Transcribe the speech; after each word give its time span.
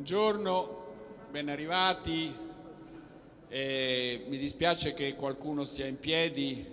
Buongiorno, 0.00 0.86
ben 1.30 1.50
arrivati. 1.50 2.34
Eh, 3.48 4.24
mi 4.28 4.38
dispiace 4.38 4.94
che 4.94 5.14
qualcuno 5.14 5.62
stia 5.64 5.84
in 5.84 5.98
piedi, 5.98 6.66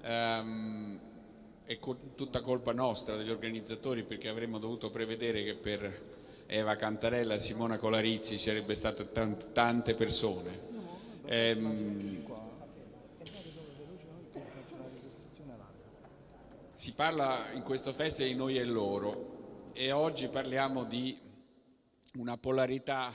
ehm, 0.00 1.00
è 1.66 1.78
co- 1.78 1.98
tutta 2.16 2.40
colpa 2.40 2.72
nostra 2.72 3.16
degli 3.16 3.28
organizzatori 3.28 4.04
perché 4.04 4.30
avremmo 4.30 4.56
dovuto 4.58 4.88
prevedere 4.88 5.44
che 5.44 5.54
per 5.54 6.02
Eva 6.46 6.76
Cantarella 6.76 7.34
e 7.34 7.38
Simona 7.38 7.76
Colarizzi 7.76 8.38
ci 8.38 8.44
sarebbe 8.48 8.74
state 8.74 9.12
tant- 9.12 9.52
tante 9.52 9.94
persone. 9.94 10.60
Ehm, 11.26 12.24
si 16.72 16.92
parla 16.94 17.50
in 17.52 17.62
questo 17.62 17.92
festival 17.92 18.30
di 18.32 18.38
noi 18.38 18.56
e 18.56 18.64
loro 18.64 19.72
e 19.74 19.92
oggi 19.92 20.28
parliamo 20.28 20.84
di 20.84 21.28
una 22.14 22.36
polarità, 22.36 23.14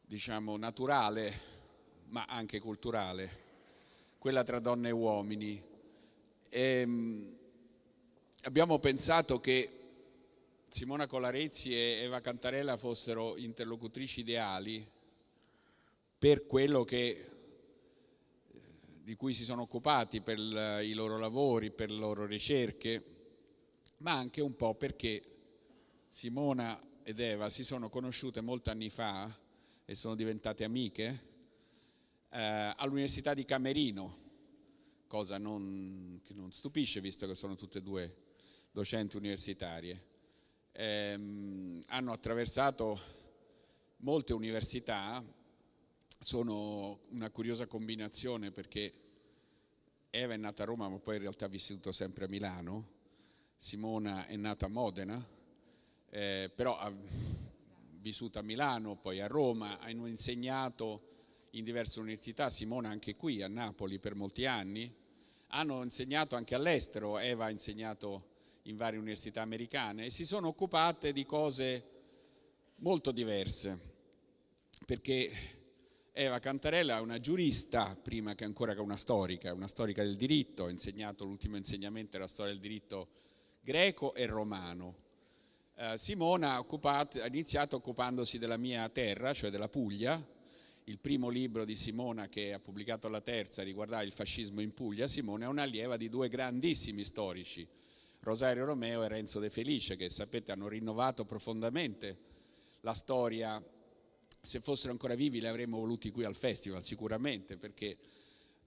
diciamo, 0.00 0.56
naturale, 0.56 1.40
ma 2.06 2.24
anche 2.24 2.60
culturale, 2.60 3.46
quella 4.18 4.42
tra 4.42 4.58
donne 4.58 4.88
e 4.88 4.92
uomini. 4.92 5.62
E, 6.48 6.60
ehm, 6.60 7.38
abbiamo 8.42 8.78
pensato 8.78 9.38
che 9.38 9.72
Simona 10.70 11.06
Colarezzi 11.06 11.74
e 11.74 12.00
Eva 12.02 12.20
Cantarella 12.20 12.76
fossero 12.76 13.36
interlocutrici 13.36 14.20
ideali 14.20 14.86
per 16.18 16.46
quello 16.46 16.84
che, 16.84 17.24
di 19.02 19.14
cui 19.14 19.34
si 19.34 19.44
sono 19.44 19.62
occupati 19.62 20.22
per 20.22 20.38
i 20.38 20.92
loro 20.94 21.18
lavori, 21.18 21.70
per 21.70 21.90
le 21.90 21.98
loro 21.98 22.24
ricerche, 22.24 23.04
ma 23.98 24.12
anche 24.12 24.40
un 24.40 24.56
po' 24.56 24.74
perché 24.74 25.22
Simona 26.08 26.78
ed 27.08 27.20
Eva 27.20 27.48
si 27.48 27.64
sono 27.64 27.88
conosciute 27.88 28.42
molti 28.42 28.68
anni 28.68 28.90
fa 28.90 29.34
e 29.86 29.94
sono 29.94 30.14
diventate 30.14 30.64
amiche 30.64 31.22
eh, 32.28 32.74
all'Università 32.76 33.32
di 33.32 33.46
Camerino, 33.46 34.14
cosa 35.06 35.38
non, 35.38 36.20
che 36.22 36.34
non 36.34 36.52
stupisce 36.52 37.00
visto 37.00 37.26
che 37.26 37.34
sono 37.34 37.54
tutte 37.54 37.78
e 37.78 37.82
due 37.82 38.14
docenti 38.70 39.16
universitarie. 39.16 40.04
Eh, 40.70 41.82
hanno 41.86 42.12
attraversato 42.12 43.00
molte 44.00 44.34
università, 44.34 45.24
sono 46.18 47.04
una 47.08 47.30
curiosa 47.30 47.66
combinazione 47.66 48.50
perché 48.50 48.92
Eva 50.10 50.34
è 50.34 50.36
nata 50.36 50.62
a 50.62 50.66
Roma 50.66 50.90
ma 50.90 50.98
poi 50.98 51.14
in 51.14 51.22
realtà 51.22 51.46
ha 51.46 51.48
vissuto 51.48 51.90
sempre 51.90 52.26
a 52.26 52.28
Milano, 52.28 52.86
Simona 53.56 54.26
è 54.26 54.36
nata 54.36 54.66
a 54.66 54.68
Modena 54.68 55.36
eh, 56.10 56.50
però 56.54 56.78
ha 56.78 56.92
vissuto 58.00 58.38
a 58.38 58.42
Milano, 58.42 58.96
poi 58.96 59.20
a 59.20 59.26
Roma, 59.26 59.78
hanno 59.78 60.06
insegnato 60.06 61.02
in 61.50 61.64
diverse 61.64 62.00
università, 62.00 62.50
Simona 62.50 62.88
anche 62.88 63.16
qui 63.16 63.42
a 63.42 63.48
Napoli 63.48 63.98
per 63.98 64.14
molti 64.14 64.46
anni, 64.46 64.92
hanno 65.48 65.82
insegnato 65.82 66.36
anche 66.36 66.54
all'estero, 66.54 67.18
Eva 67.18 67.46
ha 67.46 67.50
insegnato 67.50 68.36
in 68.62 68.76
varie 68.76 68.98
università 68.98 69.42
americane 69.42 70.06
e 70.06 70.10
si 70.10 70.24
sono 70.24 70.48
occupate 70.48 71.12
di 71.12 71.24
cose 71.24 71.90
molto 72.76 73.12
diverse, 73.12 73.78
perché 74.84 75.56
Eva 76.12 76.38
Cantarella 76.38 76.98
è 76.98 77.00
una 77.00 77.18
giurista 77.18 77.96
prima 77.96 78.34
che 78.34 78.44
ancora 78.44 78.74
che 78.74 78.80
una 78.80 78.96
storica, 78.96 79.52
una 79.52 79.68
storica 79.68 80.02
del 80.02 80.16
diritto, 80.16 80.66
ha 80.66 80.70
insegnato 80.70 81.24
l'ultimo 81.24 81.56
insegnamento 81.56 82.18
la 82.18 82.26
storia 82.26 82.52
del 82.52 82.60
diritto 82.60 83.08
greco 83.60 84.14
e 84.14 84.26
romano 84.26 85.06
eh, 85.80 85.96
Simona 85.96 86.54
ha, 86.54 86.58
occupato, 86.58 87.22
ha 87.22 87.26
iniziato 87.26 87.76
occupandosi 87.76 88.38
della 88.38 88.56
mia 88.56 88.88
terra, 88.88 89.32
cioè 89.32 89.50
della 89.50 89.68
Puglia. 89.68 90.20
Il 90.84 90.98
primo 90.98 91.28
libro 91.28 91.64
di 91.64 91.76
Simona 91.76 92.28
che 92.28 92.52
ha 92.52 92.58
pubblicato 92.58 93.08
la 93.08 93.20
terza 93.20 93.62
riguardava 93.62 94.02
il 94.02 94.10
fascismo 94.10 94.60
in 94.60 94.74
Puglia. 94.74 95.06
Simona 95.06 95.44
è 95.44 95.48
un'allieva 95.48 95.96
di 95.96 96.08
due 96.08 96.26
grandissimi 96.28 97.04
storici, 97.04 97.64
Rosario 98.20 98.64
Romeo 98.64 99.04
e 99.04 99.08
Renzo 99.08 99.38
De 99.38 99.50
Felice, 99.50 99.94
che 99.94 100.08
sapete 100.08 100.50
hanno 100.50 100.66
rinnovato 100.66 101.24
profondamente 101.24 102.18
la 102.80 102.94
storia. 102.94 103.62
Se 104.40 104.60
fossero 104.60 104.90
ancora 104.90 105.14
vivi 105.14 105.40
li 105.40 105.46
avremmo 105.46 105.78
voluti 105.78 106.10
qui 106.10 106.24
al 106.24 106.34
festival 106.34 106.82
sicuramente, 106.82 107.56
perché 107.56 107.98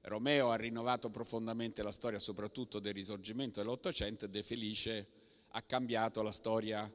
Romeo 0.04 0.52
ha 0.52 0.56
rinnovato 0.56 1.10
profondamente 1.10 1.84
la 1.84 1.92
storia 1.92 2.20
soprattutto 2.20 2.80
del 2.80 2.94
risorgimento 2.94 3.60
dell'Ottocento 3.60 4.26
e 4.26 4.30
De 4.30 4.44
Felice 4.44 5.08
ha 5.50 5.62
cambiato 5.64 6.22
la 6.22 6.32
storia 6.32 6.90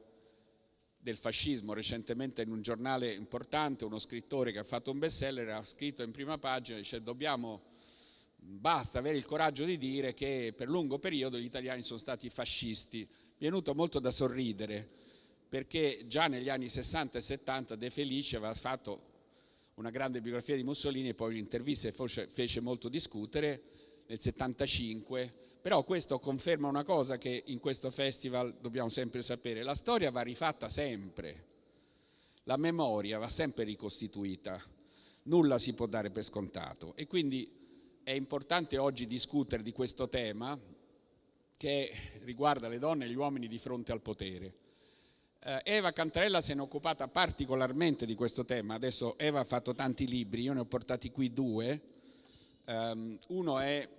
del 1.07 1.15
fascismo. 1.15 1.73
Recentemente 1.73 2.41
in 2.41 2.51
un 2.51 2.61
giornale 2.61 3.13
importante 3.13 3.85
uno 3.85 3.97
scrittore 3.97 4.51
che 4.51 4.59
ha 4.59 4.63
fatto 4.63 4.91
un 4.91 4.99
bestseller 4.99 5.47
ha 5.49 5.63
scritto 5.63 6.03
in 6.03 6.11
prima 6.11 6.37
pagina, 6.37 6.77
dice 6.77 7.01
dobbiamo, 7.01 7.63
basta 8.35 8.99
avere 8.99 9.15
il 9.15 9.25
coraggio 9.25 9.63
di 9.63 9.77
dire 9.77 10.13
che 10.13 10.53
per 10.55 10.67
lungo 10.67 10.99
periodo 10.99 11.39
gli 11.39 11.45
italiani 11.45 11.81
sono 11.81 11.97
stati 11.97 12.29
fascisti. 12.29 12.97
Mi 12.99 13.07
è 13.37 13.49
venuto 13.49 13.73
molto 13.73 13.99
da 13.99 14.11
sorridere 14.11 14.85
perché 15.47 16.03
già 16.07 16.27
negli 16.27 16.49
anni 16.49 16.67
60 16.67 17.17
e 17.17 17.21
70 17.21 17.75
De 17.75 17.89
Felice 17.89 18.35
aveva 18.35 18.53
fatto 18.53 19.15
una 19.75 19.89
grande 19.89 20.19
biografia 20.19 20.57
di 20.57 20.63
Mussolini 20.63 21.09
e 21.09 21.13
poi 21.13 21.31
un'intervista 21.31 21.89
che 21.89 22.27
fece 22.27 22.59
molto 22.59 22.89
discutere 22.89 23.61
nel 24.07 24.19
75, 24.19 25.33
però 25.67 25.83
questo 25.83 26.17
conferma 26.17 26.69
una 26.69 26.85
cosa 26.85 27.17
che 27.17 27.43
in 27.47 27.59
questo 27.59 27.91
festival 27.91 28.55
dobbiamo 28.61 28.87
sempre 28.87 29.21
sapere, 29.21 29.63
la 29.63 29.75
storia 29.75 30.11
va 30.11 30.21
rifatta 30.21 30.69
sempre, 30.69 31.43
la 32.43 32.55
memoria 32.55 33.19
va 33.19 33.27
sempre 33.27 33.65
ricostituita, 33.65 34.63
nulla 35.23 35.59
si 35.59 35.73
può 35.73 35.85
dare 35.85 36.09
per 36.09 36.23
scontato. 36.23 36.95
E 36.95 37.05
quindi 37.05 37.99
è 38.01 38.11
importante 38.11 38.77
oggi 38.77 39.07
discutere 39.07 39.61
di 39.61 39.73
questo 39.73 40.07
tema 40.07 40.57
che 41.57 41.91
riguarda 42.21 42.69
le 42.69 42.79
donne 42.79 43.03
e 43.03 43.09
gli 43.09 43.17
uomini 43.17 43.49
di 43.49 43.59
fronte 43.59 43.91
al 43.91 43.99
potere. 43.99 44.53
Eh, 45.43 45.59
Eva 45.65 45.91
Cantarella 45.91 46.39
ne 46.39 46.53
è 46.53 46.59
occupata 46.61 47.09
particolarmente 47.09 48.05
di 48.05 48.15
questo 48.15 48.45
tema, 48.45 48.75
adesso 48.75 49.17
Eva 49.17 49.41
ha 49.41 49.43
fatto 49.43 49.73
tanti 49.73 50.07
libri, 50.07 50.43
io 50.43 50.53
ne 50.53 50.61
ho 50.61 50.65
portati 50.65 51.11
qui 51.11 51.33
due, 51.33 51.81
um, 52.67 53.17
uno 53.27 53.59
è 53.59 53.95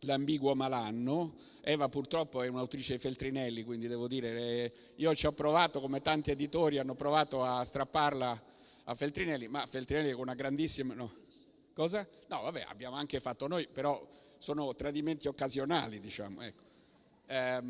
l'ambiguo 0.00 0.54
malanno. 0.54 1.34
Eva 1.62 1.88
purtroppo 1.88 2.42
è 2.42 2.48
un'autrice 2.48 2.94
di 2.94 2.98
Feltrinelli, 2.98 3.64
quindi 3.64 3.86
devo 3.86 4.08
dire, 4.08 4.30
eh, 4.30 4.72
io 4.96 5.14
ci 5.14 5.26
ho 5.26 5.32
provato, 5.32 5.80
come 5.80 6.00
tanti 6.00 6.30
editori 6.30 6.78
hanno 6.78 6.94
provato 6.94 7.42
a 7.44 7.62
strapparla 7.64 8.42
a 8.84 8.94
Feltrinelli, 8.94 9.48
ma 9.48 9.66
Feltrinelli 9.66 10.12
con 10.12 10.22
una 10.22 10.34
grandissima... 10.34 10.94
No. 10.94 11.28
Cosa? 11.72 12.06
No, 12.28 12.42
vabbè, 12.42 12.66
abbiamo 12.68 12.96
anche 12.96 13.20
fatto 13.20 13.46
noi, 13.46 13.68
però 13.68 14.06
sono 14.38 14.74
tradimenti 14.74 15.28
occasionali, 15.28 16.00
diciamo. 16.00 16.42
Ecco. 16.42 16.62
Eh, 17.26 17.62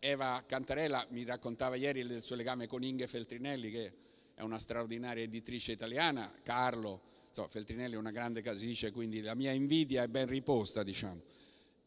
Eva 0.00 0.44
Cantarella 0.46 1.04
mi 1.10 1.24
raccontava 1.24 1.74
ieri 1.76 2.06
del 2.06 2.22
suo 2.22 2.36
legame 2.36 2.66
con 2.66 2.82
Inge 2.82 3.06
Feltrinelli, 3.06 3.70
che 3.70 3.92
è 4.34 4.42
una 4.42 4.58
straordinaria 4.58 5.24
editrice 5.24 5.72
italiana, 5.72 6.32
Carlo, 6.42 7.00
insomma, 7.28 7.48
Feltrinelli 7.48 7.94
è 7.94 7.98
una 7.98 8.12
grande 8.12 8.42
casice, 8.42 8.92
quindi 8.92 9.22
la 9.22 9.34
mia 9.34 9.50
invidia 9.50 10.02
è 10.02 10.08
ben 10.08 10.26
riposta, 10.26 10.82
diciamo 10.82 11.22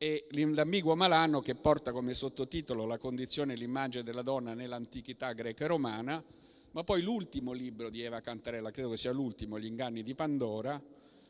e 0.04 0.26
l'ambiguo 0.32 0.96
malanno 0.96 1.42
che 1.42 1.54
porta 1.54 1.92
come 1.92 2.16
sottotitolo 2.16 2.88
la 2.88 2.98
condizione 2.98 3.54
e 3.54 3.56
l'immagine 3.56 4.04
della 4.04 4.24
donna 4.24 4.56
nell'antichità 4.56 5.32
greca 5.34 5.66
e 5.66 5.68
romana, 5.68 6.24
ma 6.72 6.84
poi 6.84 7.04
l'ultimo 7.04 7.52
libro 7.52 7.92
di 7.92 8.02
Eva 8.02 8.20
Cantarella, 8.20 8.72
credo 8.72 8.90
che 8.90 8.98
sia 8.98 9.12
l'ultimo, 9.12 9.60
Gli 9.60 9.66
inganni 9.66 10.02
di 10.02 10.16
Pandora, 10.16 10.82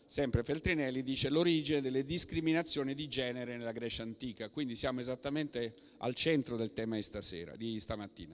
sempre 0.06 0.46
Feltrinelli, 0.46 1.04
dice 1.04 1.30
l'origine 1.30 1.82
delle 1.82 2.06
discriminazioni 2.06 2.94
di 2.94 3.10
genere 3.10 3.58
nella 3.58 3.74
Grecia 3.74 4.04
antica, 4.04 4.48
quindi 4.48 4.78
siamo 4.78 5.02
esattamente 5.02 5.76
al 5.98 6.16
centro 6.16 6.56
del 6.56 6.72
tema 6.72 6.96
di 6.96 7.02
stasera, 7.02 7.54
di 7.58 7.78
stamattina. 7.78 8.34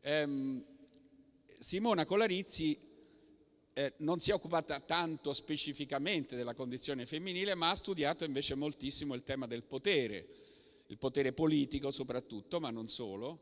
Ehm, 0.00 0.64
Simona 1.60 2.04
Colarizzi 2.04 2.76
eh, 3.74 3.94
non 3.98 4.20
si 4.20 4.30
è 4.30 4.34
occupata 4.34 4.80
tanto 4.80 5.32
specificamente 5.32 6.36
della 6.36 6.54
condizione 6.54 7.06
femminile, 7.06 7.54
ma 7.54 7.70
ha 7.70 7.74
studiato 7.74 8.24
invece 8.24 8.54
moltissimo 8.54 9.14
il 9.14 9.22
tema 9.22 9.46
del 9.46 9.62
potere, 9.62 10.26
il 10.86 10.98
potere 10.98 11.32
politico 11.32 11.90
soprattutto, 11.90 12.60
ma 12.60 12.70
non 12.70 12.88
solo, 12.88 13.38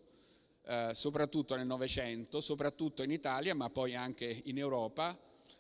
eh, 0.67 0.91
soprattutto 0.93 1.57
nel 1.57 1.67
Novecento, 1.67 2.41
soprattutto 2.41 3.03
in 3.03 3.11
Italia, 3.11 3.55
ma 3.55 3.71
poi 3.71 3.95
anche 3.95 4.43
in 4.45 4.59
Europa. 4.59 5.19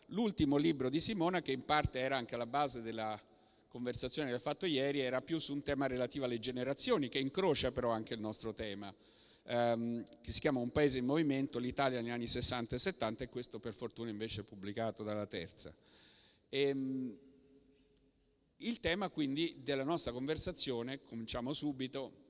L'ultimo 0.09 0.57
libro 0.57 0.89
di 0.89 1.01
Simona, 1.01 1.41
che 1.43 1.53
in 1.53 1.65
parte 1.65 2.01
era 2.01 2.17
anche 2.17 2.37
la 2.37 2.47
base 2.47 2.83
della 2.83 3.21
conversazione 3.69 4.31
che 4.31 4.37
ho 4.37 4.41
fatto 4.41 4.67
ieri, 4.67 5.01
era 5.01 5.21
più 5.21 5.39
su 5.39 5.53
un 5.53 5.63
tema 5.63 5.87
relativo 5.87 6.25
alle 6.25 6.39
generazioni, 6.39 7.09
che 7.09 7.19
incrocia 7.19 7.71
però 7.71 7.91
anche 7.91 8.15
il 8.15 8.21
nostro 8.21 8.53
tema 8.53 8.93
ehm, 9.51 10.05
che 10.21 10.31
si 10.31 10.41
chiama 10.41 10.61
Un 10.61 10.71
paese 10.71 10.99
in 10.99 11.05
movimento, 11.05 11.59
l'Italia 11.59 12.01
negli 12.01 12.11
anni 12.11 12.29
60 12.29 12.77
e 12.77 12.79
70 12.79 13.25
e 13.25 13.29
questo 13.29 13.59
per 13.59 13.75
fortuna 13.75 14.09
invece 14.09 14.43
è 14.43 14.45
pubblicato 14.45 15.03
dalla 15.03 15.27
terza. 15.27 15.75
E, 16.49 16.61
ehm, 16.61 17.19
il 18.59 18.81
tema 18.81 19.09
quindi 19.09 19.57
della 19.63 19.85
nostra 19.85 20.13
conversazione, 20.13 21.01
cominciamo 21.03 21.53
subito, 21.53 22.29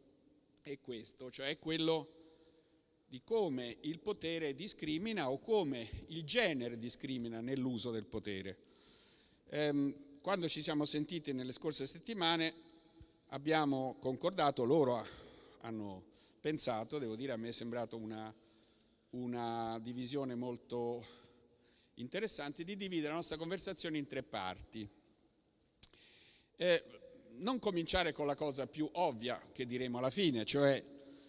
è 0.62 0.78
questo, 0.80 1.30
cioè 1.30 1.58
quello 1.58 2.14
di 3.08 3.20
come 3.24 3.78
il 3.80 3.98
potere 3.98 4.54
discrimina 4.54 5.28
o 5.28 5.40
come 5.40 5.88
il 6.08 6.24
genere 6.24 6.78
discrimina 6.78 7.40
nell'uso 7.40 7.90
del 7.90 8.06
potere. 8.06 8.56
Ehm, 9.48 10.20
quando 10.20 10.48
ci 10.48 10.62
siamo 10.62 10.84
sentiti 10.84 11.32
nelle 11.32 11.50
scorse 11.50 11.86
settimane 11.86 12.54
abbiamo 13.28 13.96
concordato, 13.98 14.62
loro 14.62 15.04
hanno 15.62 16.09
pensato, 16.40 16.98
devo 16.98 17.16
dire 17.16 17.32
a 17.32 17.36
me 17.36 17.48
è 17.48 17.52
sembrato 17.52 17.96
una, 17.96 18.34
una 19.10 19.78
divisione 19.80 20.34
molto 20.34 21.04
interessante, 21.94 22.64
di 22.64 22.76
dividere 22.76 23.08
la 23.08 23.16
nostra 23.16 23.36
conversazione 23.36 23.98
in 23.98 24.06
tre 24.06 24.22
parti. 24.22 24.88
Eh, 26.56 26.84
non 27.38 27.58
cominciare 27.58 28.12
con 28.12 28.26
la 28.26 28.34
cosa 28.34 28.66
più 28.66 28.88
ovvia 28.92 29.40
che 29.52 29.66
diremo 29.66 29.98
alla 29.98 30.10
fine, 30.10 30.44
cioè 30.44 30.82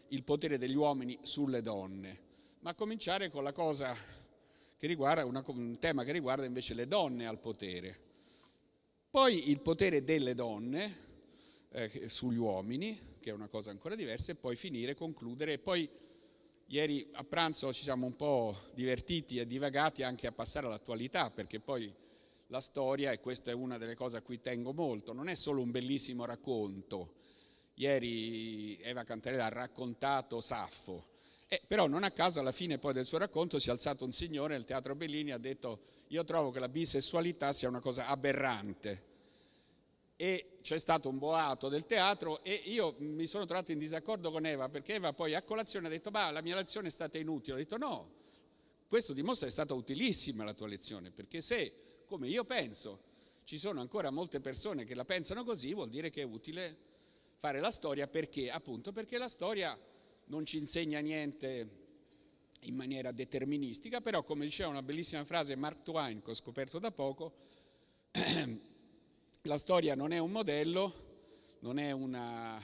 il 0.08 0.24
potere 0.24 0.58
degli 0.58 0.76
uomini 0.76 1.18
sulle 1.22 1.62
donne, 1.62 2.20
ma 2.60 2.74
cominciare 2.74 3.30
con 3.30 3.44
la 3.44 3.54
cosa 3.54 3.96
che 4.76 4.88
riguarda 4.88 5.26
una, 5.26 5.44
un 5.48 5.78
tema 5.80 6.04
che 6.04 6.12
riguarda 6.12 6.46
invece 6.46 6.74
le 6.74 6.88
donne 6.88 7.28
al 7.28 7.40
potere. 7.40 8.10
Poi 9.10 9.50
il 9.50 9.60
potere 9.62 10.04
delle 10.04 10.34
donne 10.34 11.10
eh, 11.70 12.10
sugli 12.10 12.38
uomini, 12.38 13.11
che 13.22 13.30
è 13.30 13.34
una 13.34 13.48
cosa 13.48 13.72
ancora 13.72 13.96
diversa, 13.96 14.34
e 14.34 14.36
poi 14.36 14.58
finire, 14.58 14.94
concludere. 14.96 15.54
E 15.54 15.60
poi 15.60 15.90
ieri 16.66 17.08
a 17.14 17.24
pranzo 17.24 17.72
ci 17.72 17.84
siamo 17.84 18.06
un 18.06 18.18
po' 18.18 18.58
divertiti 18.74 19.38
e 19.38 19.48
divagati 19.48 20.04
anche 20.04 20.28
a 20.28 20.34
passare 20.34 20.68
all'attualità, 20.68 21.30
perché 21.30 21.62
poi 21.62 21.94
la 22.48 22.60
storia, 22.60 23.12
e 23.12 23.22
questa 23.22 23.52
è 23.52 23.54
una 23.54 23.78
delle 23.78 23.96
cose 23.96 24.18
a 24.18 24.22
cui 24.22 24.42
tengo 24.42 24.74
molto, 24.74 25.14
non 25.14 25.30
è 25.30 25.36
solo 25.36 25.62
un 25.62 25.72
bellissimo 25.72 26.26
racconto. 26.26 27.14
Ieri 27.76 28.78
Eva 28.82 29.04
Cantarella 29.04 29.46
ha 29.46 29.50
raccontato 29.50 30.42
Saffo, 30.42 31.06
eh, 31.48 31.62
però 31.66 31.88
non 31.88 32.04
a 32.04 32.12
caso 32.12 32.40
alla 32.40 32.52
fine 32.52 32.78
poi 32.78 32.94
del 32.94 33.06
suo 33.06 33.18
racconto 33.18 33.60
si 33.60 33.70
è 33.70 33.72
alzato 33.72 34.04
un 34.04 34.12
signore 34.12 34.56
al 34.56 34.66
Teatro 34.66 34.96
Bellini 34.96 35.30
e 35.30 35.34
ha 35.34 35.38
detto 35.38 35.82
io 36.08 36.24
trovo 36.24 36.52
che 36.52 36.60
la 36.60 36.70
bisessualità 36.70 37.54
sia 37.54 37.70
una 37.70 37.80
cosa 37.80 38.08
aberrante 38.08 39.11
e 40.22 40.60
c'è 40.62 40.78
stato 40.78 41.10
un 41.10 41.18
boato 41.18 41.68
del 41.68 41.88
teatro 41.88 42.44
e 42.44 42.54
io 42.66 42.94
mi 43.00 43.26
sono 43.26 43.48
trovato 43.48 43.72
in 43.72 43.80
disaccordo 43.80 44.30
con 44.30 44.46
Eva 44.46 44.70
perché 44.70 44.94
Eva 44.94 45.14
poi 45.14 45.34
a 45.34 45.42
colazione 45.42 45.88
ha 45.88 45.90
detto 45.90 46.12
ma 46.12 46.30
la 46.30 46.44
mia 46.44 46.56
lezione 46.56 46.90
è 46.90 46.92
stata 46.92 47.18
inutile, 47.18 47.56
ho 47.56 47.58
detto 47.58 47.78
no, 47.78 48.12
questo 48.88 49.14
dimostra 49.14 49.48
che 49.48 49.52
è 49.52 49.56
stata 49.56 49.74
utilissima 49.74 50.44
la 50.44 50.54
tua 50.54 50.68
lezione 50.68 51.10
perché 51.10 51.42
se, 51.42 52.04
come 52.06 52.28
io 52.28 52.44
penso, 52.44 53.02
ci 53.46 53.58
sono 53.58 53.80
ancora 53.80 54.12
molte 54.12 54.40
persone 54.42 54.84
che 54.84 54.94
la 54.94 55.06
pensano 55.06 55.44
così 55.44 55.74
vuol 55.74 55.90
dire 55.90 56.12
che 56.12 56.22
è 56.22 56.26
utile 56.26 56.78
fare 57.38 57.60
la 57.60 57.72
storia 57.72 58.06
perché? 58.06 58.52
Appunto 58.52 58.92
perché 58.92 59.18
la 59.18 59.28
storia 59.28 59.76
non 60.26 60.46
ci 60.46 60.60
insegna 60.60 61.00
niente 61.00 61.80
in 62.60 62.76
maniera 62.76 63.12
deterministica, 63.12 64.02
però 64.02 64.22
come 64.22 64.46
diceva 64.46 64.70
una 64.70 64.84
bellissima 64.84 65.26
frase 65.26 65.56
Mark 65.56 65.82
Twain 65.82 66.22
che 66.22 66.30
ho 66.30 66.36
scoperto 66.36 66.78
da 66.78 66.92
poco, 66.92 67.34
la 69.44 69.58
storia 69.58 69.96
non 69.96 70.12
è 70.12 70.20
un 70.20 70.32
modello, 70.32 71.10
non 71.60 71.80
è 71.80 71.92
una, 71.92 72.62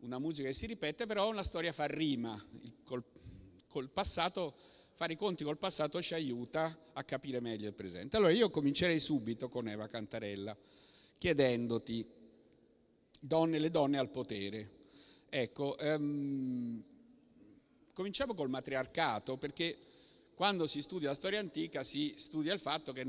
una 0.00 0.18
musica 0.18 0.48
che 0.48 0.54
si 0.54 0.66
ripete, 0.66 1.06
però 1.06 1.32
la 1.32 1.42
storia 1.42 1.72
fa 1.72 1.86
rima, 1.86 2.42
col, 2.84 3.04
col 3.68 3.90
passato, 3.90 4.54
fare 4.94 5.14
i 5.14 5.16
conti 5.16 5.44
col 5.44 5.58
passato 5.58 6.00
ci 6.00 6.14
aiuta 6.14 6.90
a 6.94 7.04
capire 7.04 7.40
meglio 7.40 7.68
il 7.68 7.74
presente. 7.74 8.16
Allora 8.16 8.32
io 8.32 8.48
comincerei 8.48 8.98
subito 8.98 9.48
con 9.48 9.68
Eva 9.68 9.86
Cantarella, 9.86 10.56
chiedendoti, 11.18 12.06
donne, 13.20 13.58
le 13.58 13.70
donne 13.70 13.98
al 13.98 14.08
potere. 14.08 14.82
Ecco, 15.28 15.76
um, 15.80 16.82
cominciamo 17.92 18.34
col 18.34 18.48
matriarcato, 18.48 19.36
perché 19.36 19.76
quando 20.34 20.66
si 20.66 20.80
studia 20.80 21.08
la 21.08 21.14
storia 21.14 21.38
antica 21.38 21.82
si 21.82 22.14
studia 22.16 22.54
il 22.54 22.60
fatto 22.60 22.92
che 22.92 23.04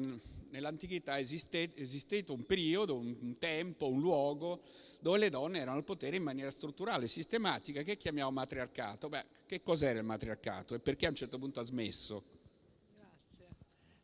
nell'antichità 0.56 1.20
esiste, 1.20 1.76
esistito 1.76 2.34
un 2.34 2.46
periodo, 2.46 2.98
un 2.98 3.38
tempo, 3.38 3.88
un 3.88 4.00
luogo 4.00 4.62
dove 5.00 5.20
le 5.20 5.30
donne 5.30 5.60
erano 5.60 5.78
al 5.78 5.84
potere 5.84 6.16
in 6.16 6.24
maniera 6.24 6.50
strutturale, 6.50 7.08
sistematica, 7.08 7.84
che 7.84 7.98
chiamiamo 7.98 8.32
matriarcato. 8.32 9.10
Beh, 9.10 9.26
che 9.46 9.62
cos'era 9.62 10.00
il 10.00 10.06
matriarcato 10.06 10.74
e 10.74 10.80
perché 10.80 11.06
a 11.06 11.10
un 11.10 11.16
certo 11.16 11.38
punto 11.38 11.60
ha 11.60 11.64
smesso? 11.64 12.35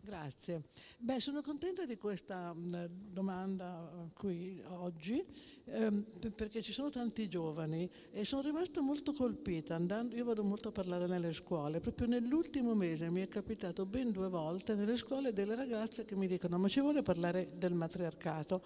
Grazie. 0.03 0.63
Beh, 0.98 1.19
sono 1.19 1.42
contenta 1.42 1.86
di 1.86 1.95
questa 1.95 2.56
domanda 2.56 4.09
qui 4.15 4.59
oggi 4.69 5.24
ehm, 5.65 6.03
perché 6.36 6.63
ci 6.63 6.71
sono 6.71 6.89
tanti 6.89 7.30
giovani 7.30 7.88
e 8.12 8.25
sono 8.25 8.42
rimasta 8.42 8.81
molto 8.81 9.13
colpita. 9.13 9.75
Andando, 9.75 10.15
io 10.15 10.25
vado 10.25 10.44
molto 10.44 10.69
a 10.69 10.71
parlare 10.71 11.06
nelle 11.06 11.33
scuole. 11.33 11.80
Proprio 11.80 12.07
nell'ultimo 12.07 12.74
mese 12.74 13.12
mi 13.12 13.21
è 13.21 13.27
capitato 13.27 13.86
ben 13.86 14.12
due 14.12 14.27
volte 14.27 14.74
nelle 14.74 14.98
scuole 14.98 15.33
delle 15.33 15.53
ragazze 15.53 16.03
che 16.03 16.15
mi 16.15 16.27
dicono 16.27 16.57
ma 16.57 16.68
ci 16.68 16.80
vuole 16.80 17.03
parlare 17.03 17.51
del 17.56 17.74
matriarcato. 17.74 18.63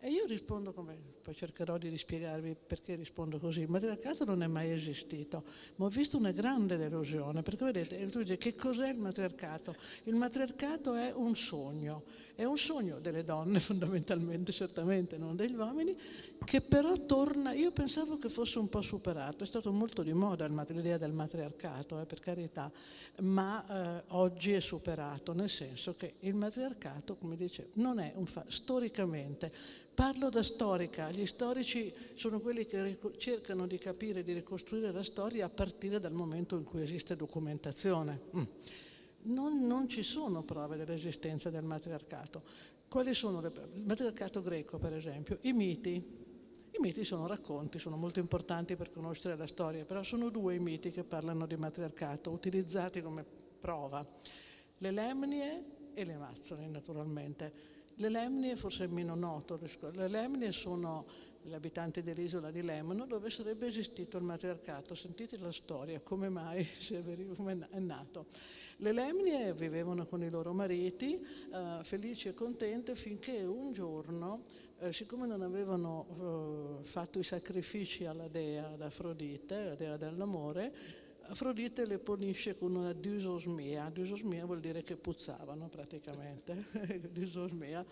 E 0.00 0.10
io 0.10 0.26
rispondo 0.26 0.72
come, 0.72 0.96
poi 1.20 1.34
cercherò 1.34 1.76
di 1.76 1.88
rispiegarvi 1.88 2.56
perché 2.66 2.94
rispondo 2.94 3.38
così. 3.38 3.62
Il 3.62 3.68
matriarcato 3.68 4.24
non 4.24 4.44
è 4.44 4.46
mai 4.46 4.70
esistito, 4.70 5.42
ma 5.76 5.86
ho 5.86 5.88
visto 5.88 6.16
una 6.16 6.30
grande 6.30 6.76
delusione, 6.76 7.42
perché 7.42 7.64
vedete, 7.64 8.06
tu 8.06 8.20
dici 8.20 8.38
che 8.38 8.54
cos'è 8.54 8.90
il 8.90 8.98
matriarcato? 8.98 9.74
Il 10.04 10.14
matriarcato 10.14 10.94
è 10.94 11.12
un 11.12 11.34
sogno, 11.34 12.04
è 12.36 12.44
un 12.44 12.56
sogno 12.56 13.00
delle 13.00 13.24
donne 13.24 13.58
fondamentalmente, 13.60 14.52
certamente 14.52 15.18
non 15.18 15.34
degli 15.34 15.56
uomini, 15.56 15.96
che 16.44 16.60
però 16.60 16.92
torna, 17.04 17.52
io 17.52 17.72
pensavo 17.72 18.18
che 18.18 18.28
fosse 18.28 18.60
un 18.60 18.68
po' 18.68 18.82
superato, 18.82 19.42
è 19.42 19.46
stato 19.48 19.72
molto 19.72 20.04
di 20.04 20.12
moda 20.12 20.46
l'idea 20.68 20.96
del 20.96 21.12
matriarcato, 21.12 22.00
eh, 22.00 22.06
per 22.06 22.20
carità, 22.20 22.70
ma 23.22 23.98
eh, 23.98 24.04
oggi 24.10 24.52
è 24.52 24.60
superato, 24.60 25.32
nel 25.32 25.48
senso 25.48 25.96
che 25.96 26.14
il 26.20 26.36
matriarcato, 26.36 27.16
come 27.16 27.36
dicevo, 27.36 27.70
non 27.74 27.98
è 27.98 28.12
un 28.14 28.26
fatto, 28.26 28.50
storicamente, 28.50 29.52
Parlo 29.98 30.28
da 30.28 30.44
storica, 30.44 31.10
gli 31.10 31.26
storici 31.26 31.92
sono 32.14 32.38
quelli 32.38 32.66
che 32.66 33.00
cercano 33.16 33.66
di 33.66 33.78
capire, 33.78 34.22
di 34.22 34.32
ricostruire 34.32 34.92
la 34.92 35.02
storia 35.02 35.46
a 35.46 35.48
partire 35.48 35.98
dal 35.98 36.12
momento 36.12 36.56
in 36.56 36.62
cui 36.62 36.82
esiste 36.82 37.16
documentazione. 37.16 38.20
Mm. 38.36 38.42
Non, 39.22 39.66
non 39.66 39.88
ci 39.88 40.04
sono 40.04 40.44
prove 40.44 40.76
dell'esistenza 40.76 41.50
del 41.50 41.64
matriarcato. 41.64 42.42
Quali 42.88 43.12
sono 43.12 43.40
le 43.40 43.50
prove? 43.50 43.76
Il 43.76 43.86
matriarcato 43.86 44.40
greco, 44.40 44.78
per 44.78 44.94
esempio, 44.94 45.38
i 45.40 45.52
miti. 45.52 45.94
I 45.96 46.78
miti 46.78 47.02
sono 47.02 47.26
racconti, 47.26 47.80
sono 47.80 47.96
molto 47.96 48.20
importanti 48.20 48.76
per 48.76 48.92
conoscere 48.92 49.36
la 49.36 49.48
storia, 49.48 49.84
però 49.84 50.04
sono 50.04 50.28
due 50.28 50.54
i 50.54 50.60
miti 50.60 50.92
che 50.92 51.02
parlano 51.02 51.44
di 51.44 51.56
matriarcato, 51.56 52.30
utilizzati 52.30 53.02
come 53.02 53.24
prova. 53.58 54.06
Le 54.78 54.90
lemnie 54.92 55.64
e 55.92 56.04
le 56.04 56.12
amazzoni, 56.12 56.68
naturalmente. 56.68 57.77
Le 58.00 58.08
Lemnie 58.10 58.54
forse 58.54 58.84
è 58.84 58.86
meno 58.86 59.16
noto, 59.16 59.58
le 59.92 60.06
Lemnie 60.06 60.52
sono 60.52 61.04
gli 61.42 61.52
abitanti 61.52 62.00
dell'isola 62.00 62.52
di 62.52 62.62
Lemno 62.62 63.06
dove 63.06 63.28
sarebbe 63.28 63.66
esistito 63.66 64.18
il 64.18 64.22
matriarcato. 64.22 64.94
Sentite 64.94 65.36
la 65.38 65.50
storia, 65.50 65.98
come 66.00 66.28
mai 66.28 66.64
è 67.70 67.78
nato. 67.80 68.26
Le 68.76 68.92
Lemnie 68.92 69.52
vivevano 69.52 70.06
con 70.06 70.22
i 70.22 70.30
loro 70.30 70.52
mariti, 70.52 71.14
eh, 71.52 71.80
felici 71.82 72.28
e 72.28 72.34
contente, 72.34 72.94
finché 72.94 73.42
un 73.42 73.72
giorno, 73.72 74.44
eh, 74.78 74.92
siccome 74.92 75.26
non 75.26 75.42
avevano 75.42 76.78
eh, 76.82 76.84
fatto 76.84 77.18
i 77.18 77.24
sacrifici 77.24 78.04
alla 78.04 78.28
dea, 78.28 78.68
ad 78.68 78.82
Afrodite, 78.82 79.64
la 79.64 79.74
dea 79.74 79.96
dell'amore, 79.96 80.72
Afrodite 81.30 81.84
le 81.84 81.98
punisce 81.98 82.56
con 82.56 82.74
una 82.74 82.94
dysosmia. 82.94 83.90
Dysosmia 83.90 84.46
vuol 84.46 84.60
dire 84.60 84.82
che 84.82 84.96
puzzavano 84.96 85.68
praticamente. 85.68 86.64
dysosmia. 87.12 87.84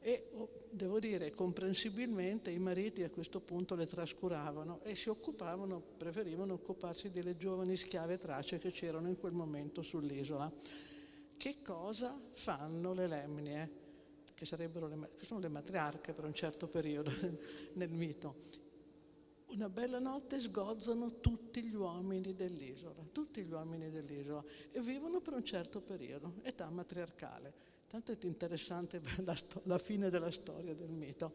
E 0.00 0.30
oh, 0.34 0.48
devo 0.68 0.98
dire, 0.98 1.30
comprensibilmente 1.30 2.50
i 2.50 2.58
mariti 2.58 3.04
a 3.04 3.10
questo 3.10 3.38
punto 3.38 3.76
le 3.76 3.86
trascuravano 3.86 4.80
e 4.82 4.96
si 4.96 5.08
occupavano, 5.08 5.80
preferivano 5.96 6.54
occuparsi 6.54 7.10
delle 7.10 7.36
giovani 7.36 7.76
schiave 7.76 8.18
trace 8.18 8.58
che 8.58 8.72
c'erano 8.72 9.06
in 9.06 9.16
quel 9.16 9.32
momento 9.32 9.80
sull'isola. 9.82 10.52
Che 11.36 11.56
cosa 11.62 12.20
fanno 12.30 12.92
le 12.94 13.06
lemnie? 13.06 13.70
Che, 14.34 14.56
le, 14.56 14.70
che 15.14 15.24
sono 15.24 15.38
le 15.38 15.48
matriarche 15.48 16.12
per 16.12 16.24
un 16.24 16.34
certo 16.34 16.66
periodo 16.66 17.12
nel 17.74 17.90
mito 17.90 18.61
una 19.54 19.68
bella 19.68 19.98
notte 19.98 20.40
sgozzano 20.40 21.20
tutti 21.20 21.62
gli 21.62 21.74
uomini 21.74 22.34
dell'isola, 22.34 23.04
tutti 23.12 23.42
gli 23.42 23.52
uomini 23.52 23.90
dell'isola 23.90 24.42
e 24.70 24.80
vivono 24.80 25.20
per 25.20 25.34
un 25.34 25.44
certo 25.44 25.80
periodo, 25.80 26.34
età 26.42 26.68
matriarcale. 26.70 27.70
Tanto 27.86 28.12
è 28.12 28.16
interessante 28.22 29.02
la, 29.24 29.36
la 29.64 29.76
fine 29.76 30.08
della 30.08 30.30
storia 30.30 30.74
del 30.74 30.88
mito, 30.88 31.34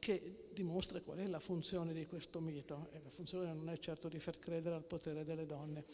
che 0.00 0.48
dimostra 0.52 1.00
qual 1.00 1.18
è 1.18 1.26
la 1.28 1.38
funzione 1.38 1.92
di 1.92 2.06
questo 2.06 2.40
mito. 2.40 2.88
E 2.90 3.00
la 3.04 3.10
funzione 3.10 3.52
non 3.52 3.68
è 3.68 3.78
certo 3.78 4.08
di 4.08 4.18
far 4.18 4.40
credere 4.40 4.74
al 4.74 4.84
potere 4.84 5.24
delle 5.24 5.46
donne. 5.46 5.84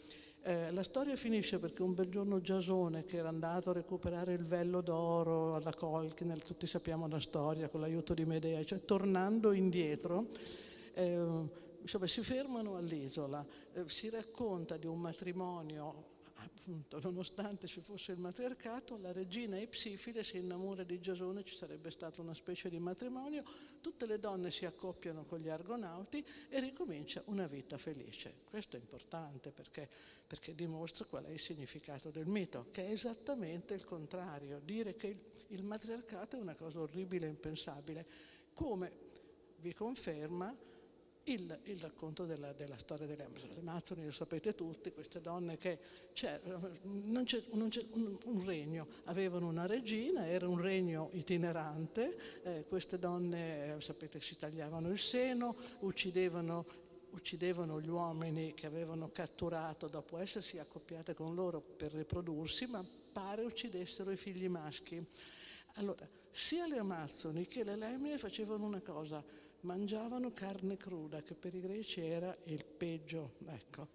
Eh, 0.41 0.71
la 0.71 0.81
storia 0.81 1.15
finisce 1.15 1.59
perché 1.59 1.83
un 1.83 1.93
bel 1.93 2.09
giorno 2.09 2.41
Giasone, 2.41 3.05
che 3.05 3.17
era 3.17 3.27
andato 3.27 3.69
a 3.69 3.73
recuperare 3.73 4.33
il 4.33 4.45
vello 4.45 4.81
d'oro 4.81 5.53
alla 5.53 5.73
Colchiner, 5.75 6.41
tutti 6.41 6.65
sappiamo 6.65 7.07
la 7.07 7.19
storia, 7.19 7.67
con 7.67 7.81
l'aiuto 7.81 8.15
di 8.15 8.25
Medea, 8.25 8.63
cioè 8.63 8.83
tornando 8.83 9.51
indietro, 9.51 10.29
eh, 10.99 11.49
insomma, 11.81 12.07
si 12.07 12.21
fermano 12.21 12.75
all'isola, 12.75 13.45
eh, 13.73 13.87
si 13.87 14.09
racconta 14.09 14.77
di 14.77 14.85
un 14.85 14.99
matrimonio 14.99 16.17
appunto, 16.41 16.99
nonostante 17.01 17.67
ci 17.67 17.81
fosse 17.81 18.13
il 18.13 18.17
matriarcato, 18.17 18.97
la 18.97 19.11
regina 19.11 19.59
Ipsifile 19.59 20.23
si 20.23 20.37
innamora 20.37 20.83
di 20.83 20.99
Giasone, 21.01 21.43
ci 21.43 21.55
sarebbe 21.55 21.91
stato 21.91 22.21
una 22.21 22.33
specie 22.33 22.69
di 22.69 22.79
matrimonio, 22.79 23.43
tutte 23.81 24.05
le 24.05 24.19
donne 24.19 24.49
si 24.49 24.65
accoppiano 24.65 25.23
con 25.23 25.39
gli 25.39 25.49
argonauti 25.49 26.25
e 26.47 26.59
ricomincia 26.61 27.21
una 27.25 27.47
vita 27.47 27.77
felice. 27.77 28.35
Questo 28.49 28.77
è 28.77 28.79
importante 28.79 29.51
perché, 29.51 29.89
perché 30.25 30.55
dimostra 30.55 31.05
qual 31.05 31.25
è 31.25 31.31
il 31.31 31.39
significato 31.39 32.09
del 32.09 32.27
mito, 32.27 32.67
che 32.71 32.87
è 32.87 32.91
esattamente 32.91 33.73
il 33.73 33.83
contrario, 33.83 34.61
dire 34.63 34.95
che 34.95 35.07
il, 35.07 35.19
il 35.47 35.63
matriarcato 35.63 36.37
è 36.37 36.39
una 36.39 36.55
cosa 36.55 36.79
orribile 36.79 37.25
e 37.25 37.29
impensabile, 37.29 38.05
come? 38.53 39.07
Vi 39.61 39.73
conferma 39.73 40.55
il, 41.33 41.59
il 41.63 41.79
racconto 41.79 42.25
della, 42.25 42.53
della, 42.53 42.77
storia 42.77 43.05
delle 43.05 43.25
Amazzoni. 43.25 43.53
Le 43.53 43.59
Amazzoni 43.59 44.05
lo 44.05 44.11
sapete 44.11 44.55
tutti, 44.55 44.91
queste 44.91 45.21
donne 45.21 45.57
che 45.57 45.79
non 46.81 47.23
c'è, 47.23 47.43
non 47.51 47.69
c'è 47.69 47.85
un, 47.91 48.17
un, 48.25 48.45
regno, 48.45 48.87
avevano 49.05 49.47
una 49.47 49.65
regina, 49.65 50.27
era 50.27 50.47
un 50.47 50.59
regno 50.59 51.09
itinerante, 51.13 52.41
eh, 52.43 52.65
queste 52.67 52.99
donne 52.99 53.75
eh, 53.75 53.81
sapete 53.81 54.19
si 54.19 54.35
tagliavano 54.35 54.89
il 54.89 54.99
seno, 54.99 55.55
uccidevano 55.79 56.87
uccidevano 57.11 57.81
gli 57.81 57.89
uomini 57.89 58.53
che 58.53 58.67
avevano 58.67 59.09
catturato 59.11 59.87
dopo 59.87 60.19
essersi 60.19 60.59
accoppiate 60.59 61.15
con 61.15 61.33
loro 61.33 61.59
per 61.59 61.91
riprodursi, 61.91 62.67
ma 62.67 62.85
pare 63.11 63.43
uccidessero 63.43 64.11
i 64.11 64.17
figli 64.17 64.47
maschi. 64.47 65.03
Allora, 65.75 66.07
sia 66.31 66.67
le 66.67 66.77
Amazzoni 66.77 67.47
che 67.47 67.63
le 67.63 67.75
Lemine 67.75 68.17
facevano 68.17 68.65
una 68.65 68.81
cosa, 68.81 69.23
mangiavano 69.61 70.29
carne 70.31 70.77
cruda, 70.77 71.21
che 71.21 71.35
per 71.35 71.53
i 71.55 71.61
greci 71.61 72.01
era 72.01 72.35
il 72.45 72.65
peggio. 72.65 73.33
Ecco. 73.47 73.87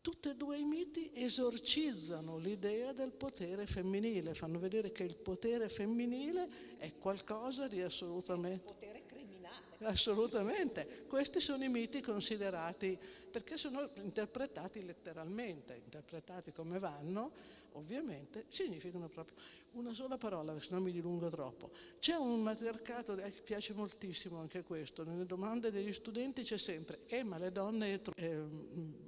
Tutti 0.00 0.30
e 0.30 0.34
due 0.34 0.58
i 0.58 0.64
miti 0.64 1.10
esorcizzano 1.14 2.38
l'idea 2.38 2.92
del 2.92 3.12
potere 3.12 3.66
femminile, 3.66 4.32
fanno 4.32 4.58
vedere 4.58 4.92
che 4.92 5.02
il 5.04 5.16
potere 5.16 5.68
femminile 5.68 6.76
è 6.78 6.94
qualcosa 6.96 7.68
di 7.68 7.82
assolutamente... 7.82 8.64
Potere 8.64 9.04
criminale. 9.04 9.64
Assolutamente. 9.80 11.04
Questi 11.06 11.40
sono 11.40 11.64
i 11.64 11.68
miti 11.68 12.00
considerati, 12.00 12.98
perché 13.30 13.58
sono 13.58 13.90
interpretati 13.96 14.82
letteralmente, 14.84 15.74
interpretati 15.74 16.50
come 16.50 16.78
vanno, 16.78 17.32
ovviamente, 17.72 18.46
significano 18.48 19.08
proprio 19.08 19.36
una 19.72 19.92
sola 19.92 20.18
parola, 20.18 20.58
se 20.58 20.68
no 20.70 20.80
mi 20.80 20.92
dilungo 20.92 21.28
troppo. 21.28 21.70
C'è 21.98 22.14
un 22.14 22.42
matriarcato, 22.42 23.16
eh, 23.16 23.30
piace 23.30 23.72
moltissimo 23.72 24.38
anche 24.38 24.62
questo, 24.62 25.04
nelle 25.04 25.26
domande 25.26 25.70
degli 25.70 25.92
studenti 25.92 26.42
c'è 26.42 26.58
sempre, 26.58 27.00
eh 27.06 27.22
ma 27.22 27.38
le 27.38 27.52
donne, 27.52 27.92
etru- 27.92 28.18
eh, 28.18 28.44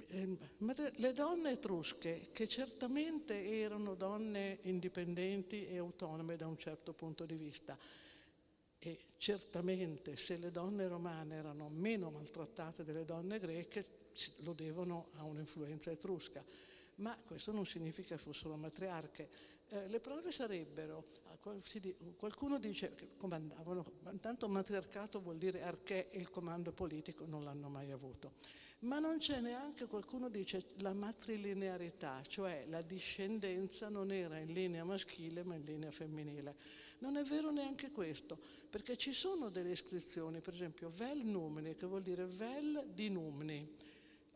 eh, 0.07 0.37
le 0.95 1.11
donne 1.13 1.51
etrusche, 1.51 2.29
che 2.31 2.47
certamente 2.47 3.45
erano 3.45 3.95
donne 3.95 4.59
indipendenti 4.63 5.67
e 5.67 5.77
autonome 5.77 6.35
da 6.35 6.47
un 6.47 6.57
certo 6.57 6.93
punto 6.93 7.25
di 7.25 7.35
vista, 7.35 7.77
e 8.79 8.99
certamente 9.17 10.17
se 10.17 10.37
le 10.37 10.51
donne 10.51 10.87
romane 10.87 11.35
erano 11.35 11.69
meno 11.69 12.09
maltrattate 12.09 12.83
delle 12.83 13.05
donne 13.05 13.39
greche, 13.39 14.01
lo 14.39 14.53
devono 14.53 15.07
a 15.15 15.23
un'influenza 15.23 15.89
etrusca 15.89 16.43
ma 16.95 17.17
questo 17.25 17.51
non 17.51 17.65
significa 17.65 18.15
che 18.15 18.21
fossero 18.21 18.55
matriarche. 18.55 19.29
Eh, 19.69 19.87
le 19.87 19.99
prove 19.99 20.31
sarebbero, 20.31 21.07
qualcuno 22.17 22.59
dice 22.59 22.93
che 22.95 23.09
comandavano, 23.17 23.83
intanto 24.11 24.47
matriarcato 24.47 25.21
vuol 25.21 25.37
dire 25.37 25.63
arché 25.63 26.09
e 26.09 26.19
il 26.19 26.29
comando 26.29 26.71
politico 26.71 27.25
non 27.25 27.43
l'hanno 27.43 27.69
mai 27.69 27.91
avuto, 27.91 28.33
ma 28.79 28.99
non 28.99 29.17
c'è 29.17 29.39
neanche, 29.39 29.87
qualcuno 29.87 30.29
dice, 30.29 30.73
la 30.79 30.93
matrilinearità, 30.93 32.21
cioè 32.27 32.65
la 32.67 32.81
discendenza 32.81 33.89
non 33.89 34.11
era 34.11 34.37
in 34.37 34.51
linea 34.51 34.83
maschile 34.83 35.43
ma 35.43 35.55
in 35.55 35.63
linea 35.63 35.91
femminile. 35.91 36.55
Non 36.99 37.17
è 37.17 37.23
vero 37.23 37.51
neanche 37.51 37.91
questo, 37.91 38.39
perché 38.69 38.95
ci 38.95 39.11
sono 39.11 39.49
delle 39.49 39.71
iscrizioni, 39.71 40.39
per 40.39 40.53
esempio 40.53 40.89
vel 40.89 41.25
numni, 41.25 41.75
che 41.75 41.85
vuol 41.85 42.01
dire 42.01 42.25
vel 42.25 42.85
di 42.93 43.09
numni 43.09 43.73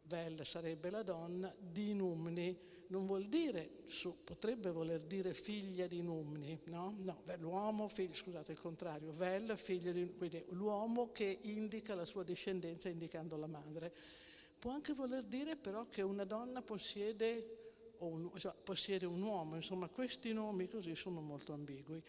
Vel 0.08 0.46
sarebbe 0.46 0.90
la 0.90 1.04
donna, 1.04 1.54
di 1.60 1.94
Numni 1.94 2.76
non 2.90 3.06
vuol 3.06 3.26
dire, 3.26 3.84
su, 3.88 4.24
potrebbe 4.24 4.72
voler 4.72 5.02
dire 5.02 5.34
figlia 5.34 5.88
di 5.88 6.02
Numni, 6.02 6.60
no? 6.66 6.96
No, 7.00 7.24
l'uomo, 7.40 7.88
figlio, 7.90 8.14
scusate, 8.14 8.54
il 8.54 8.60
contrario, 8.60 9.12
Vel, 9.12 9.58
figlio 9.58 9.92
di 9.92 10.14
quindi 10.18 10.44
l'uomo 10.50 11.12
che 11.12 11.40
indica 11.44 11.96
la 11.96 12.06
sua 12.06 12.24
discendenza 12.24 12.88
indicando 12.90 13.36
la 13.36 13.48
madre. 13.48 13.94
Può 14.58 14.72
anche 14.72 14.94
voler 14.94 15.24
dire 15.24 15.56
però 15.56 15.88
che 15.90 16.02
una 16.02 16.24
donna 16.24 16.62
possiede, 16.62 17.96
un, 18.00 18.32
cioè, 18.38 18.54
possiede 18.64 19.06
un 19.06 19.22
uomo, 19.22 19.56
insomma 19.56 19.88
questi 19.90 20.32
nomi 20.34 20.68
così 20.68 20.96
sono 20.96 21.20
molto 21.22 21.54
ambigui. 21.54 22.02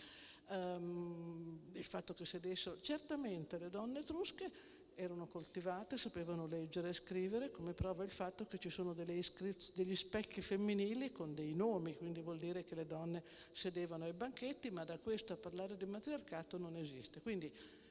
Um, 0.51 1.61
il 1.73 1.85
fatto 1.85 2.15
che 2.15 2.25
sedessero, 2.25 2.81
certamente 2.81 3.59
le 3.59 3.69
donne 3.69 3.99
etrusche 3.99 4.51
erano 4.99 5.27
coltivate, 5.27 5.97
sapevano 5.97 6.47
leggere 6.47 6.89
e 6.89 6.93
scrivere, 6.93 7.53
come 7.53 7.73
prova 7.73 8.03
il 8.03 8.11
fatto 8.11 8.45
che 8.45 8.59
ci 8.59 8.69
sono 8.69 8.95
iscriz- 9.07 9.73
degli 9.75 9.95
specchi 9.95 10.41
femminili 10.41 11.13
con 11.13 11.35
dei 11.35 11.55
nomi, 11.55 11.97
quindi 11.97 12.21
vuol 12.21 12.39
dire 12.39 12.65
che 12.65 12.75
le 12.75 12.85
donne 12.85 13.23
sedevano 13.53 14.05
ai 14.05 14.13
banchetti, 14.13 14.71
ma 14.71 14.85
da 14.85 14.99
questo 14.99 15.35
a 15.35 15.37
parlare 15.37 15.77
di 15.77 15.87
matriarcato 15.87 16.59
non 16.59 16.77
esiste. 16.77 17.21
Quindi 17.21 17.51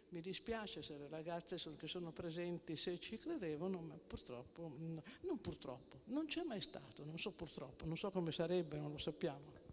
mi 0.10 0.20
dispiace 0.20 0.82
se 0.82 0.98
le 0.98 1.08
ragazze 1.08 1.58
che 1.78 1.88
sono 1.88 2.12
presenti 2.12 2.76
se 2.76 3.00
ci 3.00 3.18
credevano, 3.18 3.80
ma 3.80 3.96
purtroppo, 3.96 4.76
non 4.78 5.40
purtroppo, 5.40 6.02
non 6.06 6.26
c'è 6.26 6.44
mai 6.44 6.62
stato, 6.62 7.06
non 7.06 7.18
so 7.18 7.32
purtroppo, 7.32 7.86
non 7.86 7.96
so 7.96 8.10
come 8.10 8.32
sarebbe, 8.32 8.78
non 8.78 8.92
lo 8.92 8.98
sappiamo. 8.98 9.66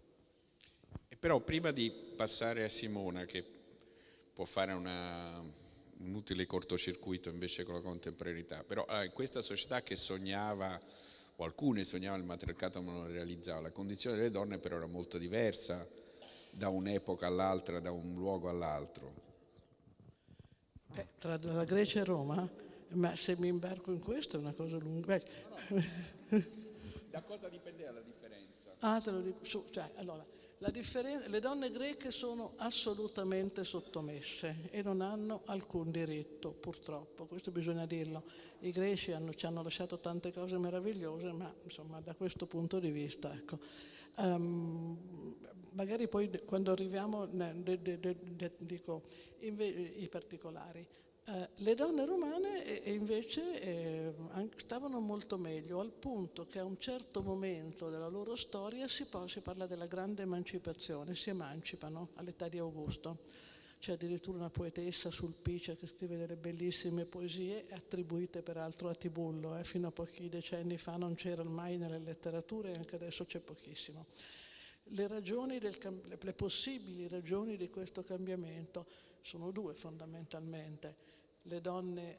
E 1.09 1.17
però 1.17 1.41
prima 1.41 1.71
di 1.71 1.91
passare 1.91 2.63
a 2.63 2.69
Simona, 2.69 3.25
che 3.25 3.43
può 4.33 4.45
fare 4.45 4.71
una 4.71 5.63
un 5.99 6.13
utile 6.13 6.45
cortocircuito 6.45 7.29
invece 7.29 7.63
con 7.63 7.75
la 7.75 7.81
contemporaneità. 7.81 8.63
Però 8.63 8.85
eh, 8.87 9.09
questa 9.09 9.41
società 9.41 9.81
che 9.81 9.95
sognava, 9.95 10.79
o 11.37 11.43
alcune 11.43 11.83
sognavano 11.83 12.21
il 12.21 12.27
matriarcato 12.27 12.81
ma 12.81 12.91
non 12.91 13.05
lo 13.05 13.11
realizzava, 13.11 13.61
la 13.61 13.71
condizione 13.71 14.17
delle 14.17 14.31
donne 14.31 14.57
però 14.57 14.77
era 14.77 14.87
molto 14.87 15.17
diversa 15.17 15.87
da 16.49 16.69
un'epoca 16.69 17.27
all'altra, 17.27 17.79
da 17.79 17.91
un 17.91 18.13
luogo 18.13 18.49
all'altro. 18.49 19.23
Beh, 20.93 21.07
tra 21.17 21.37
la 21.41 21.65
Grecia 21.65 21.99
e 21.99 22.03
Roma, 22.05 22.47
ma 22.89 23.15
se 23.15 23.35
mi 23.37 23.49
imbarco 23.49 23.91
in 23.91 23.99
questo 23.99 24.37
è 24.37 24.39
una 24.39 24.53
cosa 24.53 24.77
lunga. 24.77 25.17
No, 25.67 25.81
no. 26.29 26.43
da 27.09 27.21
cosa 27.21 27.49
dipendeva 27.49 27.91
la 27.91 28.01
differenza? 28.01 28.73
Ah, 28.79 29.01
te 29.01 29.11
lo 29.11 29.19
dico, 29.19 29.43
su, 29.43 29.65
cioè, 29.71 29.89
allora, 29.95 30.25
le 30.57 31.39
donne 31.39 31.69
greche 31.69 32.11
sono 32.11 32.53
assolutamente 32.57 33.63
sottomesse 33.63 34.69
e 34.71 34.81
non 34.81 35.01
hanno 35.01 35.41
alcun 35.45 35.91
diritto, 35.91 36.51
purtroppo, 36.51 37.25
questo 37.25 37.51
bisogna 37.51 37.85
dirlo. 37.85 38.23
I 38.59 38.71
greci 38.71 39.11
hanno, 39.11 39.33
ci 39.33 39.45
hanno 39.45 39.61
lasciato 39.61 39.99
tante 39.99 40.31
cose 40.31 40.57
meravigliose, 40.57 41.31
ma 41.33 41.53
insomma 41.63 41.99
da 41.99 42.15
questo 42.15 42.45
punto 42.45 42.79
di 42.79 42.89
vista, 42.89 43.33
ecco. 43.33 43.59
Um, 44.17 45.35
magari 45.71 46.07
poi 46.07 46.29
quando 46.45 46.71
arriviamo, 46.71 47.25
de, 47.25 47.81
de, 47.81 47.99
de, 47.99 48.51
dico 48.57 49.03
i 49.39 50.07
particolari. 50.09 50.87
Eh, 51.27 51.49
le 51.55 51.73
donne 51.73 52.05
romane 52.05 52.83
invece 52.91 53.59
eh, 53.59 54.13
stavano 54.57 54.99
molto 54.99 55.39
meglio, 55.39 55.79
al 55.79 55.91
punto 55.91 56.45
che 56.45 56.59
a 56.59 56.63
un 56.63 56.77
certo 56.77 57.23
momento 57.23 57.89
della 57.89 58.07
loro 58.07 58.35
storia 58.35 58.87
si, 58.87 59.05
può, 59.05 59.25
si 59.25 59.41
parla 59.41 59.65
della 59.65 59.87
grande 59.87 60.21
emancipazione, 60.21 61.15
si 61.15 61.31
emancipano 61.31 62.09
all'età 62.15 62.47
di 62.47 62.59
Augusto. 62.59 63.17
C'è 63.79 63.93
addirittura 63.93 64.37
una 64.37 64.51
poetessa 64.51 65.09
Sulpicia 65.09 65.73
che 65.73 65.87
scrive 65.87 66.15
delle 66.15 66.35
bellissime 66.35 67.05
poesie, 67.05 67.65
attribuite 67.71 68.43
peraltro 68.43 68.89
a 68.89 68.93
Tibullo, 68.93 69.57
eh, 69.57 69.63
fino 69.63 69.87
a 69.87 69.91
pochi 69.91 70.29
decenni 70.29 70.77
fa 70.77 70.95
non 70.95 71.15
c'erano 71.15 71.49
mai 71.49 71.77
nelle 71.77 71.97
letterature 71.97 72.71
e 72.71 72.75
anche 72.75 72.97
adesso 72.97 73.25
c'è 73.25 73.39
pochissimo. 73.39 74.05
Le, 74.89 75.07
del, 75.07 75.77
le 76.21 76.33
possibili 76.33 77.07
ragioni 77.07 77.57
di 77.57 77.71
questo 77.71 78.03
cambiamento 78.03 78.85
sono 79.21 79.49
due 79.49 79.73
fondamentalmente 79.73 81.14
le 81.47 81.61
donne 81.61 82.17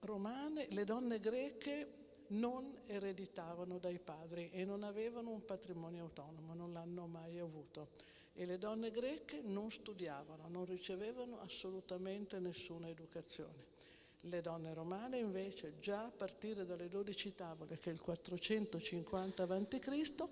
romane, 0.00 0.66
le 0.70 0.84
donne 0.84 1.18
greche 1.18 2.04
non 2.28 2.76
ereditavano 2.86 3.78
dai 3.78 3.98
padri 3.98 4.50
e 4.50 4.64
non 4.64 4.82
avevano 4.82 5.30
un 5.30 5.44
patrimonio 5.44 6.04
autonomo, 6.04 6.54
non 6.54 6.72
l'hanno 6.72 7.06
mai 7.06 7.38
avuto. 7.38 7.88
E 8.34 8.44
le 8.44 8.58
donne 8.58 8.90
greche 8.90 9.40
non 9.42 9.70
studiavano, 9.70 10.48
non 10.48 10.64
ricevevano 10.66 11.40
assolutamente 11.40 12.38
nessuna 12.38 12.88
educazione. 12.88 13.74
Le 14.20 14.40
donne 14.40 14.74
romane 14.74 15.18
invece 15.18 15.78
già 15.78 16.04
a 16.04 16.10
partire 16.10 16.66
dalle 16.66 16.88
12 16.88 17.34
tavole, 17.34 17.78
che 17.78 17.90
è 17.90 17.92
il 17.92 18.00
450 18.00 19.42
a.C., 19.42 20.28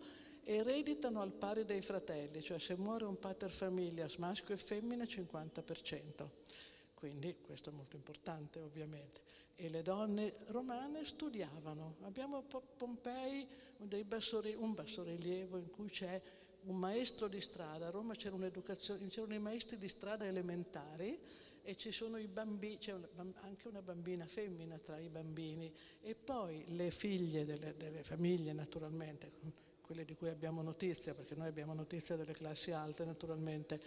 ereditano 0.47 1.21
al 1.21 1.33
pari 1.33 1.65
dei 1.65 1.81
fratelli, 1.81 2.43
cioè 2.43 2.59
se 2.59 2.77
muore 2.77 3.05
un 3.05 3.19
pater 3.19 3.51
familias 3.51 4.17
maschio 4.17 4.55
e 4.55 4.59
femmina 4.59 5.05
50%. 5.05 6.29
Quindi 6.95 7.37
questo 7.41 7.71
è 7.71 7.73
molto 7.73 7.97
importante 7.97 8.61
ovviamente. 8.61 9.21
E 9.57 9.69
le 9.69 9.83
donne 9.83 10.37
romane 10.47 11.05
studiavano. 11.05 11.97
Abbiamo 12.03 12.39
a 12.39 12.43
Pompei 12.43 13.47
un 13.79 14.75
bassorilievo 14.75 15.59
in 15.59 15.71
cui 15.71 15.89
c'è 15.91 16.21
un 16.63 16.77
maestro 16.77 17.29
di 17.29 17.41
strada. 17.41 17.89
A 17.89 17.91
Roma 17.91 18.15
c'erano 18.15 18.47
i 18.47 19.39
maestri 19.39 19.79
di 19.79 19.89
strada 19.89 20.27
elementari 20.27 21.21
e 21.63 21.77
ci 21.77 21.93
sono 21.93 22.19
i 22.19 22.29
bambini, 22.29 22.79
c'è 22.79 22.95
anche 23.41 23.69
una 23.69 23.81
bambina 23.81 24.27
femmina 24.27 24.79
tra 24.79 24.99
i 24.99 25.09
bambini 25.09 25.73
e 26.01 26.15
poi 26.15 26.65
le 26.75 26.91
figlie 26.91 27.45
delle, 27.45 27.75
delle 27.77 28.03
famiglie 28.03 28.53
naturalmente 28.53 29.33
quelle 29.85 30.05
di 30.05 30.15
cui 30.15 30.29
abbiamo 30.29 30.63
notizia, 30.63 31.15
perché 31.15 31.35
noi 31.35 31.49
abbiamo 31.49 31.75
notizia 31.75 32.17
delle 32.17 32.33
classi 32.33 32.73
alte 32.73 33.05
naturalmente, 33.05 33.81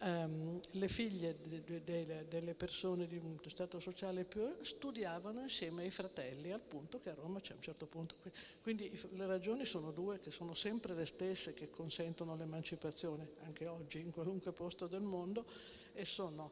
um, 0.00 0.60
le 0.72 0.88
figlie 0.88 1.36
de, 1.40 1.62
de, 1.62 1.82
de, 1.84 2.26
delle 2.28 2.54
persone 2.54 3.06
di 3.06 3.16
un 3.16 3.38
stato 3.46 3.78
sociale 3.78 4.24
più 4.24 4.56
studiavano 4.62 5.42
insieme 5.42 5.82
ai 5.82 5.90
fratelli, 5.90 6.50
al 6.50 6.60
punto 6.60 6.98
che 6.98 7.10
a 7.10 7.14
Roma 7.14 7.40
c'è 7.40 7.54
un 7.54 7.62
certo 7.62 7.86
punto. 7.86 8.16
Quindi 8.62 8.90
le 9.12 9.26
ragioni 9.26 9.64
sono 9.64 9.92
due, 9.92 10.18
che 10.18 10.32
sono 10.32 10.54
sempre 10.54 10.94
le 10.94 11.06
stesse, 11.06 11.54
che 11.54 11.70
consentono 11.70 12.34
l'emancipazione, 12.34 13.34
anche 13.44 13.66
oggi 13.66 14.00
in 14.00 14.10
qualunque 14.10 14.52
posto 14.52 14.88
del 14.88 15.02
mondo, 15.02 15.46
e 15.92 16.04
sono 16.04 16.50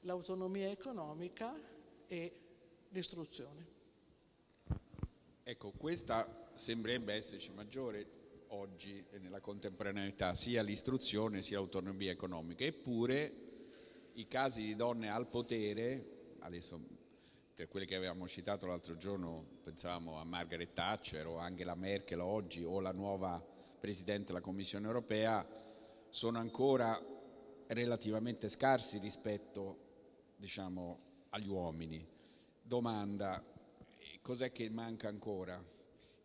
l'autonomia 0.00 0.68
economica 0.68 1.54
e 2.08 2.32
l'istruzione. 2.88 3.66
Ecco, 5.44 5.70
questa 5.72 6.50
sembrerebbe 6.54 7.14
esserci 7.14 7.50
maggiore 7.52 8.20
oggi 8.52 9.04
e 9.10 9.18
nella 9.18 9.40
contemporaneità 9.40 10.34
sia 10.34 10.62
l'istruzione 10.62 11.42
sia 11.42 11.58
l'autonomia 11.58 12.10
economica, 12.10 12.64
eppure 12.64 13.50
i 14.14 14.26
casi 14.26 14.62
di 14.62 14.76
donne 14.76 15.08
al 15.08 15.26
potere, 15.28 16.36
adesso 16.40 16.80
tra 17.54 17.66
quelli 17.66 17.86
che 17.86 17.94
avevamo 17.94 18.26
citato 18.28 18.66
l'altro 18.66 18.96
giorno 18.96 19.44
pensavamo 19.62 20.18
a 20.18 20.24
Margaret 20.24 20.72
Thatcher 20.72 21.26
o 21.26 21.38
Angela 21.38 21.74
Merkel 21.74 22.20
oggi 22.20 22.62
o 22.62 22.80
la 22.80 22.92
nuova 22.92 23.42
Presidente 23.80 24.28
della 24.28 24.40
Commissione 24.40 24.86
europea, 24.86 25.46
sono 26.08 26.38
ancora 26.38 27.00
relativamente 27.68 28.48
scarsi 28.48 28.98
rispetto 28.98 30.34
diciamo, 30.36 31.00
agli 31.30 31.48
uomini. 31.48 32.06
Domanda, 32.62 33.42
cos'è 34.20 34.52
che 34.52 34.68
manca 34.68 35.08
ancora? 35.08 35.62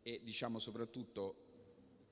E 0.03 0.21
diciamo 0.23 0.59
soprattutto 0.59 1.46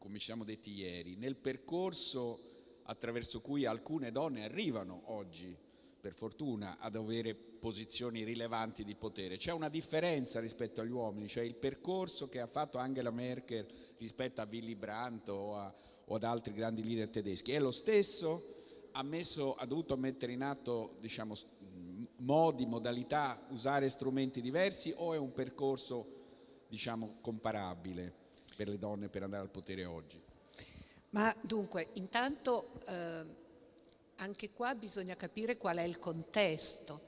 come 0.05 0.19
ci 0.19 0.25
siamo 0.25 0.43
detti 0.43 0.71
ieri, 0.71 1.15
nel 1.15 1.35
percorso 1.35 2.39
attraverso 2.83 3.41
cui 3.41 3.65
alcune 3.65 4.11
donne 4.11 4.43
arrivano 4.43 5.01
oggi, 5.05 5.57
per 5.99 6.13
fortuna, 6.13 6.77
ad 6.77 6.95
avere 6.95 7.33
posizioni 7.33 8.23
rilevanti 8.23 8.83
di 8.83 8.93
potere. 8.93 9.37
C'è 9.37 9.51
una 9.51 9.67
differenza 9.67 10.39
rispetto 10.39 10.81
agli 10.81 10.91
uomini, 10.91 11.27
cioè 11.27 11.43
il 11.43 11.55
percorso 11.55 12.29
che 12.29 12.39
ha 12.39 12.45
fatto 12.45 12.77
Angela 12.77 13.09
Merkel 13.09 13.65
rispetto 13.97 14.41
a 14.41 14.47
Willy 14.47 14.75
Brandt 14.75 15.29
o, 15.29 15.57
a, 15.57 15.73
o 16.05 16.13
ad 16.13 16.23
altri 16.23 16.53
grandi 16.53 16.83
leader 16.83 17.09
tedeschi. 17.09 17.53
È 17.53 17.59
lo 17.59 17.71
stesso? 17.71 18.57
Ha, 18.91 19.01
messo, 19.01 19.55
ha 19.55 19.65
dovuto 19.65 19.97
mettere 19.97 20.33
in 20.33 20.43
atto 20.43 20.97
diciamo, 20.99 21.33
modi, 22.17 22.67
modalità, 22.67 23.43
usare 23.49 23.89
strumenti 23.89 24.39
diversi 24.39 24.93
o 24.95 25.15
è 25.15 25.17
un 25.17 25.33
percorso 25.33 26.65
diciamo, 26.67 27.17
comparabile? 27.21 28.24
Per 28.55 28.69
le 28.69 28.77
donne 28.77 29.09
per 29.09 29.23
andare 29.23 29.43
al 29.43 29.49
potere 29.49 29.85
oggi? 29.85 30.21
Ma 31.09 31.33
dunque, 31.41 31.89
intanto 31.93 32.81
eh, 32.87 33.25
anche 34.17 34.51
qua 34.51 34.75
bisogna 34.75 35.15
capire 35.15 35.57
qual 35.57 35.77
è 35.77 35.83
il 35.83 35.99
contesto, 35.99 36.99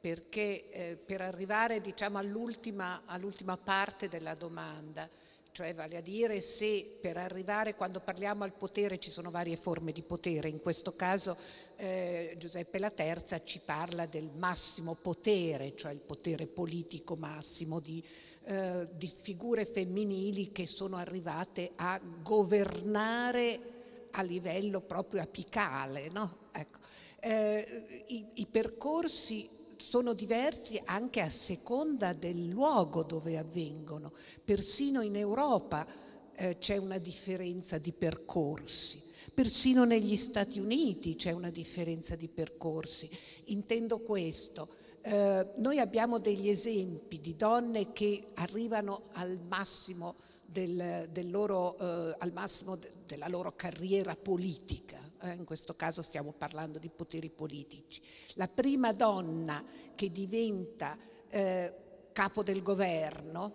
perché 0.00 0.70
eh, 0.70 0.96
per 0.96 1.20
arrivare 1.20 1.80
diciamo, 1.80 2.18
all'ultima, 2.18 3.02
all'ultima 3.06 3.56
parte 3.56 4.08
della 4.08 4.34
domanda, 4.34 5.08
cioè 5.52 5.74
vale 5.74 5.96
a 5.96 6.00
dire 6.00 6.40
se 6.40 6.98
per 7.00 7.16
arrivare 7.16 7.74
quando 7.74 8.00
parliamo 8.00 8.44
al 8.44 8.52
potere 8.52 8.98
ci 8.98 9.10
sono 9.10 9.30
varie 9.30 9.56
forme 9.56 9.92
di 9.92 10.02
potere, 10.02 10.48
in 10.48 10.60
questo 10.60 10.94
caso 10.94 11.36
eh, 11.76 12.34
Giuseppe 12.38 12.78
La 12.78 12.90
Terza 12.90 13.42
ci 13.42 13.60
parla 13.64 14.06
del 14.06 14.30
massimo 14.36 14.94
potere, 14.94 15.74
cioè 15.76 15.92
il 15.92 16.00
potere 16.00 16.46
politico 16.46 17.16
massimo 17.16 17.80
di, 17.80 18.02
eh, 18.44 18.88
di 18.92 19.06
figure 19.08 19.64
femminili 19.64 20.52
che 20.52 20.66
sono 20.66 20.96
arrivate 20.96 21.72
a 21.76 22.00
governare 22.22 23.78
a 24.12 24.22
livello 24.22 24.80
proprio 24.80 25.22
apicale. 25.22 26.08
No? 26.10 26.48
Ecco. 26.52 26.78
Eh, 27.20 28.04
i, 28.08 28.26
I 28.34 28.46
percorsi 28.46 29.59
sono 29.80 30.12
diversi 30.12 30.80
anche 30.84 31.20
a 31.20 31.28
seconda 31.28 32.12
del 32.12 32.48
luogo 32.48 33.02
dove 33.02 33.38
avvengono. 33.38 34.12
Persino 34.44 35.00
in 35.00 35.16
Europa 35.16 35.86
eh, 36.34 36.58
c'è 36.58 36.76
una 36.76 36.98
differenza 36.98 37.78
di 37.78 37.92
percorsi. 37.92 39.08
Persino 39.34 39.84
negli 39.84 40.16
Stati 40.16 40.58
Uniti 40.58 41.16
c'è 41.16 41.32
una 41.32 41.50
differenza 41.50 42.14
di 42.14 42.28
percorsi. 42.28 43.08
Intendo 43.46 44.00
questo. 44.00 44.68
Eh, 45.02 45.46
noi 45.56 45.78
abbiamo 45.78 46.18
degli 46.18 46.48
esempi 46.48 47.20
di 47.20 47.34
donne 47.34 47.92
che 47.92 48.26
arrivano 48.34 49.08
al 49.12 49.38
massimo, 49.48 50.16
del, 50.44 51.08
del 51.10 51.30
loro, 51.30 51.78
eh, 51.78 52.16
al 52.18 52.32
massimo 52.32 52.76
de, 52.76 52.90
della 53.06 53.28
loro 53.28 53.54
carriera 53.56 54.14
politica 54.14 55.09
eh, 55.22 55.34
in 55.34 55.44
questo 55.44 55.74
caso 55.74 56.02
stiamo 56.02 56.32
parlando 56.32 56.78
di 56.78 56.88
poteri 56.88 57.30
politici. 57.30 58.00
La 58.34 58.48
prima 58.48 58.92
donna 58.92 59.64
che 59.94 60.10
diventa 60.10 60.96
eh, 61.28 61.74
capo 62.12 62.42
del 62.42 62.62
governo, 62.62 63.54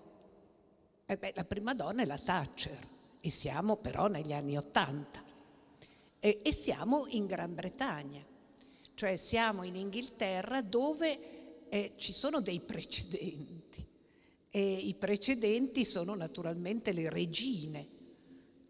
eh 1.05 1.17
beh, 1.17 1.33
la 1.35 1.45
prima 1.45 1.73
donna 1.73 2.01
è 2.01 2.05
la 2.05 2.17
Thatcher 2.17 2.87
e 3.19 3.29
siamo 3.29 3.77
però 3.77 4.07
negli 4.07 4.33
anni 4.33 4.57
Ottanta. 4.57 5.23
E, 6.19 6.39
e 6.43 6.51
siamo 6.51 7.05
in 7.09 7.25
Gran 7.25 7.53
Bretagna, 7.53 8.25
cioè 8.93 9.15
siamo 9.15 9.63
in 9.63 9.75
Inghilterra 9.75 10.61
dove 10.61 11.67
eh, 11.69 11.93
ci 11.97 12.13
sono 12.13 12.41
dei 12.41 12.59
precedenti. 12.61 13.85
E 14.49 14.73
i 14.73 14.95
precedenti 14.95 15.83
sono 15.83 16.15
naturalmente 16.15 16.93
le 16.93 17.09
regine 17.09 17.94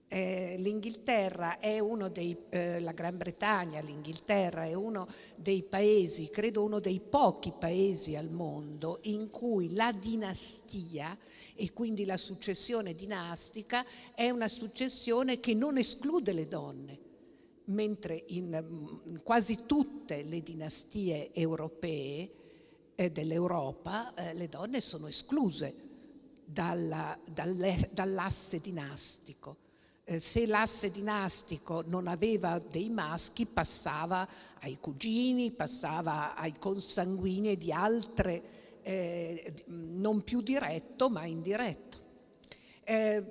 eh, 0.08 0.56
l'Inghilterra 0.60 1.58
è 1.58 1.80
uno 1.80 2.10
dei, 2.10 2.36
eh, 2.50 2.80
la 2.80 2.92
Gran 2.92 3.18
Bretagna, 3.18 3.82
l'Inghilterra 3.82 4.66
è 4.66 4.74
uno 4.74 5.08
dei 5.36 5.64
paesi, 5.64 6.30
credo 6.30 6.64
uno 6.64 6.80
dei 6.80 7.00
pochi 7.00 7.52
paesi 7.58 8.16
al 8.16 8.30
mondo 8.30 9.00
in 9.04 9.30
cui 9.30 9.74
la 9.74 9.92
dinastia 9.92 11.18
e 11.56 11.74
quindi 11.74 12.06
la 12.06 12.18
successione 12.18 12.94
dinastica 12.94 13.86
è 14.14 14.30
una 14.30 14.48
successione 14.48 15.40
che 15.40 15.54
non 15.54 15.78
esclude 15.78 16.34
le 16.34 16.48
donne, 16.48 17.00
mentre 17.66 18.26
in, 18.28 19.02
in 19.06 19.22
quasi 19.24 19.66
tutte 19.66 20.22
le 20.24 20.42
dinastie 20.42 21.34
europee 21.34 22.32
eh, 22.96 23.12
dell'Europa 23.12 24.14
eh, 24.14 24.34
le 24.34 24.48
donne 24.50 24.82
sono 24.82 25.08
escluse 25.08 25.84
dalla, 26.46 27.18
dall'asse 27.92 28.60
dinastico. 28.60 29.65
Eh, 30.08 30.20
se 30.20 30.46
l'asse 30.46 30.92
dinastico 30.92 31.84
non 31.88 32.06
aveva 32.08 32.60
dei 32.60 32.92
maschi, 32.92 33.48
passava 33.48 34.28
ai 34.60 34.78
cugini, 34.80 35.50
passava 35.50 36.36
ai 36.36 36.54
consanguinei 36.60 37.58
di 37.58 37.72
altre, 37.72 38.44
eh, 38.84 39.52
non 39.66 40.24
più 40.24 40.42
diretto 40.42 41.10
ma 41.10 41.26
indiretto. 41.26 41.98
Eh, 42.84 43.24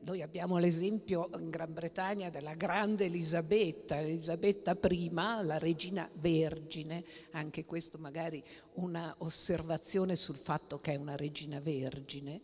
noi 0.00 0.22
abbiamo 0.22 0.58
l'esempio 0.58 1.30
in 1.38 1.48
Gran 1.48 1.72
Bretagna 1.72 2.30
della 2.30 2.54
grande 2.54 3.04
Elisabetta, 3.04 4.00
Elisabetta 4.00 4.76
I, 4.90 5.10
la 5.12 5.58
regina 5.58 6.10
vergine, 6.14 7.04
anche 7.30 7.64
questo 7.64 7.98
magari 7.98 8.42
una 8.74 9.14
osservazione 9.18 10.16
sul 10.16 10.38
fatto 10.38 10.80
che 10.80 10.94
è 10.94 10.96
una 10.96 11.14
regina 11.14 11.60
vergine, 11.60 12.40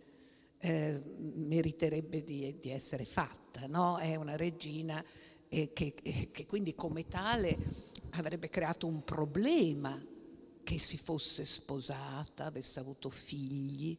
eh, 0.59 1.01
meriterebbe 1.17 2.23
di, 2.23 2.57
di, 2.59 2.71
essere 2.71 3.05
fatta. 3.05 3.67
No? 3.67 3.99
È 3.99 4.17
una 4.17 4.37
regina 4.37 5.05
eh, 5.49 5.73
che, 5.73 5.95
eh, 6.03 6.31
che 6.31 6.47
quindi 6.47 6.75
come 6.75 7.07
tale 7.07 7.57
avrebbe 8.11 8.49
creato 8.49 8.87
un 8.87 9.03
problema 9.03 10.01
che 10.63 10.79
si 10.79 10.99
fosse 10.99 11.45
sposata, 11.45 12.45
avesse 12.45 12.81
avuto 12.81 13.09
figli. 13.09 13.97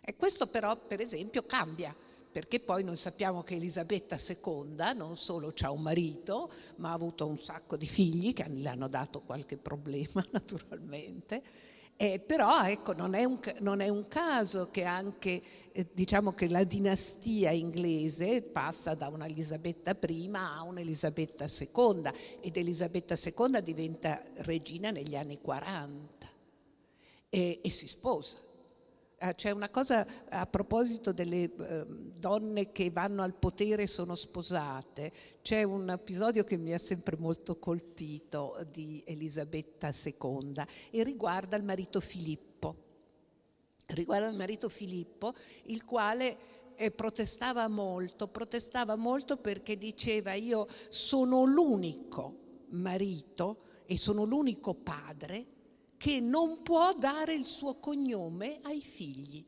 E 0.00 0.16
questo 0.16 0.46
però, 0.46 0.76
per 0.76 1.00
esempio, 1.00 1.44
cambia, 1.44 1.94
perché 2.30 2.60
poi 2.60 2.84
noi 2.84 2.96
sappiamo 2.96 3.42
che 3.42 3.56
Elisabetta 3.56 4.16
II 4.16 4.94
non 4.94 5.16
solo 5.16 5.52
ha 5.60 5.70
un 5.70 5.82
marito, 5.82 6.50
ma 6.76 6.90
ha 6.90 6.92
avuto 6.92 7.26
un 7.26 7.40
sacco 7.40 7.76
di 7.76 7.86
figli 7.86 8.32
che 8.32 8.46
le 8.48 8.68
hanno 8.68 8.88
dato 8.88 9.22
qualche 9.22 9.56
problema, 9.56 10.24
naturalmente, 10.30 11.42
Eh, 12.00 12.20
però 12.20 12.62
ecco, 12.62 12.92
non 12.92 13.14
è, 13.14 13.24
un, 13.24 13.40
non 13.58 13.80
è, 13.80 13.88
un, 13.88 14.06
caso 14.06 14.70
che 14.70 14.84
anche 14.84 15.42
eh, 15.72 15.88
diciamo 15.92 16.30
che 16.30 16.48
la 16.48 16.62
dinastia 16.62 17.50
inglese 17.50 18.40
passa 18.40 18.94
da 18.94 19.08
una 19.08 19.26
Elisabetta 19.26 19.98
I 20.06 20.30
a 20.32 20.62
un'Elisabetta 20.62 21.46
II 21.46 22.08
ed 22.40 22.56
Elisabetta 22.56 23.16
II 23.16 23.60
diventa 23.64 24.22
regina 24.36 24.92
negli 24.92 25.16
anni 25.16 25.40
40 25.40 26.28
e, 27.30 27.58
e 27.60 27.70
si 27.70 27.88
sposa. 27.88 28.38
Eh, 29.20 29.34
c'è 29.34 29.50
una 29.50 29.68
cosa 29.68 30.06
a 30.28 30.46
proposito 30.46 31.12
delle 31.12 31.42
eh, 31.42 31.84
donne 31.88 32.70
che 32.70 32.88
vanno 32.90 33.22
al 33.22 33.34
potere 33.34 33.82
e 33.82 33.86
sono 33.88 34.14
sposate. 34.14 35.10
C'è 35.42 35.64
un 35.64 35.90
episodio 35.90 36.44
che 36.44 36.56
mi 36.56 36.72
ha 36.72 36.78
sempre 36.78 37.16
molto 37.18 37.58
colpito 37.58 38.64
di 38.70 39.02
Elisabetta 39.04 39.92
II 39.92 40.54
e 40.90 41.02
riguarda 41.02 41.56
il 41.56 41.64
marito 41.64 41.98
Filippo. 41.98 42.76
Riguarda 43.86 44.28
il 44.28 44.36
marito 44.36 44.68
Filippo, 44.68 45.34
il 45.64 45.84
quale 45.84 46.36
eh, 46.76 46.92
protestava 46.92 47.66
molto, 47.66 48.28
protestava 48.28 48.94
molto 48.94 49.38
perché 49.38 49.76
diceva 49.76 50.34
io 50.34 50.68
sono 50.90 51.44
l'unico 51.44 52.66
marito 52.68 53.62
e 53.84 53.98
sono 53.98 54.22
l'unico 54.22 54.74
padre 54.74 55.56
che 55.98 56.20
non 56.20 56.62
può 56.62 56.94
dare 56.94 57.34
il 57.34 57.44
suo 57.44 57.74
cognome 57.74 58.60
ai 58.62 58.80
figli. 58.80 59.44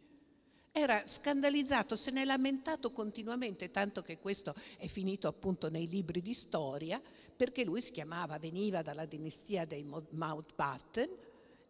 Era 0.72 1.02
scandalizzato, 1.06 1.96
se 1.96 2.10
ne 2.10 2.22
è 2.22 2.24
lamentato 2.24 2.92
continuamente, 2.92 3.70
tanto 3.70 4.02
che 4.02 4.18
questo 4.18 4.54
è 4.76 4.86
finito 4.86 5.26
appunto 5.28 5.70
nei 5.70 5.88
libri 5.88 6.20
di 6.20 6.34
storia, 6.34 7.00
perché 7.36 7.64
lui 7.64 7.80
si 7.80 7.92
chiamava, 7.92 8.38
veniva 8.38 8.82
dalla 8.82 9.06
dinastia 9.06 9.64
dei 9.64 9.84
Mountbatten 9.84 11.08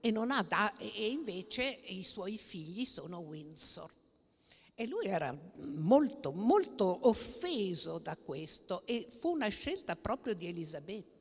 e, 0.01 0.13
da, 0.13 0.77
e 0.77 1.11
invece 1.11 1.81
i 1.87 2.03
suoi 2.03 2.37
figli 2.37 2.85
sono 2.85 3.19
Windsor. 3.19 3.91
E 4.75 4.87
lui 4.87 5.07
era 5.07 5.39
molto, 5.59 6.33
molto 6.33 7.07
offeso 7.09 7.99
da 7.99 8.17
questo 8.17 8.87
e 8.87 9.07
fu 9.11 9.31
una 9.31 9.49
scelta 9.49 9.95
proprio 9.95 10.35
di 10.35 10.47
Elisabetta 10.47 11.20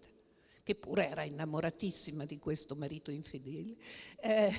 che 0.69 0.75
pure 0.75 1.09
era 1.09 1.23
innamoratissima 1.23 2.25
di 2.25 2.37
questo 2.37 2.75
marito 2.75 3.09
infedele. 3.09 3.75
Eh, 4.19 4.53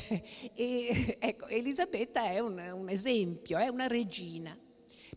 e, 0.55 1.17
ecco, 1.21 1.47
Elisabetta 1.47 2.25
è 2.25 2.41
un, 2.41 2.59
un 2.59 2.89
esempio, 2.89 3.59
è 3.59 3.69
una 3.69 3.87
regina. 3.87 4.59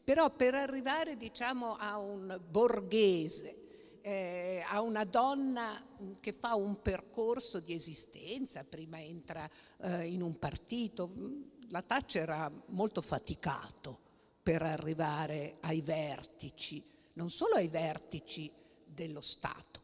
Però 0.04 0.30
per 0.36 0.54
arrivare 0.54 1.18
diciamo, 1.18 1.78
a 1.78 1.98
un 1.98 2.40
borghese, 2.48 4.02
eh, 4.02 4.64
a 4.68 4.82
una 4.82 5.04
donna 5.04 5.84
che 6.20 6.32
fa 6.32 6.54
un 6.54 6.80
percorso 6.80 7.60
di 7.60 7.74
esistenza, 7.74 8.64
prima 8.64 9.02
entra 9.02 9.50
eh, 9.82 10.08
in 10.08 10.22
un 10.22 10.38
partito, 10.38 11.12
la 11.70 11.82
Thatcher 11.82 12.30
ha 12.30 12.52
molto 12.68 13.02
faticato 13.02 14.00
per 14.44 14.62
arrivare 14.62 15.58
ai 15.62 15.82
vertici, 15.82 16.84
non 17.14 17.32
solo 17.32 17.56
ai 17.56 17.68
vertici 17.68 18.52
dello 18.86 19.22
Stato, 19.22 19.83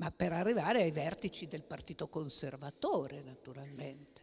ma 0.00 0.10
per 0.10 0.32
arrivare 0.32 0.80
ai 0.80 0.92
vertici 0.92 1.46
del 1.46 1.62
Partito 1.62 2.08
Conservatore, 2.08 3.20
naturalmente. 3.20 4.22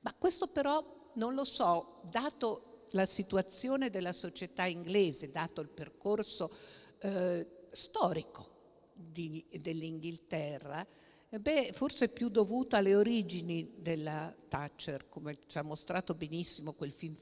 Ma 0.00 0.12
questo 0.12 0.46
però 0.46 1.10
non 1.14 1.32
lo 1.32 1.44
so, 1.44 2.02
dato 2.10 2.84
la 2.90 3.06
situazione 3.06 3.88
della 3.88 4.12
società 4.12 4.66
inglese, 4.66 5.30
dato 5.30 5.62
il 5.62 5.70
percorso 5.70 6.52
eh, 6.98 7.46
storico 7.70 8.50
di, 8.92 9.42
dell'Inghilterra, 9.58 10.86
eh, 11.30 11.40
beh, 11.40 11.70
forse 11.72 12.10
più 12.10 12.28
dovuto 12.28 12.76
alle 12.76 12.94
origini 12.94 13.72
della 13.78 14.34
Thatcher, 14.48 15.06
come 15.08 15.38
ci 15.46 15.56
ha 15.56 15.62
mostrato 15.62 16.14
benissimo 16.14 16.74
quel 16.74 16.92
film 16.92 17.16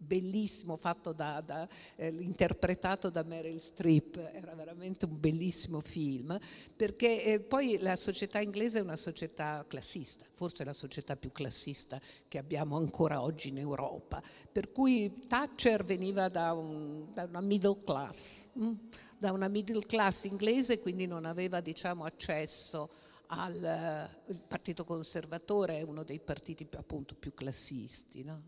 bellissimo 0.00 0.76
fatto 0.76 1.12
da, 1.12 1.42
da 1.42 1.68
eh, 1.96 2.08
interpretato 2.08 3.10
da 3.10 3.22
Meryl 3.22 3.60
Streep, 3.60 4.16
era 4.16 4.54
veramente 4.54 5.04
un 5.04 5.20
bellissimo 5.20 5.80
film, 5.80 6.38
perché 6.74 7.24
eh, 7.24 7.40
poi 7.40 7.78
la 7.80 7.96
società 7.96 8.40
inglese 8.40 8.78
è 8.78 8.82
una 8.82 8.96
società 8.96 9.64
classista, 9.68 10.24
forse 10.34 10.64
la 10.64 10.72
società 10.72 11.16
più 11.16 11.30
classista 11.32 12.00
che 12.26 12.38
abbiamo 12.38 12.76
ancora 12.76 13.22
oggi 13.22 13.48
in 13.48 13.58
Europa, 13.58 14.22
per 14.50 14.72
cui 14.72 15.12
Thatcher 15.28 15.84
veniva 15.84 16.28
da, 16.28 16.54
un, 16.54 17.12
da 17.12 17.24
una 17.24 17.40
middle 17.40 17.76
class, 17.84 18.40
hm? 18.54 18.72
da 19.18 19.32
una 19.32 19.48
middle 19.48 19.84
class 19.84 20.24
inglese, 20.24 20.80
quindi 20.80 21.06
non 21.06 21.26
aveva 21.26 21.60
diciamo, 21.60 22.04
accesso 22.04 22.88
al 23.32 24.08
Partito 24.48 24.84
Conservatore, 24.84 25.78
è 25.78 25.82
uno 25.82 26.02
dei 26.02 26.18
partiti 26.18 26.66
appunto 26.76 27.14
più 27.14 27.32
classisti. 27.32 28.24
No? 28.24 28.42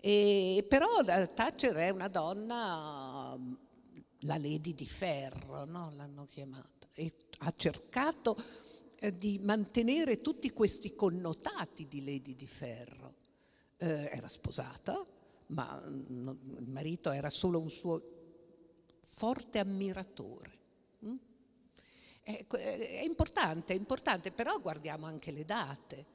E, 0.00 0.64
però 0.68 0.86
Thatcher 1.02 1.74
è 1.74 1.90
una 1.90 2.08
donna, 2.08 3.36
la 4.20 4.38
Lady 4.38 4.72
di 4.74 4.86
Ferro, 4.86 5.64
no? 5.64 5.92
l'hanno 5.96 6.24
chiamata, 6.24 6.86
e 6.92 7.12
ha 7.38 7.52
cercato 7.56 8.36
eh, 8.96 9.16
di 9.16 9.38
mantenere 9.38 10.20
tutti 10.20 10.50
questi 10.50 10.94
connotati 10.94 11.86
di 11.88 12.04
Lady 12.04 12.34
di 12.34 12.46
Ferro. 12.46 13.14
Eh, 13.76 14.10
era 14.12 14.28
sposata, 14.28 15.04
ma 15.48 15.80
no, 15.84 16.38
il 16.58 16.68
marito 16.68 17.10
era 17.10 17.30
solo 17.30 17.60
un 17.60 17.70
suo 17.70 18.02
forte 19.14 19.58
ammiratore. 19.58 20.58
Mm? 21.04 21.16
È, 22.22 22.46
è 22.46 23.02
importante, 23.04 23.72
è 23.72 23.76
importante, 23.76 24.30
però 24.30 24.60
guardiamo 24.60 25.06
anche 25.06 25.30
le 25.30 25.44
date. 25.44 26.06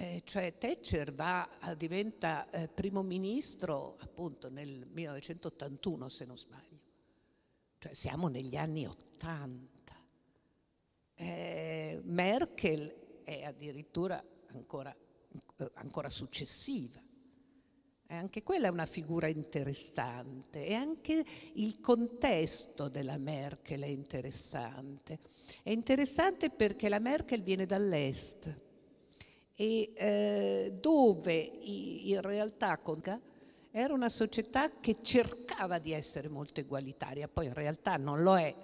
Eh, 0.00 0.20
cioè 0.22 0.56
Thatcher 0.56 1.12
va, 1.12 1.48
diventa 1.76 2.48
eh, 2.50 2.68
primo 2.68 3.02
ministro 3.02 3.96
appunto 3.98 4.48
nel 4.48 4.86
1981 4.86 6.08
se 6.08 6.24
non 6.24 6.38
sbaglio, 6.38 6.78
cioè 7.78 7.92
siamo 7.94 8.28
negli 8.28 8.54
anni 8.54 8.86
80. 8.86 9.94
Eh, 11.16 12.00
Merkel 12.04 13.24
è 13.24 13.42
addirittura 13.42 14.24
ancora, 14.52 14.94
eh, 15.56 15.70
ancora 15.74 16.08
successiva. 16.08 17.02
E 18.06 18.14
anche 18.14 18.44
quella 18.44 18.68
è 18.68 18.70
una 18.70 18.86
figura 18.86 19.26
interessante 19.26 20.64
e 20.64 20.74
anche 20.74 21.24
il 21.54 21.80
contesto 21.80 22.88
della 22.88 23.18
Merkel 23.18 23.82
è 23.82 23.88
interessante. 23.88 25.18
È 25.60 25.70
interessante 25.70 26.50
perché 26.50 26.88
la 26.88 27.00
Merkel 27.00 27.42
viene 27.42 27.66
dall'est 27.66 28.66
e 29.60 29.90
eh, 29.96 30.78
dove 30.80 31.32
in 31.34 32.20
realtà 32.20 32.78
era 33.72 33.92
una 33.92 34.08
società 34.08 34.70
che 34.78 34.98
cercava 35.02 35.80
di 35.80 35.90
essere 35.90 36.28
molto 36.28 36.60
egualitaria, 36.60 37.26
poi 37.26 37.46
in 37.46 37.54
realtà 37.54 37.96
non 37.96 38.22
lo 38.22 38.38
è 38.38 38.54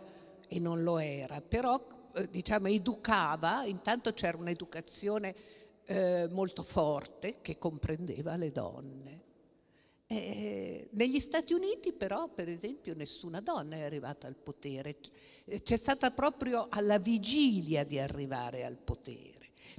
e 0.47 0.61
non 0.61 0.85
lo 0.85 0.99
era, 0.99 1.41
però 1.41 1.85
eh, 2.15 2.31
diciamo 2.31 2.69
educava, 2.69 3.65
intanto 3.65 4.13
c'era 4.13 4.39
un'educazione 4.39 5.35
eh, 5.87 6.29
molto 6.31 6.63
forte 6.63 7.39
che 7.43 7.59
comprendeva 7.59 8.37
le 8.37 8.53
donne. 8.53 9.23
Eh, 10.07 10.91
negli 10.93 11.19
Stati 11.19 11.55
Uniti 11.55 11.93
però, 11.93 12.29
per 12.29 12.49
esempio, 12.49 12.95
nessuna 12.95 13.41
donna 13.41 13.75
è 13.75 13.83
arrivata 13.83 14.29
al 14.29 14.37
potere, 14.37 14.99
c'è 15.61 15.77
stata 15.77 16.13
proprio 16.13 16.69
alla 16.71 16.99
vigilia 16.99 17.83
di 17.83 17.99
arrivare 17.99 18.65
al 18.65 18.77
potere. 18.77 19.34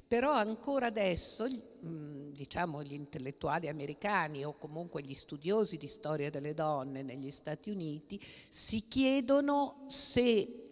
Però 0.08 0.32
ancora 0.32 0.88
adesso, 0.88 1.48
diciamo, 1.80 2.84
gli 2.84 2.94
intellettuali 2.94 3.68
americani 3.68 4.46
o 4.46 4.58
comunque 4.58 5.02
gli 5.02 5.14
studiosi 5.14 5.78
di 5.78 5.88
storia 5.88 6.30
delle 6.30 6.54
donne 6.54 7.02
negli 7.02 7.32
Stati 7.32 7.70
Uniti 7.70 8.20
si 8.50 8.88
chiedono 8.88 9.86
se 9.88 10.68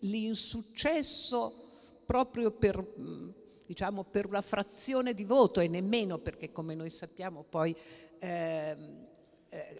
l'insuccesso 0.00 1.70
proprio 2.04 2.50
per, 2.52 2.84
diciamo, 3.66 4.04
per 4.04 4.26
una 4.26 4.42
frazione 4.42 5.14
di 5.14 5.24
voto 5.24 5.60
e 5.60 5.68
nemmeno 5.68 6.18
perché 6.18 6.52
come 6.52 6.74
noi 6.74 6.90
sappiamo 6.90 7.44
poi 7.48 7.74
eh, 8.18 9.06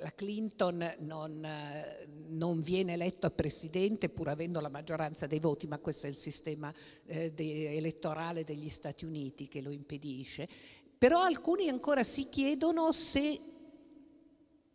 la 0.00 0.12
Clinton 0.14 0.94
non, 1.00 1.44
eh, 1.44 2.06
non, 2.28 2.60
viene 2.62 2.94
eletto 2.94 3.30
presidente 3.30 4.08
pur 4.08 4.28
avendo 4.28 4.60
la 4.60 4.68
maggioranza 4.68 5.26
dei 5.26 5.40
voti, 5.40 5.66
ma 5.66 5.78
questo 5.78 6.06
è 6.06 6.08
il 6.08 6.16
sistema 6.16 6.72
eh, 7.06 7.32
de- 7.32 7.76
elettorale 7.76 8.44
degli 8.44 8.68
Stati 8.68 9.04
Uniti 9.04 9.46
che 9.48 9.60
lo 9.60 9.70
impedisce. 9.70 10.48
Però 10.96 11.20
alcuni 11.20 11.68
ancora 11.68 12.02
si 12.02 12.28
chiedono 12.28 12.92
se, 12.92 13.40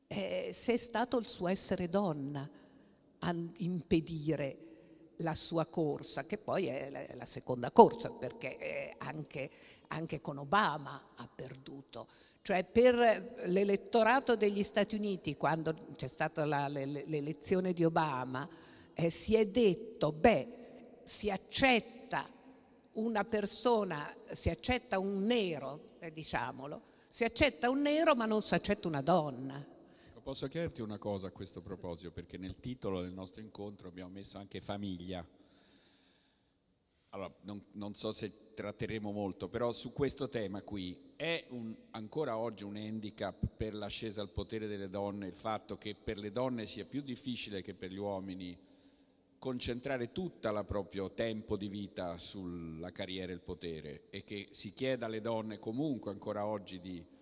eh, 0.07 0.49
se 0.53 0.73
è 0.73 0.77
stato 0.77 1.17
il 1.17 1.27
suo 1.27 1.47
essere 1.47 1.89
donna 1.89 2.47
a 3.19 3.35
impedire 3.57 4.57
la 5.23 5.33
sua 5.33 5.65
corsa, 5.65 6.25
che 6.25 6.37
poi 6.37 6.67
è 6.67 7.07
la, 7.15 7.25
seconda 7.25 7.71
corsa, 7.71 8.11
perché 8.11 8.57
eh, 8.57 8.95
anche, 8.99 9.49
anche 9.87 10.21
con 10.21 10.37
Obama 10.37 11.09
ha 11.15 11.27
perduto. 11.33 12.07
Cioè 12.41 12.65
per 12.65 13.41
l'elettorato 13.45 14.35
degli 14.35 14.63
Stati 14.63 14.95
Uniti, 14.95 15.35
quando 15.37 15.73
c'è 15.95 16.07
stata 16.07 16.45
la, 16.45 16.67
l'elezione 16.67 17.73
di 17.73 17.85
Obama, 17.85 18.47
eh, 18.93 19.09
si 19.09 19.35
è 19.35 19.47
detto, 19.47 20.11
beh, 20.11 20.61
si 21.03 21.29
accetta 21.29 22.29
una 22.93 23.23
persona, 23.23 24.13
si 24.31 24.49
accetta 24.49 24.99
un 24.99 25.23
nero, 25.23 25.95
eh, 25.99 26.11
diciamolo, 26.11 26.91
si 27.07 27.23
accetta 27.23 27.69
un 27.69 27.81
nero 27.81 28.15
ma 28.15 28.25
non 28.25 28.41
si 28.41 28.53
accetta 28.53 28.87
una 28.87 29.01
donna. 29.01 29.72
Posso 30.23 30.47
chiederti 30.47 30.81
una 30.81 30.97
cosa 30.97 31.27
a 31.27 31.31
questo 31.31 31.61
proposito, 31.61 32.13
perché 32.13 32.37
nel 32.37 32.57
titolo 32.57 33.01
del 33.01 33.11
nostro 33.11 33.41
incontro 33.41 33.89
abbiamo 33.89 34.13
messo 34.13 34.37
anche 34.37 34.61
famiglia. 34.61 35.27
Allora, 37.09 37.35
non, 37.41 37.61
non 37.73 37.93
so 37.93 38.13
se 38.13 38.53
tratteremo 38.53 39.11
molto, 39.11 39.49
però 39.49 39.73
su 39.73 39.91
questo 39.91 40.29
tema 40.29 40.61
qui 40.61 41.11
è 41.17 41.45
un, 41.49 41.75
ancora 41.91 42.37
oggi 42.37 42.63
un 42.63 42.77
handicap 42.77 43.47
per 43.57 43.73
l'ascesa 43.73 44.21
al 44.21 44.31
potere 44.31 44.65
delle 44.65 44.89
donne 44.89 45.27
il 45.27 45.35
fatto 45.35 45.77
che 45.77 45.93
per 45.93 46.17
le 46.17 46.31
donne 46.31 46.67
sia 46.67 46.85
più 46.85 47.01
difficile 47.01 47.61
che 47.61 47.73
per 47.73 47.91
gli 47.91 47.97
uomini 47.97 48.57
concentrare 49.37 50.13
tutto 50.13 50.47
il 50.47 50.63
proprio 50.65 51.11
tempo 51.11 51.57
di 51.57 51.67
vita 51.67 52.17
sulla 52.17 52.93
carriera 52.93 53.33
e 53.33 53.35
il 53.35 53.41
potere 53.41 54.09
e 54.09 54.23
che 54.23 54.47
si 54.51 54.71
chieda 54.71 55.07
alle 55.07 55.19
donne 55.19 55.59
comunque 55.59 56.11
ancora 56.11 56.45
oggi 56.45 56.79
di 56.79 57.12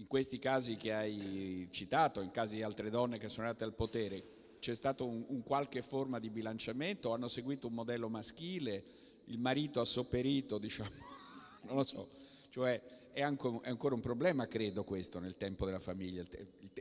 in 0.00 0.06
questi 0.06 0.38
casi 0.38 0.76
che 0.76 0.94
hai 0.94 1.68
citato, 1.70 2.22
in 2.22 2.30
casi 2.30 2.56
di 2.56 2.62
altre 2.62 2.88
donne 2.88 3.18
che 3.18 3.28
sono 3.28 3.46
andate 3.46 3.64
al 3.64 3.74
potere, 3.74 4.24
c'è 4.58 4.74
stato 4.74 5.06
un, 5.06 5.24
un 5.28 5.42
qualche 5.42 5.82
forma 5.82 6.18
di 6.18 6.30
bilanciamento? 6.30 7.12
Hanno 7.12 7.28
seguito 7.28 7.66
un 7.66 7.74
modello 7.74 8.08
maschile? 8.08 8.82
Il 9.26 9.38
marito 9.38 9.78
ha 9.78 9.84
sopperito, 9.84 10.56
diciamo, 10.56 10.88
non 11.68 11.76
lo 11.76 11.84
so. 11.84 12.08
Cioè, 12.48 12.80
è, 13.12 13.20
anche, 13.20 13.60
è 13.62 13.68
ancora 13.68 13.94
un 13.94 14.00
problema, 14.00 14.46
credo, 14.46 14.84
questo 14.84 15.18
nel 15.18 15.36
tempo 15.36 15.66
della 15.66 15.80
famiglia. 15.80 16.24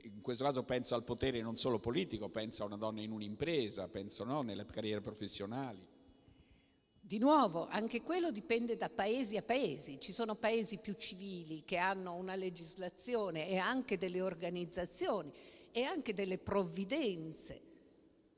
In 0.03 0.21
questo 0.21 0.45
caso 0.45 0.63
penso 0.63 0.95
al 0.95 1.03
potere 1.03 1.41
non 1.41 1.58
solo 1.58 1.77
politico, 1.77 2.29
penso 2.29 2.63
a 2.63 2.67
una 2.67 2.77
donna 2.77 3.01
in 3.01 3.12
un'impresa, 3.12 3.89
penso 3.89 4.23
no, 4.23 4.41
nelle 4.43 4.65
carriere 4.65 5.01
professionali. 5.01 5.86
Di 7.10 7.17
nuovo, 7.17 7.65
anche 7.72 8.04
quello 8.04 8.30
dipende 8.30 8.76
da 8.76 8.88
paesi 8.88 9.36
a 9.36 9.41
paesi. 9.41 10.00
Ci 10.00 10.13
sono 10.13 10.36
paesi 10.36 10.78
più 10.78 10.93
civili 10.93 11.63
che 11.65 11.78
hanno 11.78 12.13
una 12.13 12.36
legislazione 12.36 13.50
e 13.50 13.58
anche 13.58 13.98
delle 13.98 14.22
organizzazioni 14.22 15.34
e 15.72 15.82
anche 15.82 16.13
delle 16.13 16.38
provvidenze 16.38 17.62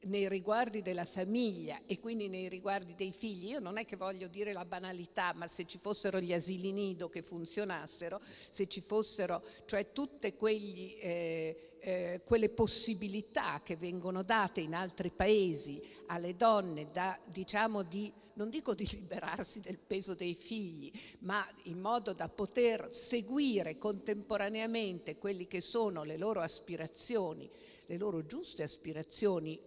nei 0.04 0.30
riguardi 0.30 0.82
della 0.82 1.04
famiglia 1.04 1.82
e 1.86 2.00
quindi 2.00 2.30
nei 2.30 2.48
riguardi 2.48 2.96
dei 2.96 3.12
figli, 3.12 3.50
io 3.50 3.60
non 3.60 3.78
è 3.78 3.84
che 3.84 3.98
voglio 3.98 4.30
dire 4.30 4.54
la 4.54 4.64
banalità, 4.64 5.34
ma 5.34 5.48
se 5.48 5.66
ci 5.66 5.78
fossero 5.78 6.22
gli 6.22 6.32
asili 6.32 6.72
nido 6.72 7.10
che 7.10 7.24
funzionassero, 7.24 8.22
se 8.50 8.70
ci 8.70 8.80
fossero, 8.80 9.44
cioè 9.66 9.92
tutte 9.92 10.38
quegli, 10.38 10.96
eh, 11.02 11.71
eh, 11.82 12.22
quelle 12.24 12.50
possibilità 12.50 13.62
che 13.64 13.76
vengono 13.76 14.24
date 14.24 14.62
in 14.62 14.74
altri 14.76 15.10
paesi 15.10 15.82
alle 16.08 16.36
donne 16.36 16.90
da, 16.92 17.20
diciamo, 17.26 17.82
di, 17.82 18.12
non 18.36 18.50
dico 18.50 18.76
di 18.76 18.88
liberarsi 18.92 19.60
del 19.60 19.80
peso 19.80 20.14
dei 20.14 20.36
figli, 20.36 20.92
ma 21.20 21.46
in 21.64 21.80
modo 21.80 22.14
da 22.14 22.30
poter 22.30 22.90
seguire 22.92 23.78
contemporaneamente 23.78 25.18
quelli 25.18 25.48
che 25.48 25.62
sono 25.62 26.04
le 26.04 26.18
loro 26.18 26.42
aspirazioni, 26.42 27.50
le 27.88 27.98
loro 27.98 28.26
giuste 28.26 28.64
aspirazioni 28.64 29.60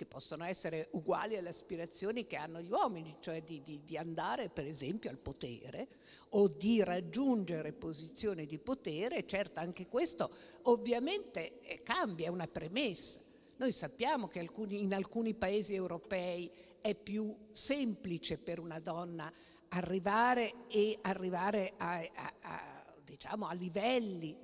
che 0.00 0.06
possono 0.06 0.44
essere 0.44 0.88
uguali 0.92 1.36
alle 1.36 1.50
aspirazioni 1.50 2.26
che 2.26 2.36
hanno 2.36 2.62
gli 2.62 2.70
uomini, 2.70 3.18
cioè 3.20 3.42
di, 3.42 3.60
di, 3.60 3.82
di, 3.84 3.98
andare 3.98 4.48
per 4.48 4.64
esempio 4.64 5.10
al 5.10 5.18
potere 5.18 5.88
o 6.30 6.48
di 6.48 6.82
raggiungere 6.82 7.74
posizioni 7.74 8.46
di 8.46 8.58
potere, 8.58 9.26
certo 9.26 9.60
anche 9.60 9.88
questo 9.88 10.30
ovviamente 10.62 11.60
eh, 11.60 11.82
cambia, 11.82 12.28
è 12.28 12.30
una 12.30 12.48
premessa. 12.48 13.20
Noi 13.56 13.72
sappiamo 13.72 14.26
che 14.26 14.38
alcuni, 14.38 14.80
in 14.80 14.94
alcuni 14.94 15.34
paesi 15.34 15.74
europei 15.74 16.50
è 16.80 16.94
più 16.94 17.36
semplice 17.52 18.38
per 18.38 18.58
una 18.58 18.80
donna 18.80 19.30
arrivare 19.68 20.66
e 20.68 20.96
arrivare 21.02 21.74
a, 21.76 21.98
a, 21.98 22.34
a, 22.40 22.84
diciamo, 23.04 23.46
a 23.46 23.52
livelli 23.52 24.34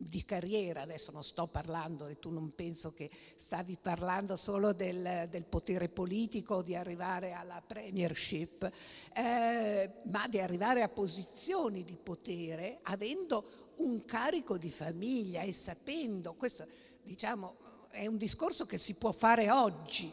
di 0.00 0.24
carriera, 0.24 0.82
adesso 0.82 1.10
non 1.10 1.24
sto 1.24 1.48
parlando 1.48 2.06
e 2.06 2.20
tu 2.20 2.30
non 2.30 2.54
penso 2.54 2.92
che 2.92 3.10
stavi 3.34 3.78
parlando 3.80 4.36
solo 4.36 4.72
del, 4.72 5.26
del 5.28 5.44
potere 5.44 5.88
politico, 5.88 6.62
di 6.62 6.76
arrivare 6.76 7.32
alla 7.32 7.60
premiership, 7.66 8.70
eh, 9.12 9.90
ma 10.04 10.28
di 10.28 10.38
arrivare 10.38 10.82
a 10.82 10.88
posizioni 10.88 11.82
di 11.82 11.96
potere 12.00 12.78
avendo 12.82 13.72
un 13.78 14.04
carico 14.04 14.56
di 14.56 14.70
famiglia 14.70 15.42
e 15.42 15.52
sapendo, 15.52 16.34
questo 16.34 16.64
diciamo 17.02 17.56
è 17.90 18.06
un 18.06 18.18
discorso 18.18 18.66
che 18.66 18.78
si 18.78 18.94
può 18.94 19.10
fare 19.10 19.50
oggi, 19.50 20.12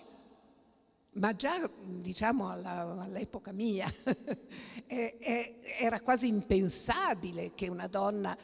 ma 1.11 1.35
già 1.35 1.69
diciamo 1.83 2.49
alla, 2.49 3.01
all'epoca 3.01 3.51
mia 3.51 3.87
era 4.87 6.01
quasi 6.01 6.27
impensabile 6.27 7.53
che 7.53 7.67
una 7.69 7.87
donna 7.87 8.35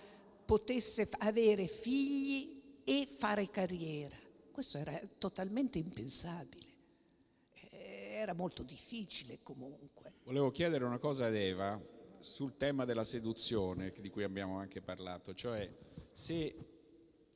potesse 0.51 1.07
avere 1.19 1.65
figli 1.65 2.81
e 2.83 3.07
fare 3.07 3.49
carriera. 3.49 4.17
Questo 4.51 4.79
era 4.79 4.99
totalmente 5.17 5.77
impensabile. 5.77 6.67
Eh, 7.53 8.09
era 8.15 8.33
molto 8.33 8.61
difficile 8.61 9.39
comunque. 9.43 10.15
Volevo 10.25 10.51
chiedere 10.51 10.83
una 10.83 10.97
cosa 10.97 11.27
ad 11.27 11.35
Eva 11.35 11.81
sul 12.19 12.57
tema 12.57 12.83
della 12.83 13.05
seduzione 13.05 13.93
di 13.97 14.09
cui 14.09 14.23
abbiamo 14.23 14.57
anche 14.57 14.81
parlato, 14.81 15.33
cioè 15.33 15.73
se 16.11 16.53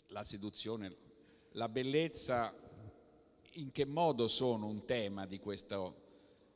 la 0.08 0.26
seduzione, 0.26 0.94
la 1.52 1.70
bellezza, 1.70 2.54
in 3.54 3.72
che 3.72 3.86
modo 3.86 4.28
sono 4.28 4.68
un 4.68 4.84
tema 4.84 5.26
di 5.26 5.40
questo 5.40 6.02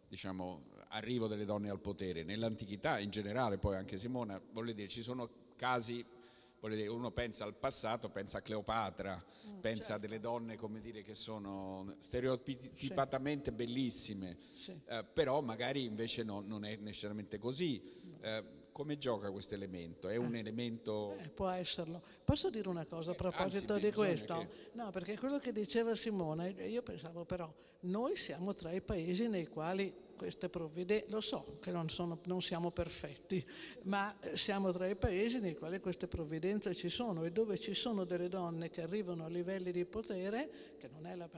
diciamo, 0.09 0.63
arrivo 0.89 1.27
delle 1.27 1.45
donne 1.45 1.69
al 1.69 1.79
potere? 1.79 2.23
Nell'antichità 2.23 2.99
in 2.99 3.11
generale, 3.11 3.57
poi 3.57 3.77
anche 3.77 3.95
Simona, 3.95 4.41
voglio 4.51 4.73
dire, 4.73 4.89
ci 4.89 5.01
sono 5.01 5.29
casi 5.55 6.17
uno 6.61 7.11
pensa 7.11 7.45
al 7.45 7.55
passato, 7.55 8.09
pensa 8.09 8.39
a 8.39 8.41
Cleopatra, 8.41 9.23
mm, 9.47 9.59
pensa 9.59 9.79
certo. 9.79 9.93
a 9.93 9.97
delle 9.97 10.19
donne 10.19 10.57
come 10.57 10.81
dire, 10.81 11.01
che 11.01 11.15
sono 11.15 11.95
stereotipatamente 11.99 13.49
sì. 13.49 13.55
bellissime, 13.55 14.37
sì. 14.57 14.77
Eh, 14.85 15.05
però 15.05 15.41
magari 15.41 15.85
invece 15.85 16.23
no, 16.23 16.41
non 16.41 16.65
è 16.65 16.75
necessariamente 16.75 17.37
così. 17.37 17.81
Eh, 18.21 18.57
come 18.79 18.97
gioca 18.97 19.29
questo 19.29 19.55
elemento? 19.55 20.07
È 20.07 20.15
un 20.15 20.35
eh, 20.35 20.39
elemento... 20.39 21.17
Eh, 21.17 21.27
può 21.27 21.49
esserlo. 21.49 22.01
Posso 22.23 22.49
dire 22.49 22.69
una 22.69 22.85
cosa 22.85 23.09
a 23.11 23.13
eh, 23.13 23.17
proposito 23.17 23.73
Anzi, 23.73 23.85
di 23.85 23.91
questo? 23.91 24.37
Che... 24.37 24.69
No, 24.73 24.89
perché 24.89 25.17
quello 25.17 25.37
che 25.37 25.51
diceva 25.51 25.95
Simone, 25.95 26.51
io 26.51 26.81
pensavo 26.81 27.25
però, 27.25 27.53
noi 27.81 28.15
siamo 28.15 28.53
tra 28.53 28.71
i 28.71 28.81
paesi 28.81 29.27
nei 29.27 29.47
quali 29.47 29.93
queste 30.19 30.49
provvidenze, 30.49 31.05
lo 31.09 31.21
so 31.21 31.57
che 31.61 31.71
non, 31.71 31.87
sono, 31.87 32.19
non, 32.25 32.41
siamo 32.41 32.71
perfetti, 32.71 33.43
ma 33.83 34.13
siamo 34.33 34.69
tra 34.73 34.85
i 34.85 34.97
paesi 34.97 35.39
nei 35.39 35.55
quali 35.55 35.79
queste 35.79 36.07
provvidenze 36.07 36.75
ci 36.75 36.89
sono 36.89 37.23
e 37.23 37.31
dove 37.31 37.57
ci 37.57 37.73
sono 37.73 38.03
delle 38.03 38.27
donne 38.27 38.69
che 38.69 38.81
arrivano 38.81 39.23
a 39.23 39.29
livelli 39.29 39.71
di 39.71 39.85
potere, 39.85 40.75
che 40.77 40.89
non 40.89 41.05
è 41.05 41.15
la 41.15 41.29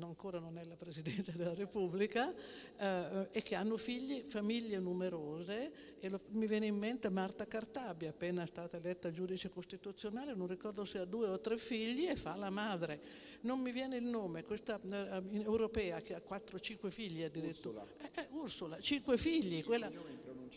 ancora 0.00 0.38
non 0.38 0.58
è 0.58 0.64
la 0.64 0.76
Presidenza 0.76 1.32
della 1.32 1.54
Repubblica, 1.54 2.34
eh, 2.76 3.28
e 3.30 3.42
che 3.42 3.54
hanno 3.54 3.76
figli, 3.76 4.22
famiglie 4.26 4.78
numerose. 4.78 5.98
E 6.00 6.08
lo, 6.08 6.20
mi 6.30 6.46
viene 6.46 6.66
in 6.66 6.76
mente 6.76 7.10
Marta 7.10 7.46
Cartabia, 7.46 8.10
appena 8.10 8.46
stata 8.46 8.76
eletta 8.76 9.10
giudice 9.10 9.50
costituzionale, 9.50 10.34
non 10.34 10.46
ricordo 10.46 10.84
se 10.84 10.98
ha 10.98 11.04
due 11.04 11.28
o 11.28 11.40
tre 11.40 11.58
figli 11.58 12.06
e 12.06 12.16
fa 12.16 12.34
la 12.36 12.50
madre. 12.50 13.00
Non 13.42 13.60
mi 13.60 13.70
viene 13.70 13.96
il 13.96 14.04
nome, 14.04 14.44
questa 14.44 14.80
eh, 14.80 15.22
europea 15.42 16.00
che 16.00 16.14
ha 16.14 16.22
4-5 16.26 16.90
figli 16.90 17.22
addirittura. 17.22 17.80
Ursula. 17.80 17.86
Eh, 17.98 18.20
eh, 18.20 18.26
Ursula, 18.30 18.80
5 18.80 19.18
figli. 19.18 19.62
Quella, 19.62 19.90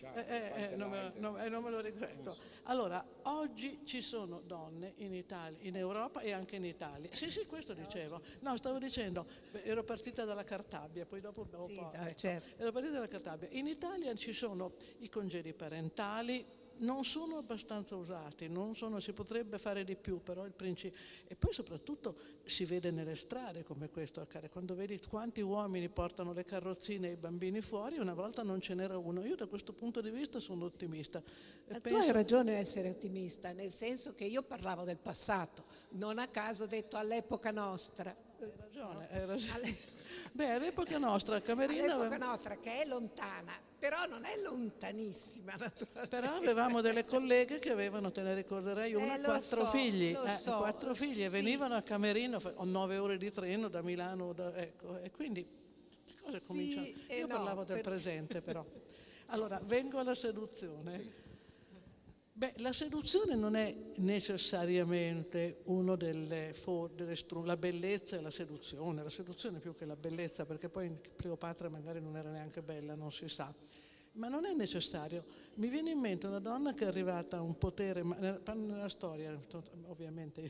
eh, 0.01 0.25
eh, 0.27 0.71
eh, 0.71 0.75
non, 0.75 0.89
me, 0.89 1.13
non, 1.17 1.39
eh, 1.39 1.49
non, 1.49 1.63
me, 1.63 1.69
lo 1.69 1.79
ricordo. 1.79 2.35
Allora, 2.63 3.05
oggi 3.23 3.81
ci 3.85 4.01
sono 4.01 4.41
donne 4.41 4.93
in 4.97 5.13
Italia, 5.13 5.59
in 5.61 5.75
Europa 5.75 6.21
e 6.21 6.31
anche 6.31 6.55
in 6.55 6.65
Italia. 6.65 7.09
Sì, 7.13 7.31
sì, 7.31 7.45
questo 7.45 7.73
dicevo. 7.73 8.21
No, 8.41 8.57
stavo 8.57 8.79
dicendo, 8.79 9.25
ero 9.63 9.83
partita 9.83 10.25
dalla 10.25 10.43
Cartabia, 10.43 11.05
poi 11.05 11.21
dopo... 11.21 11.43
dopo 11.43 11.65
sì, 11.65 11.79
ecco, 11.79 12.13
certo. 12.15 12.61
Ero 12.61 12.71
partita 12.71 12.93
dalla 12.93 13.07
Cartabia. 13.07 13.47
In 13.51 13.67
Italia 13.67 14.13
ci 14.15 14.33
sono 14.33 14.73
i 14.99 15.09
congedi 15.09 15.53
parentali, 15.53 16.45
non 16.77 17.05
sono 17.05 17.37
abbastanza 17.37 17.95
usati, 17.95 18.51
sono, 18.73 18.99
si 18.99 19.13
potrebbe 19.13 19.57
fare 19.57 19.83
di 19.83 19.95
più, 19.95 20.21
però 20.21 20.45
il 20.45 20.51
principio... 20.53 20.99
E 21.27 21.35
poi 21.35 21.53
soprattutto 21.53 22.15
si 22.43 22.65
vede 22.65 22.91
nelle 22.91 23.15
strade 23.15 23.63
come 23.63 23.89
questo 23.89 24.21
accade, 24.21 24.49
quando 24.49 24.75
vedi 24.75 24.99
quanti 25.07 25.41
uomini 25.41 25.89
portano 25.89 26.33
le 26.33 26.43
carrozzine 26.43 27.09
e 27.09 27.11
i 27.11 27.15
bambini 27.15 27.61
fuori, 27.61 27.97
una 27.97 28.13
volta 28.13 28.43
non 28.43 28.59
ce 28.59 28.73
n'era 28.73 28.97
uno. 28.97 29.23
Io 29.23 29.35
da 29.35 29.47
questo 29.47 29.73
punto 29.73 30.01
di 30.01 30.09
vista 30.09 30.39
sono 30.39 30.65
ottimista. 30.65 31.21
Penso... 31.65 31.81
Tu 31.87 31.95
hai 31.95 32.11
ragione 32.11 32.55
a 32.55 32.57
essere 32.57 32.89
ottimista, 32.89 33.51
nel 33.53 33.71
senso 33.71 34.13
che 34.15 34.25
io 34.25 34.43
parlavo 34.43 34.83
del 34.83 34.97
passato, 34.97 35.65
non 35.91 36.19
a 36.19 36.27
caso 36.27 36.65
detto 36.65 36.97
all'epoca 36.97 37.51
nostra. 37.51 38.15
Hai 38.39 38.51
ragione, 38.57 39.07
hai 39.09 39.25
ragione. 39.25 39.77
Beh, 40.33 40.49
all'epoca 40.51 40.97
nostra, 40.97 41.41
Camerina... 41.41 41.93
All'epoca 41.93 42.17
nostra, 42.17 42.57
che 42.57 42.81
è 42.81 42.85
lontana, 42.85 43.53
però 43.83 44.05
non 44.05 44.23
è 44.23 44.39
lontanissima 44.41 45.55
naturalmente. 45.59 46.07
Però 46.07 46.35
avevamo 46.35 46.79
delle 46.79 47.03
colleghe 47.03 47.59
che 47.59 47.69
avevano, 47.69 48.13
te 48.13 48.21
ne 48.21 48.33
ricorderai, 48.33 48.93
una, 48.93 49.17
eh, 49.17 49.21
quattro 49.21 49.65
so, 49.65 49.71
figli, 49.71 50.15
eh, 50.15 50.29
so, 50.29 50.55
quattro 50.55 50.93
figli 50.95 51.15
sì. 51.15 51.23
e 51.23 51.29
venivano 51.29 51.75
a 51.75 51.81
Camerino, 51.81 52.39
ho 52.41 52.63
nove 52.63 52.97
ore 52.97 53.17
di 53.17 53.29
treno 53.29 53.67
da 53.67 53.81
Milano, 53.81 54.31
da, 54.31 54.55
ecco, 54.55 55.01
e 55.01 55.11
quindi 55.11 55.45
Cosa 56.21 56.39
comincia? 56.39 56.79
eh, 57.07 57.17
Io 57.17 57.27
no, 57.27 57.35
parlavo 57.35 57.65
del 57.65 57.81
per- 57.81 57.91
presente 57.91 58.41
però. 58.41 58.65
Allora, 59.27 59.59
vengo 59.61 59.99
alla 59.99 60.15
seduzione. 60.15 61.31
Beh, 62.35 62.53
la 62.57 62.73
seduzione 62.73 63.35
non 63.35 63.53
è 63.53 63.91
necessariamente 63.97 65.61
uno 65.65 65.95
delle, 65.95 66.51
delle 66.95 67.15
stru- 67.15 67.45
la 67.45 67.55
bellezza 67.55 68.17
e 68.17 68.21
la 68.21 68.31
seduzione, 68.31 69.03
la 69.03 69.11
seduzione 69.11 69.59
più 69.59 69.75
che 69.75 69.85
la 69.85 69.95
bellezza, 69.95 70.43
perché 70.43 70.67
poi 70.67 70.91
Cleopatra 71.15 71.69
magari 71.69 72.01
non 72.01 72.17
era 72.17 72.31
neanche 72.31 72.63
bella, 72.63 72.95
non 72.95 73.11
si 73.11 73.29
sa. 73.29 73.53
Ma 74.13 74.29
non 74.29 74.45
è 74.45 74.53
necessario. 74.53 75.23
Mi 75.55 75.69
viene 75.69 75.91
in 75.91 75.99
mente 75.99 76.25
una 76.25 76.39
donna 76.39 76.73
che 76.73 76.85
è 76.85 76.87
arrivata 76.87 77.37
a 77.37 77.41
un 77.41 77.55
potere, 77.55 78.01
nella, 78.01 78.41
nella 78.55 78.89
storia, 78.89 79.39
ovviamente, 79.85 80.41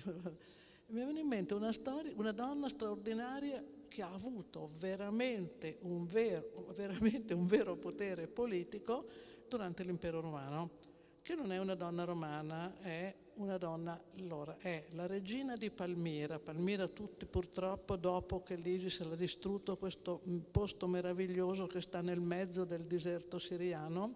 mi 0.88 1.04
viene 1.04 1.20
in 1.20 1.28
mente 1.28 1.54
una, 1.54 1.74
storia, 1.74 2.14
una 2.16 2.32
donna 2.32 2.70
straordinaria 2.70 3.62
che 3.90 4.02
ha 4.02 4.14
avuto 4.14 4.70
veramente 4.80 5.80
un, 5.82 6.06
vero, 6.06 6.66
veramente 6.74 7.34
un 7.34 7.46
vero 7.46 7.76
potere 7.76 8.28
politico 8.28 9.06
durante 9.50 9.84
l'impero 9.84 10.22
romano 10.22 10.92
che 11.24 11.36
non 11.36 11.54
è 11.54 11.58
una 11.58 11.74
donna 11.74 12.04
romana, 12.04 12.82
è 12.82 13.16
una 13.36 13.58
donna, 13.58 13.98
allora, 14.18 14.58
è 14.60 14.88
la 14.90 15.08
regina 15.08 15.56
di 15.56 15.72
Palmira. 15.72 16.38
Palmira 16.38 16.86
tutti 16.90 17.26
purtroppo 17.26 17.96
dopo 17.96 18.44
che 18.44 18.56
l'ISIS 18.56 19.02
l'ha 19.04 19.16
distrutto 19.16 19.78
questo 19.78 20.22
posto 20.52 20.86
meraviglioso 20.86 21.66
che 21.66 21.80
sta 21.80 22.02
nel 22.02 22.20
mezzo 22.20 22.66
del 22.66 22.84
deserto 22.84 23.40
siriano. 23.40 24.16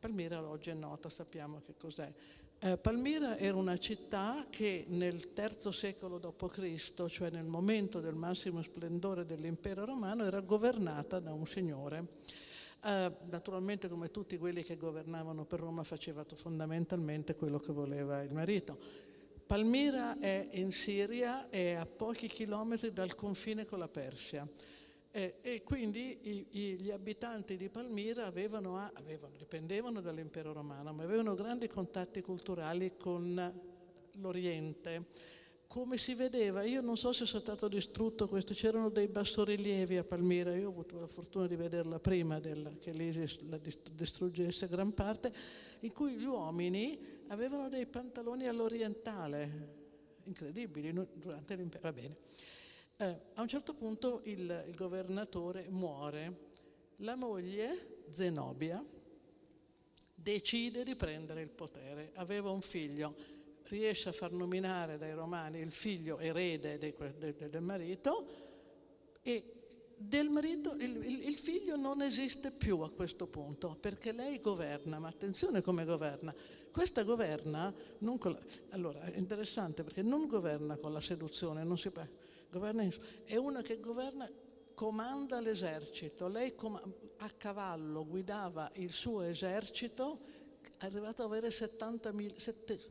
Palmira 0.00 0.42
oggi 0.42 0.70
è 0.70 0.74
nota, 0.74 1.10
sappiamo 1.10 1.60
che 1.66 1.74
cos'è. 1.76 2.10
Eh, 2.60 2.78
Palmira 2.78 3.36
era 3.36 3.56
una 3.56 3.76
città 3.76 4.46
che 4.48 4.86
nel 4.88 5.32
III 5.36 5.70
secolo 5.70 6.18
d.C., 6.18 7.06
cioè 7.08 7.28
nel 7.28 7.44
momento 7.44 8.00
del 8.00 8.14
massimo 8.14 8.62
splendore 8.62 9.26
dell'impero 9.26 9.84
romano, 9.84 10.24
era 10.24 10.40
governata 10.40 11.20
da 11.20 11.34
un 11.34 11.46
signore. 11.46 12.06
Uh, 12.84 13.14
naturalmente 13.30 13.88
come 13.88 14.10
tutti 14.10 14.36
quelli 14.36 14.64
che 14.64 14.76
governavano 14.76 15.44
per 15.44 15.60
Roma 15.60 15.84
faceva 15.84 16.24
fondamentalmente 16.34 17.36
quello 17.36 17.60
che 17.60 17.72
voleva 17.72 18.22
il 18.22 18.32
marito. 18.32 18.76
Palmira 19.46 20.18
è 20.18 20.48
in 20.52 20.72
Siria, 20.72 21.48
è 21.48 21.74
a 21.74 21.86
pochi 21.86 22.26
chilometri 22.26 22.92
dal 22.92 23.14
confine 23.14 23.64
con 23.64 23.78
la 23.78 23.86
Persia 23.86 24.48
eh, 25.14 25.36
e 25.42 25.62
quindi 25.62 26.18
i, 26.22 26.46
i, 26.50 26.80
gli 26.80 26.90
abitanti 26.90 27.56
di 27.56 27.68
Palmira 27.68 28.24
avevano, 28.24 28.78
avevano, 28.94 29.36
dipendevano 29.36 30.00
dall'impero 30.00 30.52
romano, 30.52 30.92
ma 30.94 31.02
avevano 31.02 31.34
grandi 31.34 31.68
contatti 31.68 32.22
culturali 32.22 32.96
con 32.96 33.60
l'Oriente 34.12 35.06
come 35.72 35.96
si 35.96 36.12
vedeva, 36.12 36.64
io 36.64 36.82
non 36.82 36.98
so 36.98 37.14
se 37.14 37.24
è 37.24 37.26
stato 37.26 37.66
distrutto 37.66 38.28
questo, 38.28 38.52
c'erano 38.52 38.90
dei 38.90 39.08
bassorilievi 39.08 39.96
a 39.96 40.04
Palmira, 40.04 40.54
io 40.54 40.66
ho 40.66 40.70
avuto 40.70 41.00
la 41.00 41.06
fortuna 41.06 41.46
di 41.46 41.56
vederla 41.56 41.98
prima 41.98 42.38
del, 42.40 42.76
che 42.78 42.90
l'ISIS 42.90 43.40
la 43.48 43.58
distruggesse 43.90 44.68
gran 44.68 44.92
parte, 44.92 45.32
in 45.80 45.92
cui 45.94 46.16
gli 46.16 46.26
uomini 46.26 47.22
avevano 47.28 47.70
dei 47.70 47.86
pantaloni 47.86 48.46
all'orientale, 48.46 49.68
incredibili, 50.24 50.92
durante 51.14 51.56
l'impero, 51.56 51.82
va 51.84 51.92
bene. 51.94 52.16
Eh, 52.98 53.20
a 53.32 53.40
un 53.40 53.48
certo 53.48 53.72
punto 53.72 54.20
il, 54.24 54.64
il 54.68 54.74
governatore 54.74 55.68
muore, 55.70 56.48
la 56.96 57.16
moglie, 57.16 58.04
Zenobia, 58.10 58.84
decide 60.14 60.84
di 60.84 60.94
prendere 60.96 61.40
il 61.40 61.48
potere, 61.48 62.10
aveva 62.16 62.50
un 62.50 62.60
figlio, 62.60 63.40
riesce 63.72 64.10
a 64.10 64.12
far 64.12 64.32
nominare 64.32 64.98
dai 64.98 65.14
romani 65.14 65.58
il 65.60 65.72
figlio 65.72 66.18
erede 66.18 66.76
de, 66.76 66.94
de, 67.18 67.34
de, 67.34 67.48
del 67.48 67.62
marito 67.62 68.26
e 69.22 69.42
del 69.96 70.28
marito 70.28 70.74
il, 70.74 71.24
il, 71.26 71.34
figlio 71.36 71.76
non 71.76 72.02
esiste 72.02 72.50
più 72.50 72.80
a 72.80 72.90
questo 72.90 73.26
punto 73.26 73.76
perché 73.80 74.12
lei 74.12 74.40
governa, 74.40 74.98
ma 74.98 75.08
attenzione 75.08 75.62
come 75.62 75.84
governa. 75.84 76.34
Questa 76.70 77.02
governa, 77.02 77.72
non 77.98 78.18
con 78.18 78.32
la, 78.32 78.40
allora 78.70 79.04
è 79.04 79.16
interessante 79.16 79.84
perché 79.84 80.02
non 80.02 80.26
governa 80.26 80.76
con 80.76 80.92
la 80.92 81.00
seduzione, 81.00 81.62
non 81.62 81.78
si, 81.78 81.90
governa, 82.50 82.86
è 83.24 83.36
una 83.36 83.62
che 83.62 83.78
governa 83.78 84.28
comanda 84.74 85.40
l'esercito, 85.40 86.26
lei 86.26 86.54
com- 86.56 86.82
a 87.18 87.30
cavallo 87.30 88.04
guidava 88.06 88.70
il 88.74 88.90
suo 88.90 89.22
esercito 89.22 90.41
è 90.78 90.84
arrivato 90.84 91.22
ad 91.22 91.30
avere 91.30 91.50
70, 91.50 92.12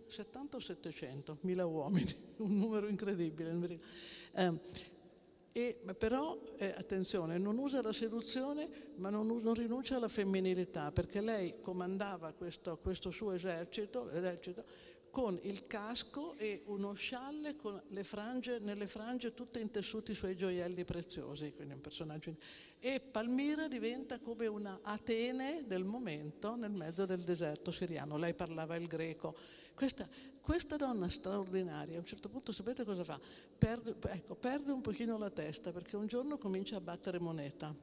70 0.07 0.57
o 0.57 0.59
700 0.59 1.37
mila 1.41 1.65
uomini, 1.65 2.13
un 2.37 2.57
numero 2.57 2.87
incredibile. 2.87 3.79
Eh, 4.33 4.59
e, 5.53 5.77
però, 5.97 6.39
eh, 6.57 6.73
attenzione, 6.77 7.37
non 7.37 7.57
usa 7.57 7.81
la 7.81 7.91
seduzione, 7.91 8.93
ma 8.95 9.09
non, 9.09 9.27
non, 9.27 9.53
rinuncia 9.53 9.97
alla 9.97 10.07
femminilità, 10.07 10.93
perché 10.93 11.19
lei 11.19 11.55
comandava 11.61 12.31
questo, 12.31 12.77
questo 12.77 13.11
suo 13.11 13.33
esercito, 13.33 14.09
esercito, 14.11 14.63
con 15.11 15.37
il 15.43 15.67
casco 15.67 16.35
e 16.37 16.63
uno 16.67 16.93
scialle 16.93 17.57
con 17.57 17.79
le 17.89 18.03
frange, 18.03 18.59
nelle 18.59 18.87
frange 18.87 19.33
tutte 19.33 19.59
intessuti 19.59 20.11
i 20.11 20.15
suoi 20.15 20.37
gioielli 20.37 20.85
preziosi, 20.85 21.51
quindi 21.53 21.73
un 21.73 21.81
personaggio. 21.81 22.33
E 22.79 22.99
Palmira 23.01 23.67
diventa 23.67 24.19
come 24.19 24.47
una 24.47 24.79
Atene 24.81 25.65
del 25.67 25.83
momento 25.83 26.55
nel 26.55 26.71
mezzo 26.71 27.05
del 27.05 27.21
deserto 27.21 27.71
siriano. 27.71 28.17
Lei 28.17 28.33
parlava 28.33 28.77
il 28.77 28.87
greco. 28.87 29.35
Questa, 29.75 30.07
questa 30.41 30.77
donna 30.77 31.09
straordinaria, 31.09 31.97
a 31.97 31.99
un 31.99 32.05
certo 32.05 32.29
punto 32.29 32.53
sapete 32.53 32.85
cosa 32.85 33.03
fa? 33.03 33.19
Perde, 33.57 33.95
ecco, 34.09 34.35
perde 34.35 34.71
un 34.71 34.81
pochino 34.81 35.17
la 35.17 35.29
testa 35.29 35.71
perché 35.71 35.97
un 35.97 36.07
giorno 36.07 36.37
comincia 36.37 36.77
a 36.77 36.81
battere 36.81 37.19
moneta. 37.19 37.75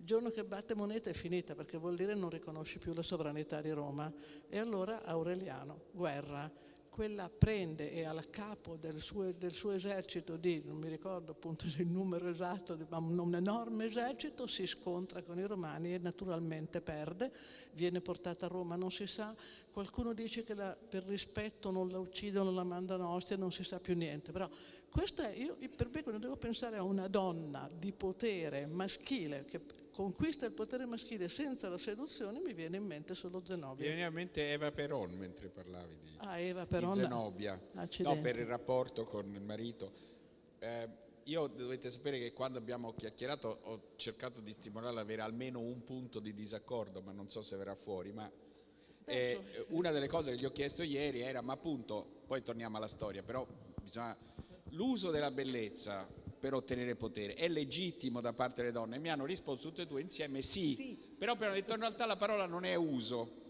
Il 0.00 0.06
giorno 0.06 0.30
che 0.30 0.44
batte 0.44 0.74
moneta 0.74 1.10
è 1.10 1.12
finita 1.12 1.56
perché 1.56 1.76
vuol 1.76 1.96
dire 1.96 2.14
non 2.14 2.30
riconosce 2.30 2.78
più 2.78 2.92
la 2.94 3.02
sovranità 3.02 3.60
di 3.60 3.72
Roma. 3.72 4.10
E 4.48 4.56
allora 4.56 5.02
Aureliano, 5.02 5.86
guerra, 5.90 6.50
quella 6.98 7.30
prende 7.30 7.92
e 7.92 8.02
al 8.02 8.28
capo 8.28 8.74
del 8.74 9.00
suo, 9.00 9.30
del 9.30 9.52
suo, 9.54 9.70
esercito 9.70 10.36
di, 10.36 10.60
non 10.64 10.78
mi 10.78 10.88
ricordo 10.88 11.30
appunto 11.30 11.66
il 11.66 11.86
numero 11.86 12.28
esatto, 12.28 12.76
ma 12.88 12.96
un 12.98 13.36
enorme 13.36 13.84
esercito, 13.84 14.48
si 14.48 14.66
scontra 14.66 15.22
con 15.22 15.38
i 15.38 15.46
romani 15.46 15.94
e 15.94 15.98
naturalmente 15.98 16.80
perde, 16.80 17.30
viene 17.74 18.00
portata 18.00 18.46
a 18.46 18.48
Roma, 18.48 18.74
non 18.74 18.90
si 18.90 19.06
sa, 19.06 19.32
qualcuno 19.70 20.12
dice 20.12 20.42
che 20.42 20.54
la, 20.54 20.76
per 20.76 21.04
rispetto 21.04 21.70
non 21.70 21.88
la 21.88 22.00
uccidono, 22.00 22.50
la 22.50 22.64
mandano 22.64 23.04
a 23.04 23.14
Ostia, 23.14 23.36
non 23.36 23.52
si 23.52 23.62
sa 23.62 23.78
più 23.78 23.94
niente, 23.94 24.32
però 24.32 24.48
questo 24.90 25.22
è, 25.22 25.32
io 25.36 25.56
per 25.76 25.90
me 25.92 26.02
quando 26.02 26.20
devo 26.20 26.36
pensare 26.36 26.78
a 26.78 26.82
una 26.82 27.06
donna 27.06 27.70
di 27.72 27.92
potere 27.92 28.66
maschile 28.66 29.44
che 29.44 29.60
conquista 29.98 30.46
il 30.46 30.52
potere 30.52 30.86
maschile 30.86 31.28
senza 31.28 31.68
la 31.68 31.76
seduzione, 31.76 32.38
mi 32.38 32.52
viene 32.52 32.76
in 32.76 32.84
mente 32.84 33.16
solo 33.16 33.42
Zenobia. 33.44 33.84
Mi 33.84 33.94
viene 33.94 34.08
in 34.08 34.14
mente 34.14 34.52
Eva 34.52 34.70
Peron 34.70 35.10
mentre 35.14 35.48
parlavi 35.48 35.98
di, 36.00 36.10
ah, 36.18 36.38
Eva 36.38 36.66
Peron. 36.66 36.90
di 36.90 36.94
Zenobia, 36.94 37.60
no, 37.72 38.20
per 38.20 38.38
il 38.38 38.46
rapporto 38.46 39.02
con 39.02 39.34
il 39.34 39.40
marito. 39.40 39.90
Eh, 40.60 40.88
io 41.24 41.48
dovete 41.48 41.90
sapere 41.90 42.20
che 42.20 42.32
quando 42.32 42.58
abbiamo 42.58 42.94
chiacchierato 42.94 43.58
ho 43.64 43.80
cercato 43.96 44.40
di 44.40 44.52
stimolarla 44.52 45.00
ad 45.00 45.04
avere 45.04 45.22
almeno 45.22 45.58
un 45.58 45.82
punto 45.82 46.20
di 46.20 46.32
disaccordo, 46.32 47.02
ma 47.02 47.10
non 47.10 47.28
so 47.28 47.42
se 47.42 47.56
verrà 47.56 47.74
fuori. 47.74 48.12
Ma 48.12 48.30
eh, 49.04 49.66
una 49.70 49.90
delle 49.90 50.06
cose 50.06 50.30
che 50.30 50.36
gli 50.38 50.44
ho 50.44 50.52
chiesto 50.52 50.84
ieri 50.84 51.22
era, 51.22 51.40
ma 51.40 51.54
appunto, 51.54 52.22
poi 52.24 52.40
torniamo 52.40 52.76
alla 52.76 52.86
storia, 52.86 53.24
però 53.24 53.44
bisogna, 53.82 54.16
l'uso 54.70 55.10
della 55.10 55.32
bellezza 55.32 56.06
per 56.38 56.54
ottenere 56.54 56.94
potere. 56.94 57.34
È 57.34 57.48
legittimo 57.48 58.20
da 58.20 58.32
parte 58.32 58.62
delle 58.62 58.72
donne? 58.72 58.98
Mi 58.98 59.10
hanno 59.10 59.24
risposto 59.24 59.68
tutte 59.68 59.82
e 59.82 59.86
due 59.86 60.00
insieme 60.00 60.40
sì, 60.40 60.74
sì. 60.74 60.98
però 61.18 61.34
hanno 61.38 61.52
detto 61.52 61.74
in 61.74 61.80
realtà 61.80 62.06
la 62.06 62.16
parola 62.16 62.46
non 62.46 62.64
è 62.64 62.74
uso. 62.74 63.46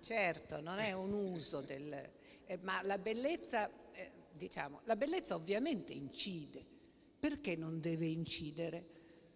Certo, 0.00 0.60
non 0.60 0.78
è 0.78 0.92
un 0.92 1.12
uso 1.12 1.60
del... 1.60 2.10
Eh, 2.46 2.58
ma 2.58 2.82
la 2.82 2.98
bellezza, 2.98 3.70
eh, 3.92 4.10
diciamo, 4.32 4.80
la 4.84 4.96
bellezza 4.96 5.34
ovviamente 5.34 5.92
incide. 5.92 6.62
Perché 7.18 7.56
non 7.56 7.80
deve 7.80 8.04
incidere? 8.04 8.84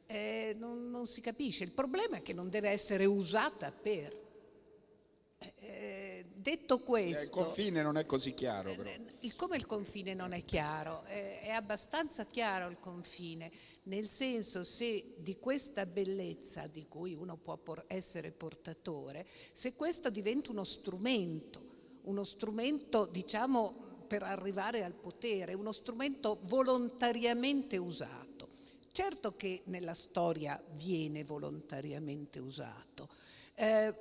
Eh, 0.04 0.54
non, 0.58 0.90
non, 0.90 1.06
si 1.06 1.22
capisce. 1.22 1.64
Il 1.64 1.70
problema 1.70 2.16
è 2.16 2.22
che 2.22 2.34
non 2.34 2.50
deve 2.50 2.68
essere 2.68 3.06
usata 3.06 3.72
per. 3.72 4.26
Eh, 6.38 6.40
detto 6.40 6.80
questo... 6.80 7.38
Il 7.38 7.44
confine 7.44 7.82
non 7.82 7.96
è 7.96 8.06
così 8.06 8.32
chiaro 8.34 8.74
però. 8.74 8.90
Il, 9.20 9.34
come 9.34 9.56
il 9.56 9.66
confine 9.66 10.14
non 10.14 10.32
è 10.32 10.42
chiaro? 10.42 11.04
Eh, 11.06 11.40
è 11.40 11.50
abbastanza 11.50 12.24
chiaro 12.24 12.70
il 12.70 12.78
confine, 12.78 13.50
nel 13.84 14.06
senso 14.06 14.64
se 14.64 15.14
di 15.18 15.38
questa 15.38 15.84
bellezza 15.86 16.66
di 16.66 16.86
cui 16.86 17.14
uno 17.14 17.36
può 17.36 17.58
essere 17.86 18.30
portatore, 18.30 19.26
se 19.52 19.74
questo 19.74 20.10
diventa 20.10 20.50
uno 20.50 20.64
strumento, 20.64 21.66
uno 22.02 22.24
strumento 22.24 23.06
diciamo 23.06 23.96
per 24.06 24.22
arrivare 24.22 24.84
al 24.84 24.94
potere, 24.94 25.54
uno 25.54 25.72
strumento 25.72 26.38
volontariamente 26.44 27.76
usato. 27.76 28.26
Certo 28.90 29.36
che 29.36 29.62
nella 29.66 29.94
storia 29.94 30.60
viene 30.72 31.22
volontariamente 31.22 32.40
usato. 32.40 33.08
Eh, 33.54 33.94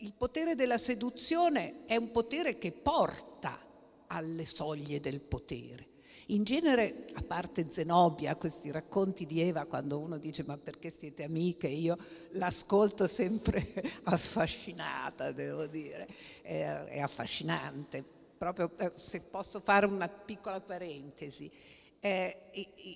il 0.00 0.14
potere 0.16 0.54
della 0.54 0.78
seduzione 0.78 1.84
è 1.84 1.96
un 1.96 2.10
potere 2.10 2.58
che 2.58 2.72
porta 2.72 3.58
alle 4.06 4.46
soglie 4.46 5.00
del 5.00 5.20
potere. 5.20 5.88
In 6.26 6.44
genere, 6.44 7.06
a 7.14 7.22
parte 7.22 7.68
Zenobia, 7.68 8.36
questi 8.36 8.70
racconti 8.70 9.26
di 9.26 9.40
Eva, 9.40 9.64
quando 9.64 9.98
uno 9.98 10.16
dice 10.16 10.44
ma 10.44 10.56
perché 10.56 10.90
siete 10.90 11.24
amiche, 11.24 11.66
io 11.66 11.96
l'ascolto 12.30 13.06
sempre 13.08 13.66
affascinata, 14.04 15.32
devo 15.32 15.66
dire, 15.66 16.06
è, 16.42 16.62
è 16.62 17.00
affascinante. 17.00 18.04
Proprio 18.38 18.70
eh, 18.78 18.92
se 18.94 19.20
posso 19.22 19.60
fare 19.60 19.86
una 19.86 20.08
piccola 20.08 20.60
parentesi, 20.60 21.50
eh, 21.98 22.50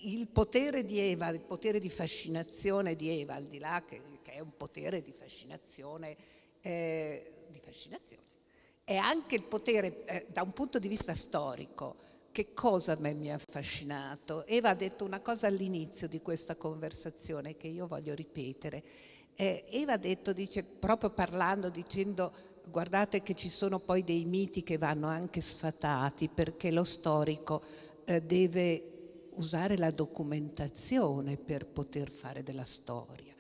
il 0.05 0.29
potere 0.29 0.85
di 0.85 1.01
Eva, 1.01 1.29
il 1.29 1.41
potere 1.41 1.81
di 1.81 1.91
fascinazione 1.91 2.95
di 2.95 3.21
Eva, 3.21 3.35
al 3.35 3.45
di 3.45 3.59
là 3.59 3.83
che, 3.85 4.01
che 4.23 4.33
è 4.33 4.41
un 4.41 4.57
potere 4.57 5.03
di 5.03 5.13
fascinazione, 5.13 6.17
eh, 6.65 7.33
di 7.49 7.61
fascinazione, 7.61 8.23
è 8.85 8.97
anche 8.97 9.35
il 9.35 9.45
potere 9.45 10.05
eh, 10.05 10.27
da 10.31 10.43
un 10.43 10.53
punto 10.53 10.79
di 10.79 10.89
vista 10.89 11.15
storico 11.15 11.97
che 12.33 12.53
cosa 12.53 12.97
mi 12.99 13.31
ha 13.31 13.35
affascinato? 13.35 14.45
Eva 14.47 14.71
ha 14.71 14.75
detto 14.75 15.05
una 15.05 15.21
cosa 15.21 15.47
all'inizio 15.47 16.09
di 16.09 16.21
questa 16.21 16.57
conversazione 16.57 17.57
che 17.57 17.69
io 17.69 17.87
voglio 17.87 18.13
ripetere. 18.13 18.83
Eh, 19.37 19.65
Eva 19.71 19.93
ha 19.93 19.99
detto, 19.99 20.33
dice, 20.33 20.65
proprio 20.65 21.11
parlando, 21.11 21.69
dicendo 21.69 22.33
guardate 22.69 23.23
che 23.23 23.35
ci 23.35 23.51
sono 23.51 23.79
poi 23.79 24.03
dei 24.03 24.25
miti 24.25 24.65
che 24.65 24.79
vanno 24.79 25.07
anche 25.07 25.41
sfatati 25.41 26.29
perché 26.29 26.73
lo 26.73 26.83
storico 26.83 27.63
eh, 28.05 28.21
deve 28.23 29.29
usare 29.35 29.77
la 29.77 29.91
documentazione 29.91 31.37
per 31.37 31.67
poter 31.67 32.11
fare 32.11 32.43
della 32.43 32.65
storia. 32.65 33.35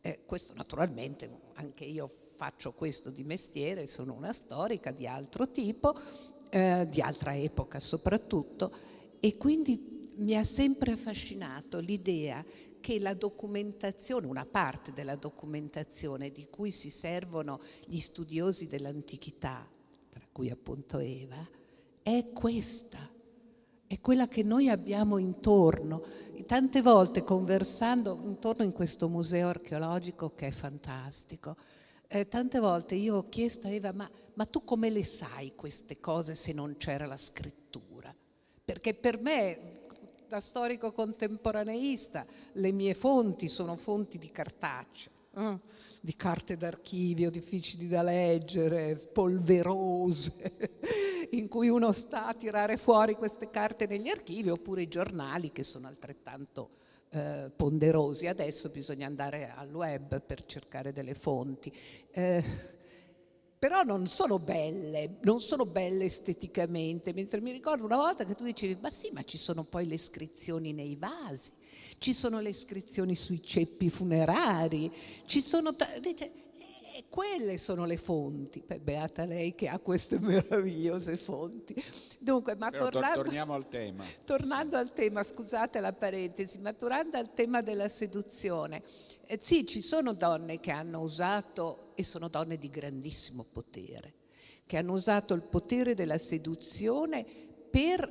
Eh, 0.00 0.20
questo 0.24 0.54
naturalmente 0.54 1.28
anche 1.54 1.84
io 1.84 2.25
faccio 2.36 2.72
questo 2.72 3.10
di 3.10 3.24
mestiere, 3.24 3.86
sono 3.86 4.12
una 4.12 4.32
storica 4.32 4.90
di 4.90 5.06
altro 5.06 5.50
tipo 5.50 5.94
eh, 6.50 6.86
di 6.88 7.00
altra 7.00 7.36
epoca 7.36 7.80
soprattutto, 7.80 8.72
e 9.18 9.36
quindi 9.36 10.04
mi 10.16 10.36
ha 10.36 10.44
sempre 10.44 10.92
affascinato 10.92 11.78
l'idea 11.78 12.44
che 12.80 13.00
la 13.00 13.14
documentazione, 13.14 14.26
una 14.26 14.46
parte 14.46 14.92
della 14.92 15.16
documentazione 15.16 16.30
di 16.30 16.46
cui 16.48 16.70
si 16.70 16.90
servono 16.90 17.60
gli 17.86 17.98
studiosi 17.98 18.68
dell'antichità, 18.68 19.68
tra 20.08 20.22
cui 20.30 20.50
appunto 20.50 20.98
Eva, 20.98 21.44
è 22.02 22.30
questa, 22.32 23.10
è 23.88 24.00
quella 24.00 24.28
che 24.28 24.44
noi 24.44 24.68
abbiamo 24.68 25.18
intorno. 25.18 26.02
Tante 26.46 26.80
volte 26.80 27.24
conversando 27.24 28.20
intorno 28.24 28.62
in 28.62 28.72
questo 28.72 29.08
museo 29.08 29.48
archeologico 29.48 30.32
che 30.36 30.46
è 30.46 30.52
fantastico, 30.52 31.56
eh, 32.08 32.28
tante 32.28 32.58
volte 32.58 32.94
io 32.94 33.16
ho 33.16 33.28
chiesto 33.28 33.66
a 33.66 33.70
Eva, 33.70 33.92
ma, 33.92 34.10
ma 34.34 34.44
tu 34.44 34.64
come 34.64 34.90
le 34.90 35.04
sai 35.04 35.54
queste 35.54 36.00
cose 36.00 36.34
se 36.34 36.52
non 36.52 36.76
c'era 36.76 37.06
la 37.06 37.16
scrittura? 37.16 38.14
Perché 38.64 38.94
per 38.94 39.20
me, 39.20 39.72
da 40.28 40.40
storico 40.40 40.92
contemporaneista, 40.92 42.26
le 42.52 42.72
mie 42.72 42.94
fonti 42.94 43.48
sono 43.48 43.76
fonti 43.76 44.18
di 44.18 44.30
cartacce. 44.30 45.10
Eh? 45.34 45.58
di 46.06 46.14
carte 46.14 46.56
d'archivio 46.56 47.30
difficili 47.30 47.88
da 47.88 48.00
leggere, 48.00 48.94
polverose, 49.12 50.68
in 51.32 51.48
cui 51.48 51.68
uno 51.68 51.90
sta 51.90 52.28
a 52.28 52.34
tirare 52.34 52.76
fuori 52.76 53.16
queste 53.16 53.50
carte 53.50 53.88
negli 53.88 54.06
archivi, 54.06 54.48
oppure 54.48 54.82
i 54.82 54.88
giornali 54.88 55.50
che 55.50 55.64
sono 55.64 55.88
altrettanto 55.88 56.70
eh, 57.16 57.50
ponderosi. 57.54 58.26
Adesso 58.26 58.68
bisogna 58.68 59.06
andare 59.06 59.50
al 59.54 59.72
web 59.74 60.20
per 60.20 60.44
cercare 60.44 60.92
delle 60.92 61.14
fonti. 61.14 61.72
Eh, 62.10 62.44
però 63.58 63.82
non 63.82 64.06
sono 64.06 64.38
belle, 64.38 65.16
non 65.22 65.40
sono 65.40 65.64
belle 65.64 66.04
esteticamente, 66.04 67.14
mentre 67.14 67.40
mi 67.40 67.52
ricordo 67.52 67.86
una 67.86 67.96
volta 67.96 68.24
che 68.24 68.34
tu 68.34 68.44
dicevi, 68.44 68.76
ma 68.80 68.90
sì, 68.90 69.10
ma 69.12 69.22
ci 69.22 69.38
sono 69.38 69.64
poi 69.64 69.86
le 69.86 69.94
iscrizioni 69.94 70.74
nei 70.74 70.94
vasi, 70.94 71.52
ci 71.98 72.12
sono 72.12 72.40
le 72.40 72.50
iscrizioni 72.50 73.14
sui 73.14 73.42
ceppi 73.42 73.88
funerari, 73.88 74.92
ci 75.24 75.40
sono... 75.40 75.74
Dice, 76.00 76.30
e 76.96 77.04
quelle 77.10 77.58
sono 77.58 77.84
le 77.84 77.98
fonti. 77.98 78.62
Beh, 78.66 78.80
beata 78.80 79.26
lei 79.26 79.54
che 79.54 79.68
ha 79.68 79.78
queste 79.78 80.18
meravigliose 80.18 81.18
fonti. 81.18 81.74
Dunque, 82.18 82.56
ma 82.56 82.70
tornando, 82.70 83.22
torniamo 83.22 83.52
al 83.52 83.68
tema. 83.68 84.02
Tornando 84.24 84.78
al 84.78 84.94
tema, 84.94 85.22
scusate 85.22 85.78
la 85.80 85.92
parentesi, 85.92 86.58
ma 86.58 86.72
tornando 86.72 87.18
al 87.18 87.34
tema 87.34 87.60
della 87.60 87.88
seduzione. 87.88 88.82
Eh, 89.26 89.36
sì, 89.38 89.66
ci 89.66 89.82
sono 89.82 90.14
donne 90.14 90.58
che 90.58 90.70
hanno 90.70 91.02
usato, 91.02 91.92
e 91.96 92.02
sono 92.02 92.28
donne 92.28 92.56
di 92.56 92.70
grandissimo 92.70 93.44
potere, 93.44 94.14
che 94.64 94.78
hanno 94.78 94.94
usato 94.94 95.34
il 95.34 95.42
potere 95.42 95.92
della 95.92 96.18
seduzione 96.18 97.26
per 97.70 98.10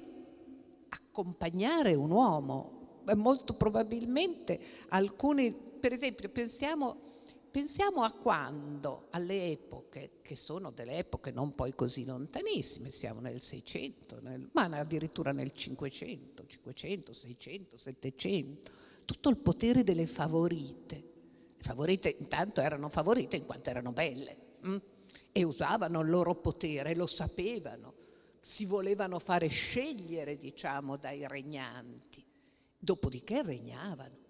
accompagnare 0.89 1.95
un 1.95 2.11
uomo. 2.11 3.01
Molto 3.15 3.55
probabilmente 3.55 4.59
alcuni, 4.89 5.51
per 5.53 5.91
esempio, 5.91 6.29
pensiamo 6.29 7.05
Pensiamo 7.56 8.03
a 8.03 8.12
quando, 8.12 9.08
alle 9.12 9.51
epoche, 9.51 10.18
che 10.22 10.36
sono 10.36 10.72
delle 10.72 10.97
epoche 10.97 11.32
non 11.32 11.56
poi 11.56 11.74
così 11.74 12.03
lontanissime, 12.03 12.89
siamo 12.89 13.22
nel 13.22 13.41
600, 13.41 14.20
nel, 14.20 14.49
ma 14.51 14.64
addirittura 14.64 15.32
nel 15.32 15.53
500, 15.53 16.47
500, 16.47 17.14
600, 17.14 17.78
700, 17.78 18.72
tutto 19.06 19.30
il 19.30 19.38
potere 19.38 19.84
delle 19.86 20.06
favorite. 20.06 20.95
Le 21.56 21.64
favorite 21.64 22.14
intanto 22.20 22.60
erano 22.60 22.89
favorite 22.89 23.38
in 23.38 23.45
quanto 23.45 23.70
erano 23.70 23.93
belle 23.93 24.38
hm? 24.60 24.78
e 25.32 25.43
usavano 25.45 26.01
il 26.01 26.10
loro 26.10 26.36
potere, 26.36 26.93
lo 26.93 27.08
sapevano, 27.08 27.93
si 28.38 28.66
volevano 28.66 29.18
fare 29.18 29.47
scegliere, 29.47 30.38
diciamo, 30.38 30.97
dai 30.97 31.26
regnanti, 31.26 32.22
dopodiché 32.78 33.43
regnavano 33.43 34.24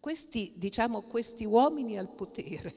questi, 0.00 0.52
diciamo, 0.56 1.02
questi 1.02 1.44
uomini 1.44 1.98
al 1.98 2.08
potere, 2.08 2.74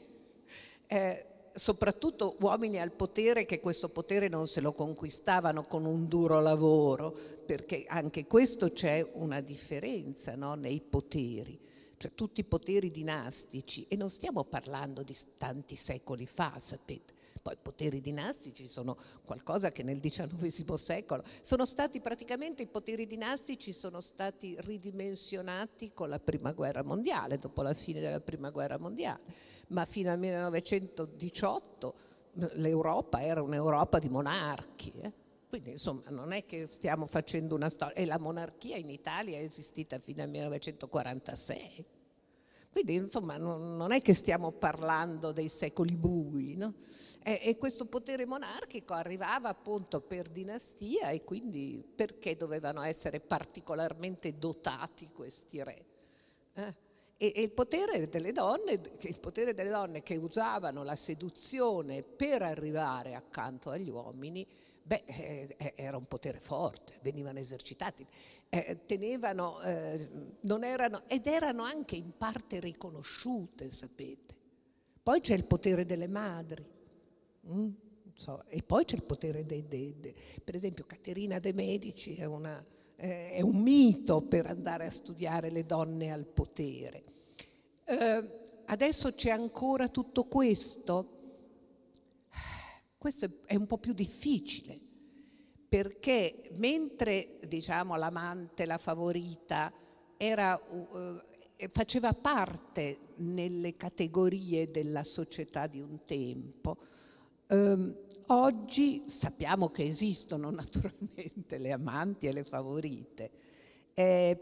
eh, 0.88 1.26
soprattutto 1.54 2.36
uomini 2.40 2.80
al 2.80 2.92
potere 2.92 3.46
che 3.46 3.60
questo 3.60 3.90
potere 3.90 4.28
non 4.28 4.48
se 4.48 4.62
lo 4.62 4.72
conquistavano 4.72 5.64
con 5.64 5.86
un 5.86 6.08
duro 6.08 6.40
lavoro, 6.40 7.16
perché 7.46 7.86
anche 7.88 8.26
questo 8.26 8.72
c'è 8.72 9.08
una 9.14 9.42
differenza 9.42 10.36
no, 10.36 10.56
nei 10.56 10.82
poteri, 10.82 11.60
cioè 11.98 12.12
tutti 12.16 12.42
i 12.42 12.46
poteri 12.46 12.90
dinastici, 12.90 13.86
e 13.88 13.96
non 13.96 14.10
stiamo 14.10 14.44
parlando 14.44 15.04
di 15.04 15.16
tanti 15.38 15.76
secoli 15.76 16.26
fa, 16.26 16.54
sapete, 16.58 17.14
poi 17.42 17.56
poteri 17.62 18.02
dinastici 18.02 18.68
sono 18.68 18.96
qualcosa 19.26 19.72
che 19.72 19.84
nel 19.84 20.00
XIX 20.00 20.74
secolo 20.74 21.24
sono 21.42 21.66
stati 21.66 22.00
praticamente 22.00 22.62
i 22.62 22.68
poteri 22.68 23.08
dinastici 23.08 23.74
sono 23.74 24.00
stati 24.00 24.56
ridimensionati 24.60 25.92
con 25.94 26.10
la 26.10 26.20
prima 26.20 26.52
guerra 26.52 26.84
mondiale, 26.84 27.38
dopo 27.38 27.62
la 27.62 27.74
fine 27.74 28.00
della 28.00 28.22
prima 28.22 28.50
guerra 28.50 28.78
mondiale, 28.78 29.22
ma 29.68 29.86
fino 29.86 30.12
al 30.12 30.20
1918 30.20 32.10
l'Europa 32.34 33.22
era 33.22 33.42
un'Europa 33.42 34.00
di 34.00 34.10
monarchi. 34.10 34.92
Eh? 35.02 35.14
Quindi 35.50 35.72
insomma 35.72 36.04
non 36.10 36.32
è 36.32 36.46
che 36.46 36.68
stiamo 36.70 37.08
facendo 37.08 37.56
una 37.56 37.70
storia, 37.70 37.96
e 37.96 38.06
la 38.06 38.18
monarchia 38.20 38.78
in 38.78 38.90
Italia 38.90 39.38
è 39.38 39.44
esistita 39.44 40.00
fino 40.00 40.22
al 40.22 40.30
1946. 40.30 41.86
Quindi 42.72 42.94
insomma 42.96 43.36
non, 43.36 43.76
non 43.76 43.92
è 43.92 44.02
che 44.02 44.14
stiamo 44.14 44.52
parlando 44.52 45.34
dei 45.34 45.50
secoli 45.50 45.98
bui, 45.98 46.56
no? 46.56 46.74
E, 47.24 47.40
e, 47.44 47.58
questo 47.58 47.86
potere 47.86 48.26
monarchico 48.26 48.94
arrivava 48.94 49.50
appunto 49.50 50.02
per 50.02 50.28
dinastia 50.28 51.10
e 51.10 51.24
quindi 51.24 51.84
perché 51.96 52.36
dovevano 52.36 52.82
essere 52.82 53.20
particolarmente 53.20 54.38
dotati 54.38 55.10
questi 55.12 55.64
re? 55.64 55.86
Eh? 56.54 56.76
E, 57.18 57.34
e 57.36 57.42
il, 57.44 57.52
potere 57.52 58.10
delle 58.10 58.32
donne, 58.32 58.82
il 59.02 59.20
potere 59.20 59.54
delle 59.54 59.70
donne 59.70 60.02
che 60.02 60.16
usavano 60.16 60.84
la 60.84 60.96
seduzione 60.96 62.02
per 62.02 62.42
arrivare 62.42 63.14
accanto 63.14 63.70
agli 63.70 63.90
uomini 63.90 64.48
Beh, 64.84 65.04
eh, 65.06 65.56
eh, 65.58 65.74
era 65.76 65.96
un 65.96 66.08
potere 66.08 66.40
forte, 66.40 67.00
venivano 67.02 67.40
esercitati, 67.40 68.06
eh, 68.50 68.80
tenevano, 68.86 69.62
eh, 69.62 70.10
erano, 70.64 71.04
ed 71.08 71.28
erano 71.28 71.64
anche 71.64 71.96
in 71.96 72.18
parte 72.18 72.60
riconosciute, 72.60 73.72
sapete. 73.72 74.36
Poi 75.04 75.22
c'è 75.22 75.36
il 75.36 75.46
potere 75.46 75.86
delle 75.86 76.08
madri, 76.08 76.66
mm? 77.48 77.70
so, 78.14 78.44
e 78.48 78.62
poi 78.64 78.86
c'è 78.86 78.96
il 78.96 79.04
potere 79.04 79.46
dei, 79.46 79.68
dei, 79.68 79.96
Per 80.44 80.56
esempio, 80.56 80.86
Caterina 80.86 81.40
de' 81.40 81.54
Medici 81.54 82.16
è, 82.16 82.26
una, 82.26 82.64
è, 82.96 83.42
un 83.42 83.62
mito 83.62 84.22
per 84.22 84.46
andare 84.46 84.86
a 84.86 84.92
studiare 84.92 85.50
le 85.50 85.66
donne 85.66 86.12
al 86.12 86.26
potere. 86.26 87.04
Eh, 87.86 88.40
adesso 88.66 89.14
c'è 89.14 89.32
ancora 89.32 89.88
tutto 89.90 90.26
questo 90.26 91.20
questo 93.02 93.28
è 93.46 93.56
un 93.56 93.66
po' 93.66 93.80
più 93.80 93.94
difficile, 93.94 94.80
perché 95.68 96.52
mentre 96.58 97.40
diciamo, 97.48 97.96
l'amante, 97.96 98.68
la 98.68 98.78
favorita, 98.78 99.74
era, 100.18 100.56
uh, 100.56 101.20
faceva 101.72 102.14
parte 102.14 103.00
nelle 103.16 103.74
categorie 103.74 104.70
della 104.70 105.04
società 105.04 105.66
di 105.66 105.82
un 105.82 106.06
tempo, 106.06 106.78
um, 107.52 107.96
oggi 108.28 109.04
sappiamo 109.06 109.70
che 109.70 109.84
esistono 109.84 110.50
naturalmente 110.52 111.58
le 111.58 111.72
amanti 111.72 112.28
e 112.28 112.32
le 112.32 112.44
favorite, 112.44 113.32
Eh, 113.94 114.40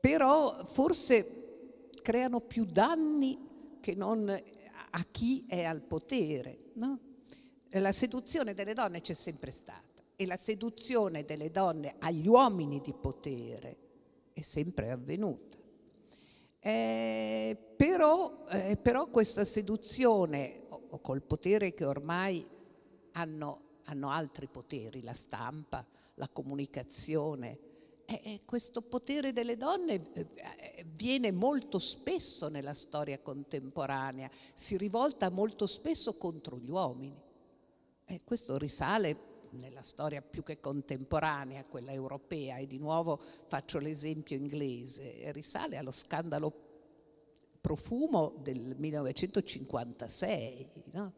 però 0.00 0.64
forse 0.64 1.90
creano 2.02 2.40
più 2.40 2.64
danni 2.64 3.78
che 3.80 3.94
non 3.94 4.28
a 4.28 5.06
chi 5.10 5.44
è 5.48 5.64
al 5.64 5.82
potere. 5.82 6.70
No? 6.74 7.00
La 7.70 7.92
seduzione 7.92 8.54
delle 8.54 8.74
donne 8.74 9.00
c'è 9.00 9.12
sempre 9.12 9.50
stata 9.50 10.02
e 10.14 10.26
la 10.26 10.36
seduzione 10.36 11.24
delle 11.24 11.50
donne 11.50 11.96
agli 11.98 12.26
uomini 12.26 12.80
di 12.80 12.94
potere 12.94 13.76
è 14.32 14.40
sempre 14.40 14.90
avvenuta. 14.90 15.56
Eh, 16.58 17.56
però, 17.76 18.44
eh, 18.50 18.76
però, 18.76 19.08
questa 19.08 19.44
seduzione, 19.44 20.62
o, 20.90 21.00
col 21.00 21.22
potere 21.22 21.74
che 21.74 21.84
ormai 21.84 22.46
hanno, 23.12 23.60
hanno 23.84 24.10
altri 24.10 24.46
poteri, 24.46 25.02
la 25.02 25.14
stampa, 25.14 25.84
la 26.14 26.28
comunicazione, 26.28 27.58
eh, 28.06 28.42
questo 28.44 28.82
potere 28.82 29.32
delle 29.32 29.56
donne 29.56 30.12
eh, 30.12 30.26
eh, 30.34 30.86
viene 30.92 31.32
molto 31.32 31.80
spesso 31.80 32.48
nella 32.48 32.74
storia 32.74 33.18
contemporanea, 33.18 34.30
si 34.54 34.76
rivolta 34.76 35.28
molto 35.28 35.66
spesso 35.66 36.14
contro 36.14 36.56
gli 36.58 36.70
uomini. 36.70 37.20
E 38.04 38.20
questo 38.22 38.56
risale 38.58 39.34
nella 39.50 39.82
storia 39.82 40.22
più 40.22 40.44
che 40.44 40.60
contemporanea, 40.60 41.64
quella 41.64 41.90
europea, 41.90 42.58
e 42.58 42.68
di 42.68 42.78
nuovo 42.78 43.20
faccio 43.46 43.80
l'esempio 43.80 44.36
inglese, 44.36 45.32
risale 45.32 45.76
allo 45.76 45.90
scandalo 45.90 46.65
profumo 47.66 48.32
del 48.42 48.76
1956, 48.78 50.68
no? 50.92 51.12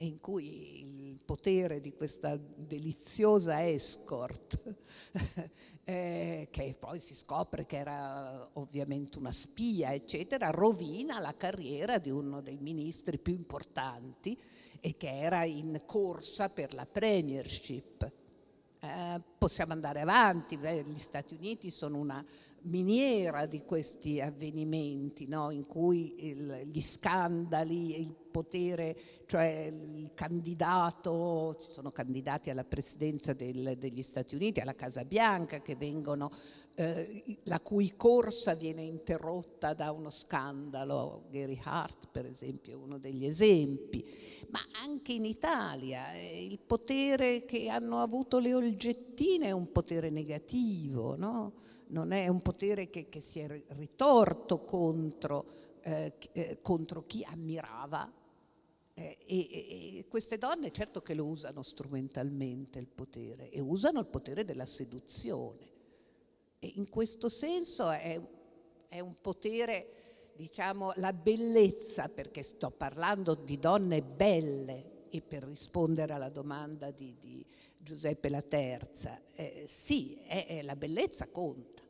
in 0.00 0.20
cui 0.20 0.82
il 0.82 1.18
potere 1.24 1.80
di 1.80 1.94
questa 1.94 2.36
deliziosa 2.36 3.66
escort 3.66 4.74
eh, 5.84 6.48
che 6.50 6.76
poi 6.78 7.00
si 7.00 7.14
scopre 7.14 7.64
che 7.64 7.78
era 7.78 8.50
ovviamente 8.52 9.16
una 9.16 9.32
spia, 9.32 9.94
eccetera, 9.94 10.50
rovina 10.50 11.20
la 11.20 11.34
carriera 11.34 11.96
di 11.96 12.10
uno 12.10 12.42
dei 12.42 12.58
ministri 12.58 13.16
più 13.16 13.32
importanti 13.32 14.38
e 14.80 14.98
che 14.98 15.08
era 15.08 15.44
in 15.44 15.84
corsa 15.86 16.50
per 16.50 16.74
la 16.74 16.84
premiership. 16.84 18.12
Eh, 18.78 19.20
possiamo 19.38 19.72
andare 19.72 20.02
avanti, 20.02 20.58
Beh, 20.58 20.82
gli 20.82 20.98
Stati 20.98 21.32
Uniti 21.32 21.70
sono 21.70 21.96
una 21.96 22.22
miniera 22.64 23.46
di 23.46 23.62
questi 23.62 24.20
avvenimenti, 24.20 25.26
no? 25.26 25.50
in 25.50 25.66
cui 25.66 26.28
il, 26.28 26.62
gli 26.64 26.80
scandali, 26.80 28.00
il 28.00 28.14
potere, 28.34 28.96
cioè 29.26 29.70
il 29.70 30.10
candidato, 30.12 31.56
ci 31.62 31.70
sono 31.70 31.92
candidati 31.92 32.50
alla 32.50 32.64
presidenza 32.64 33.32
del, 33.32 33.76
degli 33.78 34.02
Stati 34.02 34.34
Uniti, 34.34 34.60
alla 34.60 34.74
Casa 34.74 35.04
Bianca, 35.04 35.60
che 35.60 35.76
vengono, 35.76 36.30
eh, 36.74 37.38
la 37.44 37.60
cui 37.60 37.94
corsa 37.96 38.54
viene 38.54 38.82
interrotta 38.82 39.72
da 39.72 39.92
uno 39.92 40.10
scandalo, 40.10 41.26
Gary 41.30 41.60
Hart 41.62 42.08
per 42.10 42.26
esempio 42.26 42.72
è 42.72 42.76
uno 42.76 42.98
degli 42.98 43.24
esempi, 43.24 44.04
ma 44.48 44.60
anche 44.82 45.12
in 45.12 45.24
Italia 45.24 46.12
eh, 46.12 46.44
il 46.44 46.58
potere 46.58 47.44
che 47.44 47.68
hanno 47.68 48.00
avuto 48.00 48.40
le 48.40 48.52
olgettine 48.52 49.46
è 49.46 49.52
un 49.52 49.70
potere 49.70 50.10
negativo, 50.10 51.14
no? 51.14 51.52
Non 51.88 52.12
è 52.12 52.28
un 52.28 52.40
potere 52.40 52.90
che, 52.90 53.08
che 53.08 53.20
si 53.20 53.40
è 53.40 53.64
ritorto 53.68 54.64
contro, 54.64 55.46
eh, 55.82 56.14
eh, 56.32 56.58
contro 56.62 57.04
chi 57.06 57.24
ammirava. 57.24 58.12
Eh, 58.96 59.18
e, 59.26 59.98
e, 59.98 60.06
queste 60.08 60.38
donne 60.38 60.70
certo 60.70 61.02
che 61.02 61.14
lo 61.14 61.24
usano 61.24 61.62
strumentalmente 61.62 62.78
il 62.78 62.86
potere 62.86 63.50
e 63.50 63.60
usano 63.60 63.98
il 63.98 64.06
potere 64.06 64.44
della 64.44 64.66
seduzione. 64.66 65.68
E 66.58 66.72
in 66.76 66.88
questo 66.88 67.28
senso 67.28 67.90
è, 67.90 68.20
è 68.88 69.00
un 69.00 69.16
potere, 69.20 70.32
diciamo, 70.36 70.92
la 70.96 71.12
bellezza, 71.12 72.08
perché 72.08 72.42
sto 72.42 72.70
parlando 72.70 73.34
di 73.34 73.58
donne 73.58 74.00
belle, 74.02 74.92
e 75.14 75.22
per 75.22 75.44
rispondere 75.44 76.12
alla 76.12 76.28
domanda 76.28 76.90
di, 76.90 77.14
di 77.20 77.46
Giuseppe 77.84 78.28
La 78.28 78.42
Terza, 78.42 79.20
eh, 79.36 79.66
sì, 79.68 80.16
è, 80.26 80.46
è 80.48 80.62
la 80.62 80.74
bellezza 80.74 81.28
conta 81.28 81.82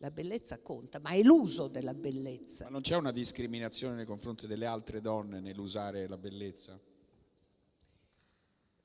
la 0.00 0.10
bellezza 0.12 0.58
conta, 0.60 1.00
ma 1.00 1.10
è 1.10 1.22
l'uso 1.22 1.66
della 1.66 1.94
bellezza. 1.94 2.64
Ma 2.64 2.70
non 2.70 2.82
c'è 2.82 2.94
una 2.94 3.10
discriminazione 3.10 3.96
nei 3.96 4.04
confronti 4.04 4.46
delle 4.46 4.66
altre 4.66 5.00
donne 5.00 5.40
nell'usare 5.40 6.06
la 6.06 6.16
bellezza? 6.16 6.80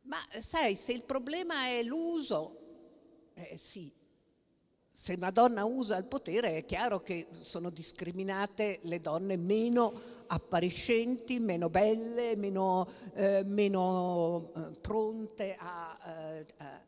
Ma 0.02 0.18
sai, 0.40 0.76
se 0.76 0.92
il 0.92 1.04
problema 1.04 1.68
è 1.68 1.84
l'uso, 1.84 3.30
eh, 3.36 3.58
sì, 3.58 3.92
se 4.96 5.14
una 5.14 5.32
donna 5.32 5.66
usa 5.66 5.98
il 5.98 6.06
potere 6.06 6.56
è 6.56 6.66
chiaro 6.66 7.02
che 7.02 7.28
sono 7.32 7.72
discriminate 7.72 8.80
le 8.84 9.02
donne 9.02 9.38
meno 9.38 9.92
appariscenti, 10.28 11.40
meno 11.40 11.68
belle, 11.72 12.36
meno, 12.36 12.88
eh, 13.16 13.44
meno 13.44 14.52
eh, 14.56 14.78
pronte 14.80 15.56
a, 15.58 15.98
eh, 16.38 16.46
a 16.58 16.86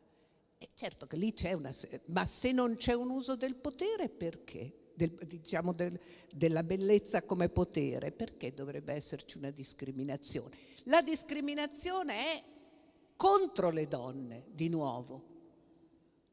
certo 0.76 1.06
che 1.06 1.16
lì 1.16 1.32
c'è 1.32 1.52
una... 1.54 1.72
Ma 2.06 2.24
se 2.24 2.52
non 2.52 2.76
c'è 2.76 2.92
un 2.92 3.10
uso 3.10 3.34
del 3.34 3.56
potere, 3.56 4.08
perché? 4.08 4.92
Del, 4.94 5.10
diciamo 5.26 5.72
del, 5.72 5.98
della 6.32 6.62
bellezza 6.62 7.22
come 7.24 7.48
potere, 7.48 8.12
perché 8.12 8.54
dovrebbe 8.54 8.94
esserci 8.94 9.36
una 9.36 9.50
discriminazione? 9.50 10.56
La 10.84 11.02
discriminazione 11.02 12.14
è 12.14 12.44
contro 13.16 13.70
le 13.70 13.88
donne, 13.88 14.44
di 14.52 14.68
nuovo, 14.68 15.35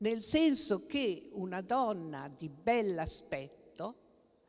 nel 0.03 0.21
senso 0.21 0.85
che 0.85 1.29
una 1.31 1.61
donna 1.61 2.29
di 2.35 2.49
bell'aspetto 2.49 3.95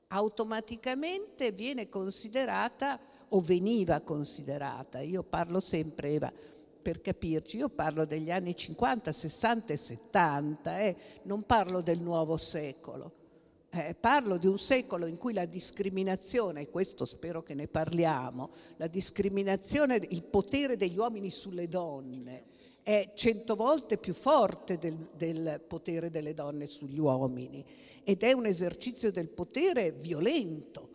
automaticamente 0.08 1.52
viene 1.52 1.88
considerata 1.88 2.98
o 3.28 3.40
veniva 3.40 4.00
considerata, 4.00 5.00
io 5.00 5.22
parlo 5.22 5.60
sempre, 5.60 6.08
Eva, 6.08 6.32
per 6.82 7.00
capirci, 7.00 7.58
io 7.58 7.68
parlo 7.68 8.04
degli 8.04 8.32
anni 8.32 8.56
50, 8.56 9.12
60 9.12 9.72
e 9.72 9.76
70, 9.76 10.78
eh, 10.80 10.96
non 11.22 11.44
parlo 11.44 11.80
del 11.80 12.00
nuovo 12.00 12.36
secolo. 12.36 13.22
Eh, 13.70 13.94
parlo 13.94 14.36
di 14.38 14.46
un 14.48 14.58
secolo 14.58 15.06
in 15.06 15.16
cui 15.16 15.32
la 15.32 15.46
discriminazione, 15.46 16.62
e 16.62 16.70
questo 16.70 17.04
spero 17.04 17.44
che 17.44 17.54
ne 17.54 17.68
parliamo, 17.68 18.50
la 18.76 18.88
discriminazione, 18.88 20.00
il 20.10 20.24
potere 20.24 20.76
degli 20.76 20.98
uomini 20.98 21.30
sulle 21.30 21.68
donne 21.68 22.53
è 22.84 23.12
cento 23.14 23.56
volte 23.56 23.96
più 23.96 24.12
forte 24.12 24.76
del, 24.76 25.10
del 25.16 25.64
potere 25.66 26.10
delle 26.10 26.34
donne 26.34 26.66
sugli 26.66 26.98
uomini 26.98 27.64
ed 28.04 28.22
è 28.22 28.32
un 28.32 28.44
esercizio 28.44 29.10
del 29.10 29.30
potere 29.30 29.90
violento 29.90 30.90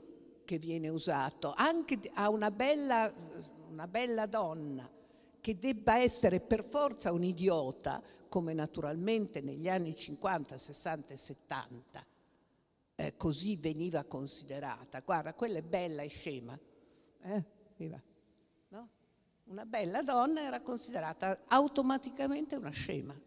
che 0.46 0.60
viene 0.60 0.88
usato 0.88 1.52
anche 1.56 2.00
a 2.14 2.30
una 2.30 2.52
bella, 2.52 3.12
una 3.72 3.88
bella 3.88 4.28
donna 4.28 4.88
che 5.42 5.58
debba 5.58 5.98
essere 5.98 6.40
per 6.40 6.64
forza 6.64 7.12
un 7.12 7.24
idiota, 7.24 8.04
come 8.28 8.54
naturalmente 8.54 9.42
negli 9.42 9.68
anni 9.68 9.96
50, 9.96 10.58
60 10.58 11.14
e 11.14 11.18
70 11.18 12.06
eh, 12.96 13.14
così 13.16 13.56
veniva 13.56 14.04
considerata. 14.04 15.00
Guarda, 15.00 15.34
quella 15.34 15.58
è 15.58 15.64
bella 15.64 16.04
e 16.04 16.08
scema. 16.08 16.60
Eh? 17.22 17.44
No? 17.78 18.02
Una 19.50 19.66
bella 19.66 20.04
donna 20.04 20.42
era 20.42 20.62
considerata 20.62 21.46
automaticamente 21.48 22.56
una 22.56 22.70
scema. 22.70 23.20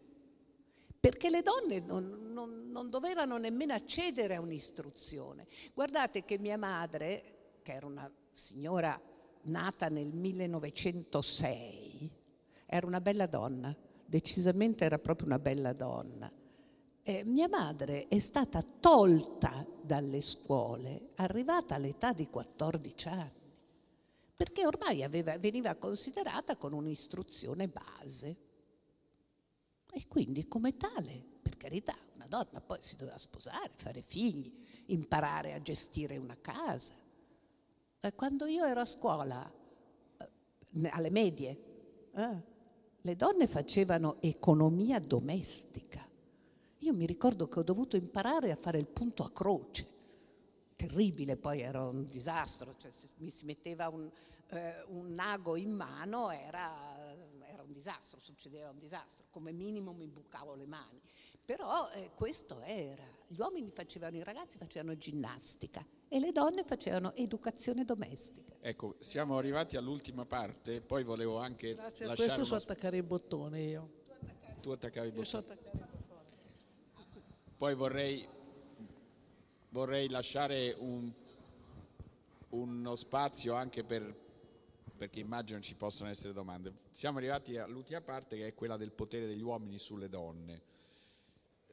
Perché 0.97 1.29
le 1.29 1.41
donne 1.41 1.81
non, 1.81 2.31
non, 2.31 2.69
non 2.71 2.89
dovevano 2.89 3.37
nemmeno 3.37 3.73
accedere 3.73 4.35
a 4.35 4.41
un'istruzione. 4.41 5.45
Guardate 5.73 6.23
che 6.23 6.39
mia 6.39 6.57
madre, 6.57 7.57
che 7.61 7.73
era 7.73 7.85
una 7.85 8.09
signora 8.31 8.97
nata 9.43 9.89
nel 9.89 10.13
1906, 10.13 12.09
era 12.67 12.87
una 12.87 13.01
bella 13.01 13.25
donna, 13.25 13.75
decisamente 14.05 14.85
era 14.85 14.99
proprio 14.99 15.27
una 15.27 15.39
bella 15.39 15.73
donna. 15.73 16.31
Eh, 17.03 17.25
mia 17.25 17.49
madre 17.49 18.07
è 18.07 18.19
stata 18.19 18.61
tolta 18.61 19.67
dalle 19.81 20.21
scuole, 20.21 21.09
arrivata 21.15 21.75
all'età 21.75 22.13
di 22.13 22.29
14 22.29 23.07
anni, 23.09 23.42
perché 24.35 24.65
ormai 24.65 25.03
aveva, 25.03 25.37
veniva 25.37 25.75
considerata 25.75 26.57
con 26.57 26.73
un'istruzione 26.73 27.67
base. 27.67 28.37
E 29.91 30.07
quindi 30.07 30.47
come 30.47 30.75
tale, 30.75 31.23
per 31.41 31.55
carità, 31.55 31.95
una 32.15 32.27
donna 32.27 32.61
poi 32.61 32.79
si 32.81 32.95
doveva 32.95 33.17
sposare, 33.17 33.71
fare 33.75 34.01
figli, 34.01 34.51
imparare 34.87 35.53
a 35.53 35.59
gestire 35.59 36.17
una 36.17 36.37
casa. 36.39 36.95
Quando 38.15 38.47
io 38.47 38.65
ero 38.65 38.81
a 38.81 38.85
scuola, 38.85 39.49
eh, 40.17 40.89
alle 40.89 41.09
medie, 41.09 42.09
eh, 42.11 42.43
le 42.99 43.15
donne 43.15 43.47
facevano 43.47 44.21
economia 44.21 44.99
domestica. 44.99 46.05
Io 46.79 46.93
mi 46.93 47.05
ricordo 47.05 47.47
che 47.47 47.59
ho 47.59 47.63
dovuto 47.63 47.95
imparare 47.95 48.51
a 48.51 48.57
fare 48.57 48.79
il 48.79 48.87
punto 48.87 49.23
a 49.23 49.31
croce. 49.31 49.87
Terribile, 50.75 51.37
poi 51.37 51.61
era 51.61 51.85
un 51.87 52.05
disastro, 52.05 52.75
cioè 52.77 52.91
se 52.91 53.07
mi 53.17 53.29
si 53.29 53.45
metteva 53.45 53.89
un, 53.89 54.09
eh, 54.49 54.83
un 54.87 55.11
nago 55.11 55.55
in 55.55 55.71
mano 55.71 56.31
era, 56.31 57.15
era 57.47 57.61
un 57.63 57.71
disastro, 57.71 58.19
succedeva 58.19 58.69
un 58.69 58.79
disastro, 58.79 59.25
come 59.29 59.51
minimo 59.51 59.93
mi 59.93 60.07
bucavo 60.07 60.55
le 60.55 60.65
mani. 60.65 60.99
Però 61.45 61.89
eh, 61.91 62.09
questo 62.15 62.61
era. 62.61 63.03
Gli 63.27 63.39
uomini 63.39 63.69
facevano, 63.71 64.15
i 64.17 64.23
ragazzi 64.23 64.57
facevano 64.57 64.95
ginnastica 64.95 65.85
e 66.07 66.19
le 66.19 66.31
donne 66.31 66.63
facevano 66.63 67.13
educazione 67.15 67.83
domestica. 67.83 68.53
Ecco, 68.61 68.95
siamo 68.99 69.37
arrivati 69.37 69.75
all'ultima 69.75 70.25
parte, 70.25 70.79
poi 70.79 71.03
volevo 71.03 71.37
anche 71.39 71.75
Grazie 71.75 72.05
a 72.05 72.15
questo 72.15 72.45
so 72.45 72.53
uno- 72.53 72.61
attaccare 72.61 72.97
i 72.97 73.03
bottoni 73.03 73.67
io. 73.67 74.01
Tu 74.61 74.69
attaccavi 74.71 75.07
il 75.09 75.15
Io 75.15 75.23
so 75.23 75.41
bottone. 75.41 75.91
Poi 77.57 77.75
vorrei, 77.75 78.27
vorrei 79.73 80.07
lasciare 80.07 80.75
un- 80.77 81.11
uno 82.49 82.95
spazio 82.95 83.55
anche 83.55 83.83
per, 83.83 84.15
perché 84.95 85.19
immagino 85.19 85.59
ci 85.61 85.73
possono 85.73 86.09
essere 86.11 86.31
domande. 86.31 86.71
Siamo 86.91 87.17
arrivati 87.17 87.57
all'ultima 87.57 87.99
parte 88.01 88.37
che 88.37 88.47
è 88.47 88.53
quella 88.53 88.77
del 88.77 88.91
potere 88.91 89.25
degli 89.25 89.41
uomini 89.41 89.79
sulle 89.79 90.09
donne. 90.09 90.61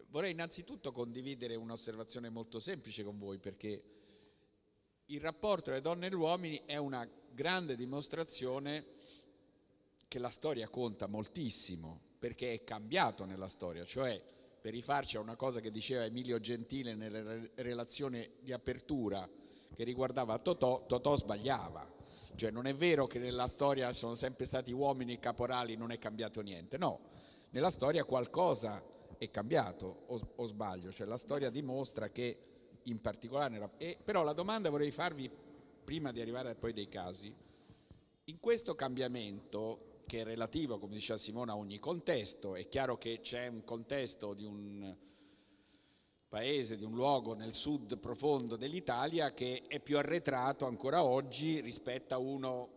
Vorrei 0.09 0.33
innanzitutto 0.33 0.93
condividere 0.93 1.55
un'osservazione 1.57 2.31
molto 2.31 2.59
semplice 2.59 3.05
con 3.05 3.19
voi 3.19 3.39
perché 3.39 3.83
il 5.05 5.21
rapporto 5.21 5.65
tra 5.65 5.75
le 5.75 5.83
donne 5.83 6.07
e 6.07 6.11
gli 6.11 6.15
uomini 6.15 6.63
è 6.65 6.79
una 6.79 7.07
grande 7.33 7.77
dimostrazione 7.77 8.87
che 10.09 10.19
la 10.19 10.31
storia 10.31 10.69
conta 10.69 11.07
moltissimo 11.07 12.01
perché 12.19 12.55
è 12.55 12.65
cambiato 12.65 13.27
nella 13.27 13.49
storia, 13.49 13.85
cioè 13.85 14.21
per 14.61 14.73
rifarci 14.73 15.17
a 15.17 15.21
una 15.21 15.37
cosa 15.37 15.61
che 15.61 15.71
diceva 15.71 16.05
Emilio 16.05 16.39
Gentile 16.39 16.95
nella 16.95 17.23
re- 17.23 17.51
relazione 17.57 18.33
di 18.41 18.53
apertura 18.53 19.29
che 19.75 19.85
riguardava 19.85 20.39
Totò, 20.39 20.85
Totò 20.87 21.17
sbagliava. 21.17 21.99
Cioè 22.35 22.51
non 22.51 22.67
è 22.67 22.75
vero 22.75 23.07
che 23.07 23.19
nella 23.19 23.47
storia 23.47 23.93
sono 23.93 24.15
sempre 24.15 24.45
stati 24.45 24.73
uomini 24.73 25.19
caporali, 25.19 25.77
non 25.77 25.91
è 25.91 25.99
cambiato 25.99 26.41
niente, 26.41 26.79
no, 26.79 27.01
nella 27.51 27.71
storia 27.71 28.05
qualcosa 28.05 28.83
è 29.19 29.31
cambiato, 29.31 30.05
o, 30.07 30.21
o 30.37 30.47
sbaglio, 30.47 30.93
cioè 30.93 31.07
la 31.07 31.19
storia 31.19 31.51
dimostra 31.51 32.09
che 32.09 32.39
in 32.85 33.01
particolare, 33.01 33.51
nella- 33.51 33.71
e, 33.77 33.99
però 34.03 34.23
la 34.23 34.33
domanda 34.33 34.71
vorrei 34.71 34.91
farvi, 34.91 35.31
prima 35.85 36.13
di 36.13 36.21
arrivare 36.21 36.51
a 36.51 36.55
poi 36.55 36.73
dei 36.73 36.89
casi, 36.89 37.35
in 38.25 38.39
questo 38.39 38.75
cambiamento, 38.75 39.90
che 40.11 40.23
è 40.23 40.25
relativo, 40.25 40.81
come 40.81 40.95
diceva 40.95 41.21
Simona, 41.21 41.53
a 41.53 41.57
ogni 41.57 41.79
contesto, 41.79 42.57
è 42.57 42.67
chiaro 42.67 42.99
che 42.99 43.21
c'è 43.21 43.47
un 43.47 43.63
contesto 43.63 44.35
di 44.35 44.45
un 44.45 44.97
paese, 46.29 46.77
di 46.77 46.83
un 46.83 46.95
luogo 46.95 47.35
nel 47.35 47.53
sud 47.53 47.97
profondo 47.97 48.57
dell'Italia 48.57 49.33
che 49.33 49.63
è 49.69 49.79
più 49.79 49.99
arretrato 49.99 50.67
ancora 50.67 51.05
oggi 51.05 51.61
rispetto 51.61 52.15
a 52.15 52.19
uno 52.19 52.71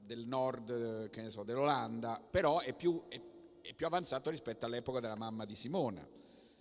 del 0.00 0.24
nord, 0.24 1.10
che 1.10 1.20
ne 1.20 1.28
so, 1.28 1.42
dell'Olanda, 1.42 2.18
però 2.18 2.60
è 2.60 2.72
più, 2.72 3.02
è- 3.08 3.20
è 3.60 3.74
più 3.74 3.84
avanzato 3.84 4.30
rispetto 4.30 4.64
all'epoca 4.64 5.00
della 5.00 5.16
mamma 5.16 5.44
di 5.44 5.56
Simona. 5.56 6.08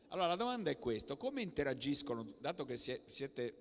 Allora 0.09 0.27
la 0.27 0.35
domanda 0.35 0.69
è 0.69 0.77
questa, 0.77 1.15
come 1.15 1.41
interagiscono, 1.41 2.33
dato 2.39 2.65
che 2.65 2.75
sie- 2.75 3.03
siete, 3.05 3.55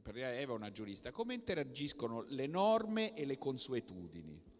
per 0.00 0.16
Eva 0.16 0.52
è 0.52 0.54
una 0.54 0.70
giurista, 0.70 1.10
come 1.10 1.34
interagiscono 1.34 2.22
le 2.28 2.46
norme 2.46 3.14
e 3.14 3.26
le 3.26 3.36
consuetudini 3.36 4.54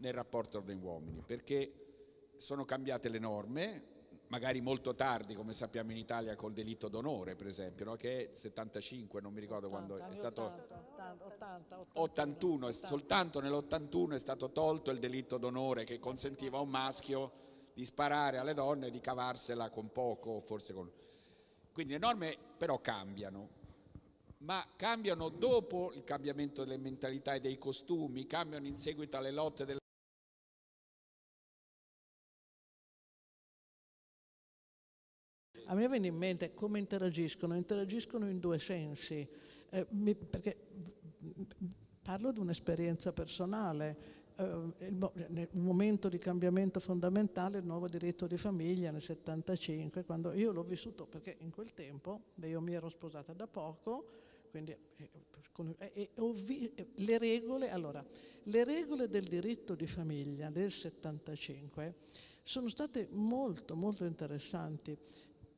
nel 0.00 0.12
rapporto 0.12 0.60
tra 0.62 0.72
gli 0.72 0.82
uomini? 0.82 1.22
Perché 1.24 2.32
sono 2.36 2.64
cambiate 2.64 3.08
le 3.08 3.18
norme, 3.18 3.84
magari 4.28 4.60
molto 4.60 4.94
tardi, 4.94 5.34
come 5.34 5.52
sappiamo 5.52 5.90
in 5.90 5.96
Italia 5.96 6.36
col 6.36 6.52
delitto 6.52 6.88
d'onore, 6.88 7.34
per 7.36 7.46
esempio, 7.46 7.84
no? 7.84 7.96
che 7.96 8.30
è 8.30 8.34
75, 8.34 9.20
non 9.20 9.32
mi 9.32 9.40
ricordo 9.40 9.68
quando 9.68 9.96
è 9.96 10.14
stato... 10.14 10.42
80, 10.44 10.78
80, 10.78 11.26
80, 11.26 11.86
81, 11.94 12.68
e 12.68 12.72
soltanto 12.72 13.40
nell'81 13.40 14.12
è 14.12 14.18
stato 14.18 14.50
tolto 14.50 14.90
il 14.90 14.98
delitto 14.98 15.36
d'onore 15.36 15.84
che 15.84 15.98
consentiva 15.98 16.58
a 16.58 16.60
un 16.60 16.68
maschio 16.68 17.32
di 17.74 17.84
sparare 17.84 18.38
alle 18.38 18.54
donne 18.54 18.86
e 18.86 18.90
di 18.90 19.00
cavarsela 19.00 19.70
con 19.70 19.90
poco, 19.90 20.40
forse 20.40 20.72
con... 20.72 20.90
Quindi 21.72 21.94
le 21.94 21.98
norme 21.98 22.36
però 22.56 22.80
cambiano, 22.80 23.48
ma 24.38 24.64
cambiano 24.76 25.28
dopo 25.28 25.92
il 25.94 26.04
cambiamento 26.04 26.64
delle 26.64 26.78
mentalità 26.78 27.34
e 27.34 27.40
dei 27.40 27.58
costumi, 27.58 28.26
cambiano 28.26 28.66
in 28.66 28.76
seguito 28.76 29.16
alle 29.16 29.30
lotte 29.30 29.64
delle... 29.64 29.78
A 35.70 35.74
me 35.74 35.88
viene 35.88 36.08
in 36.08 36.16
mente 36.16 36.52
come 36.52 36.80
interagiscono. 36.80 37.54
Interagiscono 37.54 38.28
in 38.28 38.38
due 38.40 38.58
sensi, 38.58 39.26
Eh, 39.72 39.86
mi- 39.90 40.16
perché 40.16 40.56
parlo 42.02 42.32
di 42.32 42.40
un'esperienza 42.40 43.12
personale. 43.12 44.18
Eh, 44.34 44.44
il 44.88 45.48
momento 45.52 46.08
di 46.08 46.18
cambiamento 46.18 46.80
fondamentale, 46.80 47.58
il 47.58 47.64
nuovo 47.64 47.86
diritto 47.86 48.26
di 48.26 48.36
famiglia 48.36 48.90
nel 48.90 49.00
75, 49.00 50.02
quando 50.04 50.32
io 50.32 50.50
l'ho 50.50 50.64
vissuto, 50.64 51.06
perché 51.06 51.36
in 51.38 51.50
quel 51.52 51.72
tempo 51.72 52.22
beh, 52.34 52.48
io 52.48 52.60
mi 52.60 52.74
ero 52.74 52.88
sposata 52.88 53.32
da 53.32 53.46
poco, 53.46 54.08
quindi 54.50 54.72
eh, 54.96 55.08
e- 55.78 55.90
e 55.92 56.10
ho 56.18 56.32
vi- 56.32 56.72
eh, 56.74 56.88
le 56.94 57.16
regole, 57.18 57.70
allora, 57.70 58.04
le 58.42 58.64
regole 58.64 59.06
del 59.06 59.22
diritto 59.22 59.76
di 59.76 59.86
famiglia 59.86 60.50
del 60.50 60.72
75 60.72 61.94
sono 62.42 62.68
state 62.68 63.06
molto, 63.12 63.76
molto 63.76 64.04
interessanti 64.04 64.98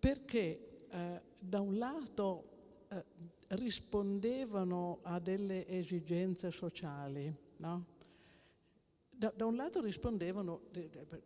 perché 0.03 0.86
eh, 0.90 1.22
da 1.38 1.61
un 1.61 1.78
lato 1.78 2.48
eh, 2.88 3.05
rispondevano 3.50 4.98
a 5.03 5.20
delle 5.20 5.64
esigenze 5.68 6.50
sociali, 6.50 7.32
no? 7.59 7.86
da, 9.09 9.32
da 9.36 9.46
un 9.46 9.55
lato 9.55 9.80
rispondevano, 9.80 10.62
de- 10.72 10.90
de- 10.90 11.22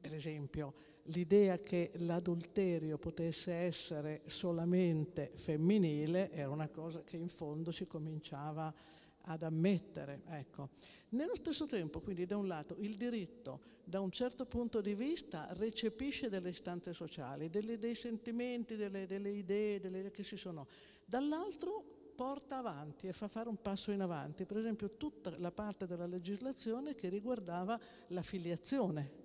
per 0.00 0.14
esempio, 0.14 0.72
l'idea 1.08 1.56
che 1.58 1.90
l'adulterio 1.96 2.96
potesse 2.96 3.52
essere 3.52 4.22
solamente 4.24 5.32
femminile 5.34 6.30
era 6.30 6.48
una 6.48 6.68
cosa 6.70 7.02
che 7.02 7.18
in 7.18 7.28
fondo 7.28 7.70
si 7.72 7.86
cominciava 7.86 8.72
ad 9.28 9.42
ammettere. 9.42 10.22
Ecco. 10.26 10.70
Nello 11.10 11.34
stesso 11.34 11.66
tempo, 11.66 12.00
quindi, 12.00 12.26
da 12.26 12.36
un 12.36 12.46
lato, 12.46 12.76
il 12.78 12.94
diritto, 12.96 13.60
da 13.84 14.00
un 14.00 14.10
certo 14.10 14.46
punto 14.46 14.80
di 14.80 14.94
vista, 14.94 15.48
recepisce 15.52 16.28
delle 16.28 16.50
istanze 16.50 16.92
sociali, 16.92 17.48
delle- 17.48 17.78
dei 17.78 17.94
sentimenti, 17.94 18.76
delle, 18.76 19.06
delle 19.06 19.30
idee 19.30 19.80
delle- 19.80 20.10
che 20.10 20.22
ci 20.22 20.36
sono. 20.36 20.66
Dall'altro 21.04 21.96
porta 22.14 22.58
avanti 22.58 23.06
e 23.06 23.12
fa 23.12 23.28
fare 23.28 23.48
un 23.48 23.62
passo 23.62 23.92
in 23.92 24.00
avanti, 24.00 24.44
per 24.44 24.58
esempio 24.58 24.96
tutta 24.96 25.32
la 25.38 25.52
parte 25.52 25.86
della 25.86 26.06
legislazione 26.06 26.94
che 26.94 27.08
riguardava 27.08 27.78
la 28.08 28.22
filiazione. 28.22 29.17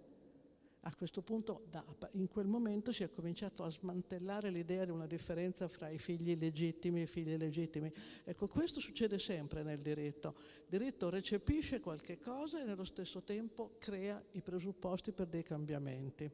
A 0.85 0.93
questo 0.95 1.21
punto, 1.21 1.63
da- 1.69 1.85
in 2.13 2.27
quel 2.27 2.45
momento, 2.45 2.91
si 2.91 3.03
è 3.03 3.09
cominciato 3.09 3.63
a 3.63 3.69
smantellare 3.69 4.49
l'idea 4.49 4.83
di 4.83 4.91
una 4.91 5.07
differenza 5.07 5.69
fra 5.69 5.87
i 5.87 5.97
figli 5.97 6.37
legittimi 6.37 6.99
e 6.99 7.03
i 7.03 7.07
figli 7.07 7.31
illegittimi. 7.31 7.89
Ecco, 8.25 8.47
questo 8.47 8.81
succede 8.81 9.17
sempre 9.17 9.63
nel 9.63 9.79
diritto. 9.79 10.35
Il 10.37 10.77
diritto 10.77 11.09
recepisce 11.09 11.79
qualche 11.79 12.19
cosa 12.19 12.61
e 12.61 12.65
nello 12.65 12.83
stesso 12.83 13.23
tempo 13.23 13.75
crea 13.79 14.21
i 14.31 14.41
presupposti 14.41 15.13
per 15.13 15.27
dei 15.27 15.43
cambiamenti. 15.43 16.29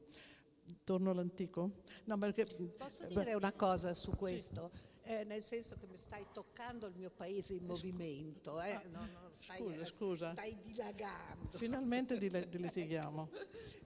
Torno 0.84 1.12
all'antico? 1.12 1.82
No, 2.06 2.18
perché... 2.18 2.46
Posso 2.46 3.04
eh, 3.04 3.08
dire 3.08 3.36
una 3.36 3.54
cosa 3.54 3.94
su 3.94 4.12
questo? 4.12 4.72
Eh, 5.10 5.24
nel 5.24 5.42
senso 5.42 5.76
che 5.76 5.88
mi 5.88 5.98
stai 5.98 6.28
toccando 6.32 6.86
il 6.86 6.94
mio 6.96 7.10
paese 7.10 7.56
in 7.56 7.66
movimento, 7.66 8.62
eh? 8.62 8.80
No, 8.92 9.00
no, 9.12 9.32
stai, 9.34 9.58
scusa, 9.58 9.82
eh, 9.82 9.86
scusa. 9.88 10.30
stai 10.30 10.56
dilagando. 10.62 11.58
Finalmente 11.58 12.14
litighiamo. 12.22 13.32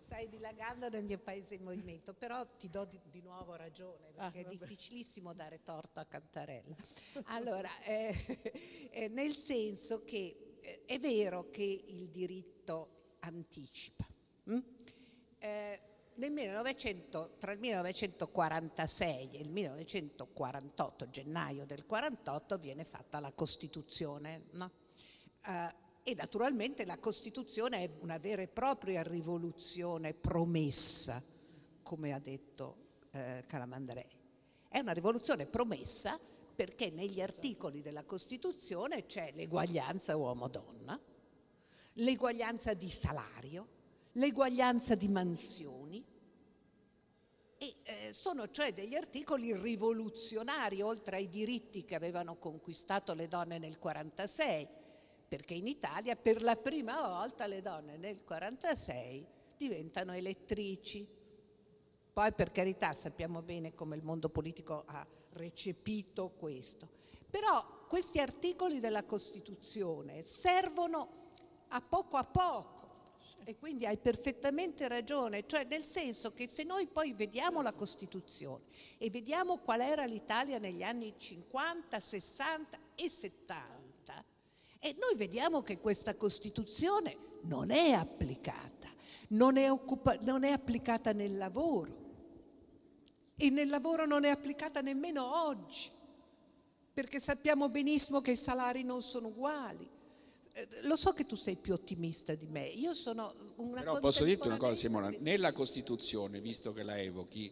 Stai 0.03 0.27
dilagando 0.27 0.89
nel 0.89 1.05
mio 1.05 1.19
paese 1.19 1.55
in 1.55 1.63
movimento, 1.63 2.13
però 2.13 2.45
ti 2.57 2.69
do 2.69 2.83
di, 2.83 2.99
di 3.09 3.21
nuovo 3.21 3.55
ragione, 3.55 4.09
Ah, 4.17 4.29
perché 4.31 4.39
è 4.41 4.43
vabbè. 4.43 4.57
difficilissimo 4.57 5.33
dare 5.33 5.63
torto 5.63 6.01
a 6.01 6.05
Cantarella. 6.05 6.75
Allora, 7.27 7.69
eh, 7.87 8.89
eh, 8.91 9.07
nel 9.07 9.33
senso 9.33 10.03
che 10.03 10.57
eh, 10.59 10.83
è 10.83 10.99
vero 10.99 11.49
che 11.51 11.63
il 11.87 12.09
diritto 12.09 13.15
anticipa. 13.19 14.05
mm? 14.49 14.59
Nel 16.15 16.31
1900, 16.31 17.37
tra 17.39 17.53
il 17.53 17.59
1946 17.59 19.31
e 19.31 19.41
il 19.41 19.49
1948, 19.49 21.09
gennaio 21.09 21.65
del 21.65 21.87
48, 21.87 22.57
viene 22.57 22.83
fatta 22.83 23.19
la 23.19 23.31
Costituzione, 23.31 24.43
no? 24.51 24.71
Eh, 25.43 25.81
e 26.03 26.13
naturalmente 26.15 26.85
la 26.85 26.99
Costituzione 26.99 27.83
è 27.83 27.89
una 28.01 28.17
vera 28.17 28.41
e 28.41 28.47
propria 28.47 29.01
rivoluzione 29.01 30.13
promessa, 30.13 31.23
come 31.81 32.13
ha 32.13 32.19
detto 32.19 32.75
eh, 33.11 33.45
Calamandrei. 33.47 34.21
È 34.67 34.79
una 34.79 34.91
rivoluzione 34.91 35.45
promessa 35.45 36.19
perché 36.55 36.91
negli 36.91 37.21
articoli 37.21 37.81
della 37.81 38.03
Costituzione 38.03 39.05
c'è 39.05 39.31
l'eguaglianza 39.33 40.15
uomo-donna, 40.15 40.99
l'eguaglianza 41.93 42.73
di 42.73 42.89
salario, 42.89 43.67
l'eguaglianza 44.13 44.95
di 44.95 45.07
mansioni, 45.07 46.03
e 47.57 47.75
eh, 47.83 48.13
sono 48.13 48.49
cioè 48.49 48.73
degli 48.73 48.95
articoli 48.95 49.55
rivoluzionari 49.55 50.81
oltre 50.81 51.17
ai 51.17 51.29
diritti 51.29 51.85
che 51.85 51.95
avevano 51.95 52.35
conquistato 52.37 53.13
le 53.13 53.27
donne 53.27 53.57
nel 53.57 53.79
46, 53.79 54.67
perché 55.27 55.53
in 55.53 55.67
Italia 55.67 56.15
per 56.15 56.41
la 56.41 56.57
prima 56.57 57.07
volta 57.07 57.47
le 57.47 57.61
donne 57.61 57.97
nel 57.97 58.23
46 58.23 59.25
diventano 59.55 60.13
elettrici. 60.13 61.07
Poi 62.11 62.33
per 62.33 62.51
carità 62.51 62.91
sappiamo 62.93 63.41
bene 63.41 63.73
come 63.73 63.95
il 63.95 64.03
mondo 64.03 64.29
politico 64.29 64.83
ha 64.85 65.07
recepito 65.31 66.31
questo. 66.31 66.87
Però 67.29 67.85
questi 67.87 68.19
articoli 68.19 68.79
della 68.79 69.05
Costituzione 69.05 70.21
servono 70.21 71.21
a 71.69 71.81
poco 71.81 72.17
a 72.17 72.25
poco 72.25 72.82
e 73.45 73.57
quindi 73.57 73.85
hai 73.85 73.97
perfettamente 73.97 74.87
ragione, 74.87 75.45
cioè 75.45 75.65
nel 75.65 75.83
senso 75.83 76.33
che 76.33 76.47
se 76.47 76.63
noi 76.63 76.87
poi 76.87 77.13
vediamo 77.13 77.61
la 77.61 77.73
Costituzione 77.73 78.65
e 78.97 79.09
vediamo 79.09 79.57
qual 79.57 79.81
era 79.81 80.05
l'Italia 80.05 80.57
negli 80.59 80.83
anni 80.83 81.13
50, 81.17 81.99
60 81.99 82.79
e 82.95 83.09
70, 83.09 84.25
e 84.79 84.95
noi 84.99 85.15
vediamo 85.15 85.61
che 85.61 85.79
questa 85.79 86.15
Costituzione 86.15 87.17
non 87.43 87.71
è 87.71 87.91
applicata, 87.91 88.89
non 89.29 89.57
è, 89.57 89.69
occupa- 89.69 90.17
non 90.21 90.43
è 90.43 90.51
applicata 90.51 91.11
nel 91.11 91.37
lavoro. 91.37 92.01
E 93.35 93.49
nel 93.49 93.67
lavoro 93.67 94.05
non 94.05 94.23
è 94.25 94.29
applicata 94.29 94.81
nemmeno 94.81 95.45
oggi, 95.47 95.89
perché 96.93 97.19
sappiamo 97.19 97.69
benissimo 97.69 98.21
che 98.21 98.31
i 98.31 98.37
salari 98.37 98.83
non 98.83 99.01
sono 99.01 99.27
uguali 99.27 99.92
lo 100.83 100.95
so 100.95 101.13
che 101.13 101.25
tu 101.25 101.35
sei 101.35 101.55
più 101.55 101.73
ottimista 101.73 102.35
di 102.35 102.45
me, 102.45 102.67
io 102.67 102.93
sono 102.93 103.33
una 103.55 103.81
Però 103.81 103.99
posso 103.99 104.23
dirti 104.23 104.47
una 104.47 104.57
cosa 104.57 104.75
Simona, 104.75 105.09
nella 105.19 105.51
Costituzione, 105.51 106.39
visto 106.39 106.73
che 106.73 106.83
la 106.83 106.97
evochi, 106.97 107.51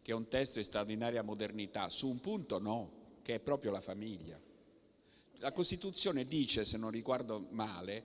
che 0.00 0.12
è 0.12 0.14
un 0.14 0.28
testo 0.28 0.58
di 0.58 0.64
straordinaria 0.64 1.22
modernità, 1.22 1.88
su 1.88 2.08
un 2.08 2.20
punto 2.20 2.58
no, 2.58 2.90
che 3.22 3.34
è 3.34 3.40
proprio 3.40 3.72
la 3.72 3.80
famiglia. 3.80 4.40
La 5.38 5.52
Costituzione 5.52 6.26
dice, 6.26 6.64
se 6.64 6.78
non 6.78 6.90
ricordo 6.90 7.46
male, 7.50 8.04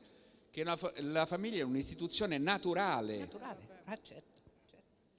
che 0.50 0.64
la 0.64 1.26
famiglia 1.26 1.60
è 1.60 1.64
un'istituzione 1.64 2.38
naturale. 2.38 3.20
Naturale, 3.20 3.68
ah 3.86 4.00
certo. 4.02 4.40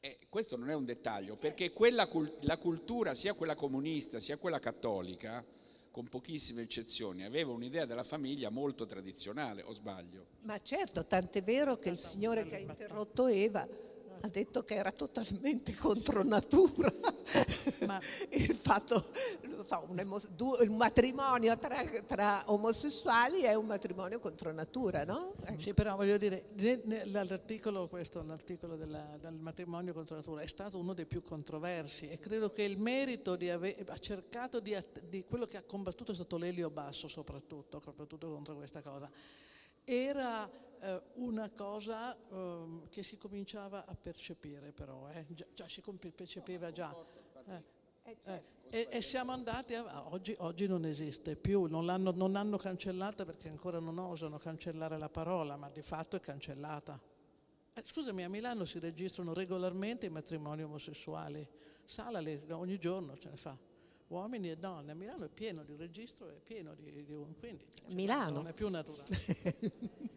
E 0.01 0.19
questo 0.29 0.57
non 0.57 0.69
è 0.69 0.75
un 0.75 0.85
dettaglio, 0.85 1.37
perché 1.37 1.73
quella, 1.73 2.09
la 2.41 2.57
cultura, 2.57 3.15
sia 3.15 3.35
quella 3.35 3.55
comunista 3.55 4.19
sia 4.19 4.37
quella 4.37 4.59
cattolica, 4.59 5.45
con 5.93 6.09
pochissime 6.09 6.63
eccezioni, 6.63 7.23
aveva 7.23 7.53
un'idea 7.53 7.85
della 7.85 8.03
famiglia 8.03 8.51
molto 8.51 8.87
tradizionale, 8.87 9.63
o 9.63 9.73
sbaglio? 9.73 10.27
Ma 10.41 10.61
certo, 10.61 11.05
tant'è 11.05 11.43
vero 11.43 11.77
che 11.77 11.91
il 11.91 11.99
signore 11.99 12.45
che 12.45 12.57
ha 12.57 12.59
interrotto 12.59 13.29
Eva 13.29 13.69
ha 14.25 14.29
detto 14.29 14.65
che 14.65 14.75
era 14.75 14.93
totalmente 14.93 15.75
contro 15.75 16.23
natura. 16.23 16.93
Ma 17.87 18.01
il 18.31 18.55
fatto, 18.55 19.05
so, 19.65 19.87
un, 19.89 20.77
matrimonio 20.77 21.59
tra, 21.59 21.85
tra, 22.07 22.45
omosessuali 22.47 23.41
è 23.41 23.55
un 23.55 23.67
matrimonio 23.67 24.21
contro 24.21 24.53
natura, 24.53 25.05
no? 25.05 25.35
Ecco. 25.45 25.61
Sì, 25.61 25.75
però 25.75 25.97
voglio 25.97 26.19
dire, 26.19 26.51
l'articolo, 27.07 27.89
questo, 27.89 28.23
l'articolo 28.23 28.77
della, 28.77 29.17
del 29.21 29.35
matrimonio 29.35 29.93
contro 29.93 30.15
natura 30.15 30.43
è 30.43 30.47
stato 30.47 30.79
uno 30.79 30.95
dei 30.95 31.07
più 31.07 31.21
controversi 31.21 32.09
e 32.09 32.19
credo 32.19 32.49
che 32.51 32.63
il 32.63 32.79
merito 32.79 33.35
di 33.35 33.51
aver 33.51 33.71
ha 33.89 33.99
cercato 33.99 34.61
di, 34.61 34.77
di 35.09 35.25
quello 35.25 35.47
che 35.47 35.57
ha 35.57 35.63
combattuto 35.65 36.13
è 36.13 36.15
stato 36.15 36.37
l'Elio 36.37 36.71
Basso 36.71 37.09
soprattutto, 37.09 37.81
soprattutto 37.81 38.31
contro 38.31 38.55
questa 38.55 38.83
cosa 38.83 39.11
era 39.85 40.51
eh, 40.81 41.03
una 41.15 41.51
cosa 41.51 42.17
eh, 42.17 42.89
che 42.91 43.03
si 43.03 43.17
cominciava 43.17 43.85
a 43.87 43.95
percepire 43.95 44.73
però, 44.73 45.09
eh. 45.11 45.25
già, 45.29 45.47
già, 45.55 45.69
si 45.69 45.83
percepiva 45.83 46.71
già. 46.71 46.95
Eh, 47.47 47.63
eh, 48.05 48.17
certo. 48.21 48.61
E, 48.69 48.89
e, 48.91 49.03
siamo 49.03 49.33
andati, 49.33 49.75
a, 49.75 50.11
oggi, 50.13 50.35
oggi, 50.39 50.67
non 50.67 50.85
esiste 50.85 51.37
più, 51.37 51.67
non 51.67 51.85
l'hanno, 51.85 52.11
non 52.11 52.37
hanno 52.37 52.57
cancellata 52.57 53.25
perché 53.25 53.49
ancora 53.49 53.79
non 53.79 53.99
osano 53.99 54.39
cancellare 54.39 54.99
la 54.99 55.09
parola, 55.11 55.57
ma 55.57 55.69
di 55.69 55.83
fatto 55.83 56.17
è 56.17 56.21
cancellata. 56.21 56.99
Eh, 57.75 57.83
scusami, 57.85 58.25
a 58.25 58.29
Milano 58.29 58.65
si 58.65 58.79
registrano 58.79 59.35
regolarmente 59.35 60.07
i 60.07 60.11
matrimoni 60.11 60.63
omosessuali, 60.63 61.47
Salale 61.85 62.45
ogni 62.51 62.79
giorno 62.79 63.17
ce 63.19 63.29
ne 63.29 63.37
fa 63.37 63.57
uomini 64.13 64.51
e 64.51 64.57
donne. 64.57 64.93
A 64.93 64.95
Milano 64.95 65.25
è 65.25 65.29
pieno 65.29 65.65
di 65.65 65.75
registro, 65.75 66.29
è 66.29 66.41
pieno 66.45 66.75
di, 66.75 67.05
di 67.05 67.17
quindi 67.39 67.65
cioè, 67.75 67.93
Milano 67.95 68.31
non 68.31 68.49
è 68.49 68.53
più 68.53 68.69
naturale. 68.69 69.09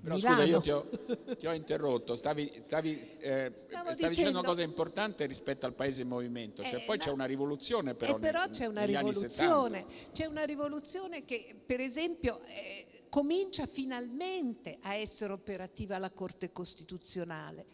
Però 0.00 0.14
Milano. 0.14 0.34
scusa, 0.36 0.44
io 0.44 0.60
ti 0.60 0.70
ho, 0.70 0.88
ti 1.36 1.46
ho 1.46 1.52
interrotto, 1.52 2.14
stavi, 2.14 2.62
stavi, 2.66 3.00
eh, 3.18 3.52
stavi 3.56 3.88
dicendo... 3.90 4.08
dicendo 4.08 4.38
una 4.38 4.46
cosa 4.46 4.62
importante 4.62 5.26
rispetto 5.26 5.66
al 5.66 5.74
paese 5.74 6.02
in 6.02 6.08
movimento, 6.08 6.62
cioè, 6.62 6.80
eh, 6.80 6.84
poi 6.84 6.98
c'è 6.98 7.10
una 7.10 7.24
rivoluzione 7.24 7.94
però. 7.94 8.16
Eh, 8.16 8.20
però 8.20 8.48
c'è 8.48 8.66
una 8.66 8.84
rivoluzione, 8.84 9.84
c'è 10.12 10.26
una 10.26 10.44
rivoluzione 10.44 11.24
che 11.24 11.56
per 11.64 11.80
esempio 11.80 12.42
eh, 12.44 12.86
comincia 13.08 13.66
finalmente 13.66 14.78
a 14.82 14.94
essere 14.94 15.32
operativa 15.32 15.98
la 15.98 16.10
Corte 16.10 16.52
Costituzionale 16.52 17.66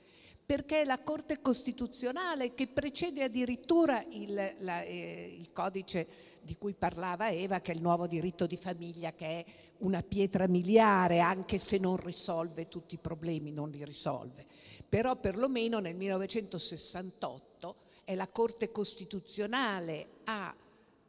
perché 0.48 0.80
è 0.80 0.84
la 0.84 0.98
Corte 1.02 1.42
Costituzionale 1.42 2.54
che 2.54 2.68
precede 2.68 3.22
addirittura 3.22 4.02
il, 4.12 4.54
la, 4.60 4.80
eh, 4.80 5.36
il, 5.38 5.52
codice 5.52 6.08
di 6.40 6.56
cui 6.56 6.72
parlava 6.72 7.28
Eva, 7.28 7.60
che 7.60 7.72
è 7.72 7.74
il 7.74 7.82
nuovo 7.82 8.06
diritto 8.06 8.46
di 8.46 8.56
famiglia, 8.56 9.12
che 9.12 9.26
è 9.26 9.44
una 9.80 10.02
pietra 10.02 10.48
miliare, 10.48 11.20
anche 11.20 11.58
se 11.58 11.76
non 11.76 11.98
risolve 11.98 12.66
tutti 12.66 12.94
i 12.94 12.98
problemi, 12.98 13.52
non 13.52 13.68
li 13.68 13.84
risolve. 13.84 14.46
Però 14.88 15.16
perlomeno 15.16 15.80
nel 15.80 15.96
1968 15.96 17.76
è 18.04 18.14
la 18.14 18.28
Corte 18.28 18.72
Costituzionale 18.72 20.06
a... 20.24 20.56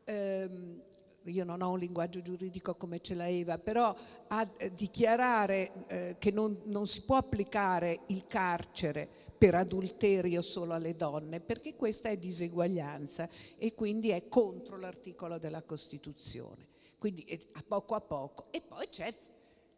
Ehm, 0.04 0.82
io 1.24 1.44
non 1.44 1.62
ho 1.62 1.72
un 1.72 1.80
linguaggio 1.80 2.22
giuridico 2.22 2.76
come 2.76 3.00
ce 3.02 3.14
l'ha 3.14 3.28
Eva, 3.28 3.58
però 3.58 3.94
a 4.28 4.50
eh, 4.58 4.74
dichiarare 4.74 5.86
eh, 5.88 6.16
che 6.18 6.32
non, 6.32 6.62
non 6.66 6.88
si 6.88 7.04
può 7.04 7.18
applicare 7.18 8.02
il 8.08 8.26
carcere 8.26 9.28
per 9.40 9.56
adulterio 9.56 10.42
solo 10.42 10.74
alle 10.74 10.98
donne, 10.98 11.40
perché 11.40 11.76
questa 11.76 12.10
è 12.10 12.18
diseguaglianza 12.18 13.30
e 13.58 13.74
quindi 13.74 14.10
è 14.10 14.28
contro 14.28 14.78
l'articolo 14.78 15.40
della 15.40 15.64
Costituzione. 15.64 16.68
Quindi 16.98 17.26
a 17.54 17.64
poco 17.66 17.96
a 17.96 18.02
poco. 18.02 18.48
E 18.52 18.62
poi 18.62 18.90
c'è 18.90 19.12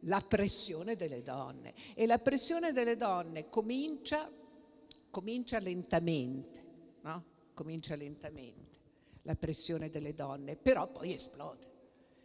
la 0.05 0.19
pressione 0.19 0.95
delle 0.95 1.21
donne 1.21 1.75
e 1.93 2.07
la 2.07 2.17
pressione 2.17 2.71
delle 2.71 2.95
donne 2.95 3.49
comincia, 3.49 4.29
comincia 5.11 5.59
lentamente, 5.59 6.63
no? 7.01 7.25
Comincia 7.53 7.95
lentamente 7.95 8.79
la 9.23 9.35
pressione 9.35 9.91
delle 9.91 10.15
donne, 10.15 10.55
però 10.55 10.87
poi 10.87 11.13
esplode. 11.13 11.69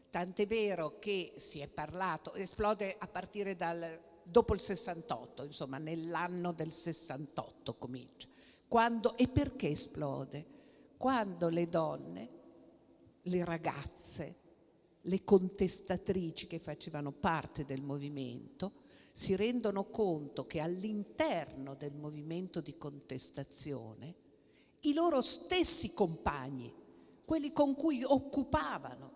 Tant'è 0.09 0.47
vero 0.47 0.99
che 0.99 1.34
si 1.37 1.61
è 1.61 1.68
parlato, 1.68 2.32
esplode 2.32 2.97
a 2.99 3.07
partire 3.07 3.55
dal 3.55 4.01
dopo 4.28 4.54
il 4.54 4.60
68, 4.60 5.44
insomma 5.44 5.78
nell'anno 5.78 6.52
del 6.52 6.72
68 6.72 7.76
comincia. 7.76 8.28
Quando, 8.66 9.16
e 9.16 9.28
perché 9.28 9.68
esplode? 9.68 10.54
Quando 10.96 11.48
le 11.48 11.68
donne, 11.68 12.30
le 13.22 13.44
ragazze, 13.44 14.36
le 15.02 15.24
contestatrici 15.24 16.46
che 16.46 16.58
facevano 16.58 17.12
parte 17.12 17.64
del 17.64 17.82
movimento 17.82 18.84
si 19.12 19.36
rendono 19.36 19.88
conto 19.88 20.46
che 20.46 20.60
all'interno 20.60 21.74
del 21.74 21.94
movimento 21.94 22.60
di 22.60 22.76
contestazione 22.76 24.14
i 24.80 24.92
loro 24.92 25.22
stessi 25.22 25.94
compagni, 25.94 26.72
quelli 27.24 27.52
con 27.52 27.74
cui 27.74 28.02
occupavano 28.04 29.15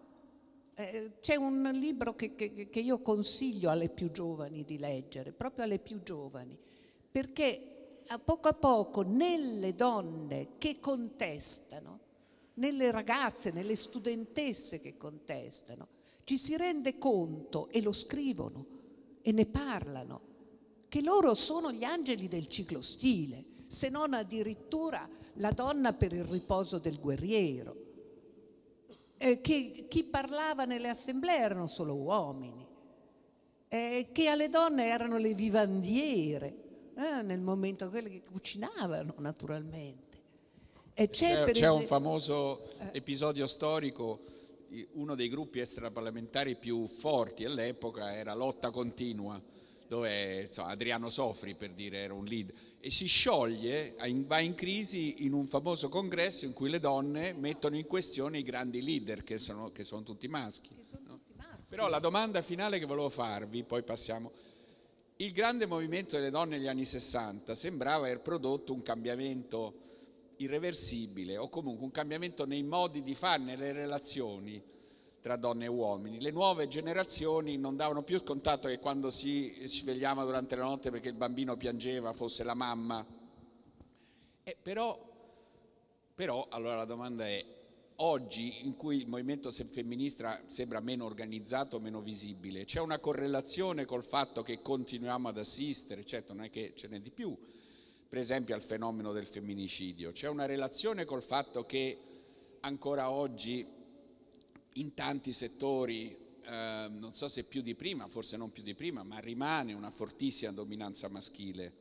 eh, 0.75 1.13
c'è 1.21 1.37
un 1.37 1.71
libro 1.75 2.15
che, 2.15 2.35
che, 2.35 2.69
che 2.69 2.81
io 2.81 3.01
consiglio 3.01 3.71
alle 3.71 3.89
più 3.89 4.11
giovani 4.11 4.65
di 4.65 4.79
leggere, 4.79 5.33
proprio 5.33 5.65
alle 5.65 5.79
più 5.79 6.03
giovani, 6.03 6.59
perché 7.11 8.03
a 8.09 8.19
poco 8.19 8.49
a 8.49 8.55
poco 8.55 9.03
nelle 9.03 9.75
donne 9.75 10.57
che 10.59 10.81
contestano, 10.81 11.99
nelle 12.55 12.91
ragazze, 12.91 13.51
nelle 13.51 13.77
studentesse 13.77 14.81
che 14.81 14.97
contestano, 14.97 15.89
ci 16.25 16.39
si 16.39 16.57
rende 16.57 16.99
conto 16.99 17.69
e 17.69 17.81
lo 17.81 17.93
scrivono 17.93 18.67
e 19.23 19.33
ne 19.33 19.47
parlano, 19.47 20.29
che 20.89 21.03
loro 21.03 21.35
sono 21.35 21.73
gli 21.73 21.85
angeli 21.85 22.27
del 22.27 22.49
ciclostile, 22.49 23.45
se 23.67 23.89
non 23.89 24.13
addirittura 24.13 25.09
la 25.35 25.53
donna 25.53 25.93
per 25.93 26.13
il 26.13 26.25
riposo 26.25 26.79
del 26.79 26.99
guerriero 26.99 27.80
eh, 29.23 29.43
che 29.43 29.85
chi 29.87 30.05
parlava 30.05 30.65
nelle 30.65 30.89
assemblee 30.89 31.37
erano 31.37 31.67
solo 31.67 31.95
uomini, 31.95 32.67
eh, 33.69 34.09
che 34.13 34.29
alle 34.29 34.49
donne 34.49 34.87
erano 34.87 35.19
le 35.19 35.35
vivandiere, 35.35 36.57
eh, 36.97 37.21
nel 37.21 37.41
momento 37.41 37.91
quelle 37.91 38.09
che 38.09 38.23
cucinavano 38.31 39.15
naturalmente. 39.19 40.19
E 40.95 41.11
c'è, 41.11 41.45
c'è, 41.45 41.53
c'è 41.53 41.71
un 41.71 41.83
famoso 41.83 42.63
eh. 42.79 42.91
episodio 42.93 43.47
storico, 43.47 44.21
uno 44.93 45.15
dei 45.15 45.29
gruppi 45.29 45.59
extraparlamentari 45.59 46.57
più 46.57 46.87
forti 46.87 47.45
all'epoca 47.45 48.15
era 48.15 48.35
Lotta 48.35 48.71
Continua, 48.71 49.39
dove 49.91 50.43
insomma, 50.43 50.69
Adriano 50.69 51.11
Sofri 51.11 51.57
per 51.57 51.73
dire 51.73 51.99
era 51.99 52.15
un 52.15 52.23
lead, 52.23 52.53
e 52.79 52.93
si 52.93 53.09
scioglie, 53.09 53.97
va 54.25 54.39
in 54.39 54.55
crisi 54.55 55.25
in 55.25 55.33
un 55.33 55.49
famoso 55.49 55.89
congresso 55.89 56.45
in 56.45 56.53
cui 56.53 56.71
le 56.71 56.79
donne 56.79 57.33
mettono 57.33 57.75
in 57.75 57.89
questione 57.89 58.39
i 58.39 58.45
grandi 58.45 58.83
leader 58.83 59.25
che 59.25 59.37
sono, 59.37 59.73
che 59.73 59.83
sono 59.83 60.05
tutti 60.05 60.29
maschi. 60.29 60.71
No? 61.03 61.19
Però 61.69 61.89
la 61.89 61.99
domanda 61.99 62.41
finale 62.41 62.79
che 62.79 62.85
volevo 62.85 63.09
farvi, 63.09 63.65
poi 63.65 63.83
passiamo, 63.83 64.31
il 65.17 65.33
grande 65.33 65.67
movimento 65.67 66.15
delle 66.15 66.31
donne 66.31 66.57
negli 66.57 66.69
anni 66.69 66.85
60 66.85 67.57
sembrava 67.57 68.07
aver 68.07 68.21
prodotto 68.21 68.73
un 68.73 68.83
cambiamento 68.83 69.75
irreversibile 70.37 71.37
o 71.37 71.49
comunque 71.49 71.85
un 71.85 71.91
cambiamento 71.91 72.47
nei 72.47 72.63
modi 72.63 73.03
di 73.03 73.17
fare, 73.17 73.43
nelle 73.43 73.73
relazioni 73.73 74.63
tra 75.21 75.37
donne 75.37 75.67
e 75.67 75.69
uomini. 75.69 76.21
Le 76.21 76.31
nuove 76.31 76.67
generazioni 76.67 77.57
non 77.57 77.77
davano 77.77 78.03
più 78.03 78.19
scontato 78.19 78.69
che 78.69 78.79
quando 78.79 79.11
si 79.11 79.55
svegliava 79.65 80.25
durante 80.25 80.57
la 80.57 80.65
notte 80.65 80.91
perché 80.91 81.09
il 81.09 81.17
bambino 81.17 81.57
piangeva 81.57 82.13
fosse 82.13 82.43
la 82.43 82.55
mamma. 82.55 83.07
E 84.43 84.57
però, 84.61 84.99
però, 86.15 86.47
allora 86.51 86.77
la 86.77 86.85
domanda 86.87 87.27
è, 87.27 87.45
oggi 87.97 88.65
in 88.65 88.77
cui 88.77 88.97
il 88.97 89.09
movimento 89.09 89.51
femminista 89.51 90.43
sembra 90.47 90.81
meno 90.81 91.05
organizzato, 91.05 91.81
meno 91.81 92.01
visibile, 92.01 92.65
c'è 92.65 92.81
una 92.81 92.99
correlazione 92.99 93.85
col 93.85 94.05
fatto 94.05 94.43
che 94.43 94.63
continuiamo 94.63 95.29
ad 95.29 95.39
assistere, 95.39 96.05
certo 96.05 96.33
non 96.33 96.45
è 96.45 96.51
che 96.51 96.73
ce 96.75 96.89
n'è 96.89 97.01
di 97.01 97.11
più, 97.11 97.37
per 98.09 98.19
esempio 98.19 98.55
al 98.55 98.63
fenomeno 98.63 99.13
del 99.13 99.27
femminicidio, 99.27 100.13
c'è 100.13 100.29
una 100.29 100.47
relazione 100.47 101.05
col 101.05 101.23
fatto 101.23 101.65
che 101.67 101.99
ancora 102.61 103.11
oggi 103.11 103.67
in 104.75 104.95
tanti 104.95 105.33
settori, 105.33 106.17
eh, 106.45 106.87
non 106.89 107.13
so 107.13 107.29
se 107.29 107.45
più 107.45 107.63
di 107.63 107.75
prima, 107.75 108.07
forse 108.09 108.37
non 108.37 108.51
più 108.53 108.63
di 108.63 108.75
prima, 108.75 109.03
ma 109.03 109.19
rimane 109.19 109.73
una 109.73 109.91
fortissima 109.91 110.53
dominanza 110.53 111.09
maschile 111.09 111.73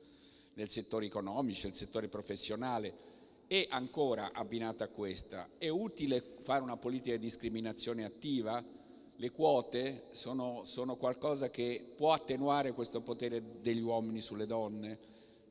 nel 0.56 0.70
settore 0.70 1.06
economico, 1.06 1.60
nel 1.64 1.76
settore 1.76 2.08
professionale 2.08 3.08
e 3.48 3.68
ancora 3.70 4.32
abbinata 4.32 4.84
a 4.84 4.90
questa, 4.90 5.50
è 5.58 5.70
utile 5.70 6.36
fare 6.40 6.62
una 6.62 6.78
politica 6.78 7.16
di 7.16 7.26
discriminazione 7.26 8.06
attiva? 8.06 8.64
Le 9.16 9.32
quote 9.32 10.06
sono, 10.12 10.64
sono 10.64 10.96
qualcosa 10.96 11.50
che 11.50 11.84
può 11.96 12.14
attenuare 12.14 12.74
questo 12.74 13.02
potere 13.02 13.60
degli 13.60 13.82
uomini 13.82 14.22
sulle 14.22 14.46
donne? 14.46 15.00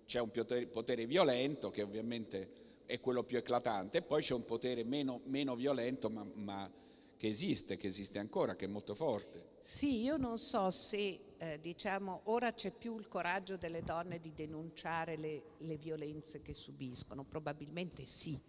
C'è 0.07 0.20
un 0.20 0.30
potere, 0.30 0.66
potere 0.66 1.07
violento 1.07 1.70
che 1.70 1.82
ovviamente 1.82 2.51
è 2.86 3.01
quello 3.01 3.22
più 3.22 3.36
eclatante 3.36 4.01
poi 4.01 4.22
c'è 4.22 4.32
un 4.32 4.47
potere 4.47 4.82
meno, 4.82 5.20
meno 5.24 5.55
violento 5.55 6.09
ma, 6.09 6.24
ma 6.34 6.70
che 7.18 7.26
esiste, 7.26 7.76
che 7.76 7.88
esiste 7.88 8.18
ancora, 8.18 8.56
che 8.56 8.64
è 8.64 8.68
molto 8.68 8.94
forte. 8.94 9.56
Sì, 9.60 10.02
io 10.02 10.16
non 10.16 10.38
so 10.38 10.70
se 10.70 11.20
eh, 11.36 11.58
diciamo 11.60 12.22
ora 12.24 12.54
c'è 12.54 12.70
più 12.70 12.96
il 12.96 13.08
coraggio 13.08 13.56
delle 13.56 13.82
donne 13.82 14.20
di 14.20 14.32
denunciare 14.32 15.16
le, 15.16 15.42
le 15.58 15.76
violenze 15.76 16.40
che 16.40 16.54
subiscono, 16.54 17.24
probabilmente 17.24 18.06
sì, 18.06 18.40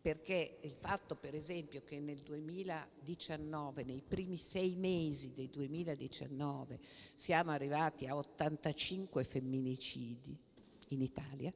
perché 0.00 0.58
il 0.60 0.70
fatto 0.70 1.16
per 1.16 1.34
esempio 1.34 1.82
che 1.82 1.98
nel 1.98 2.20
2019, 2.20 3.82
nei 3.82 4.02
primi 4.06 4.36
sei 4.36 4.76
mesi 4.76 5.32
del 5.32 5.48
2019, 5.48 6.78
siamo 7.12 7.50
arrivati 7.50 8.06
a 8.06 8.16
85 8.16 9.24
femminicidi 9.24 10.38
in 10.90 11.02
Italia, 11.02 11.52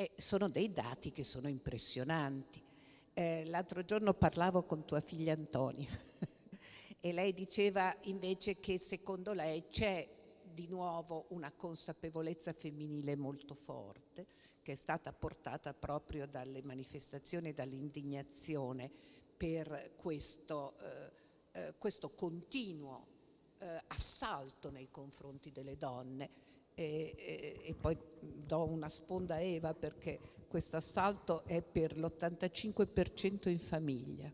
e 0.00 0.12
sono 0.16 0.48
dei 0.48 0.70
dati 0.70 1.10
che 1.10 1.24
sono 1.24 1.48
impressionanti. 1.48 2.62
Eh, 3.18 3.42
l'altro 3.46 3.84
giorno 3.84 4.14
parlavo 4.14 4.62
con 4.62 4.84
tua 4.84 5.00
figlia 5.00 5.32
Antonia 5.32 5.88
e 7.00 7.12
lei 7.12 7.34
diceva 7.34 7.92
invece 8.02 8.60
che 8.60 8.78
secondo 8.78 9.32
lei 9.32 9.66
c'è 9.66 10.08
di 10.44 10.68
nuovo 10.68 11.26
una 11.30 11.50
consapevolezza 11.50 12.52
femminile 12.52 13.16
molto 13.16 13.56
forte 13.56 14.24
che 14.62 14.70
è 14.70 14.76
stata 14.76 15.12
portata 15.12 15.74
proprio 15.74 16.28
dalle 16.28 16.62
manifestazioni 16.62 17.48
e 17.48 17.54
dall'indignazione 17.54 18.88
per 19.36 19.94
questo, 19.96 20.76
eh, 20.78 21.10
eh, 21.60 21.74
questo 21.76 22.10
continuo 22.10 23.04
eh, 23.58 23.82
assalto 23.88 24.70
nei 24.70 24.90
confronti 24.92 25.50
delle 25.50 25.76
donne. 25.76 26.30
E, 26.72 27.16
e, 27.18 27.60
e 27.64 27.74
poi 27.74 27.98
do 28.20 28.64
una 28.64 28.88
sponda 28.88 29.34
a 29.34 29.40
Eva 29.40 29.74
perché 29.74 30.37
questo 30.48 30.76
assalto 30.76 31.44
è 31.44 31.62
per 31.62 31.96
l'85% 31.96 33.48
in 33.48 33.58
famiglia. 33.58 34.32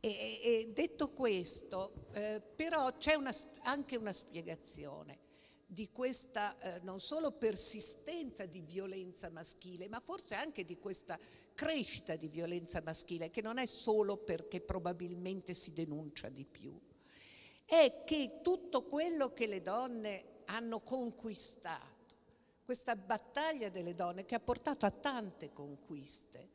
E, 0.00 0.40
e 0.42 0.70
detto 0.72 1.10
questo, 1.10 2.06
eh, 2.12 2.40
però 2.40 2.96
c'è 2.96 3.14
una, 3.14 3.32
anche 3.62 3.96
una 3.96 4.12
spiegazione 4.12 5.24
di 5.66 5.90
questa 5.90 6.56
eh, 6.58 6.80
non 6.82 7.00
solo 7.00 7.32
persistenza 7.32 8.46
di 8.46 8.60
violenza 8.60 9.28
maschile, 9.28 9.88
ma 9.88 10.00
forse 10.00 10.34
anche 10.34 10.64
di 10.64 10.78
questa 10.78 11.18
crescita 11.54 12.14
di 12.14 12.28
violenza 12.28 12.80
maschile, 12.80 13.30
che 13.30 13.42
non 13.42 13.58
è 13.58 13.66
solo 13.66 14.16
perché 14.16 14.60
probabilmente 14.60 15.54
si 15.54 15.72
denuncia 15.72 16.28
di 16.28 16.44
più, 16.44 16.78
è 17.64 18.04
che 18.04 18.38
tutto 18.42 18.84
quello 18.84 19.32
che 19.32 19.46
le 19.48 19.60
donne 19.60 20.42
hanno 20.44 20.80
conquistato, 20.80 21.95
questa 22.66 22.96
battaglia 22.96 23.68
delle 23.68 23.94
donne 23.94 24.24
che 24.24 24.34
ha 24.34 24.40
portato 24.40 24.86
a 24.86 24.90
tante 24.90 25.52
conquiste, 25.52 26.48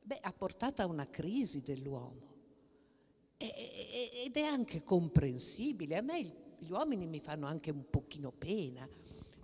beh, 0.00 0.18
ha 0.22 0.32
portato 0.32 0.80
a 0.80 0.86
una 0.86 1.06
crisi 1.10 1.60
dell'uomo. 1.60 2.36
ed 3.36 4.34
è 4.34 4.44
anche 4.44 4.82
comprensibile. 4.82 5.98
A 5.98 6.00
me 6.00 6.20
gli 6.58 6.70
uomini 6.70 7.06
mi 7.06 7.20
fanno 7.20 7.46
anche 7.46 7.70
un 7.70 7.84
pochino 7.90 8.32
pena, 8.32 8.88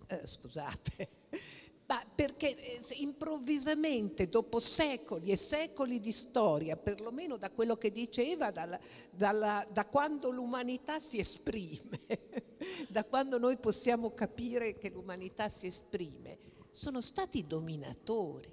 eh, 0.07 0.27
scusate, 0.27 1.09
ma 1.89 2.03
perché 2.15 2.57
eh, 2.57 2.81
improvvisamente, 3.01 4.31
dopo 4.31 4.61
secoli 4.61 5.31
e 5.31 5.37
secoli 5.37 6.01
di 6.01 6.11
storia, 6.11 6.75
perlomeno 6.79 7.37
da 7.37 7.51
quello 7.51 7.77
che 7.77 7.93
diceva, 7.93 8.51
dalla, 8.51 8.81
dalla, 9.11 9.67
da 9.71 9.85
quando 9.85 10.31
l'umanità 10.31 10.99
si 10.99 11.19
esprime, 11.19 12.01
da 12.89 13.05
quando 13.05 13.39
noi 13.39 13.57
possiamo 13.57 14.13
capire 14.13 14.79
che 14.79 14.91
l'umanità 14.91 15.49
si 15.49 15.67
esprime, 15.67 16.39
sono 16.71 17.01
stati 17.01 17.47
dominatori. 17.47 18.53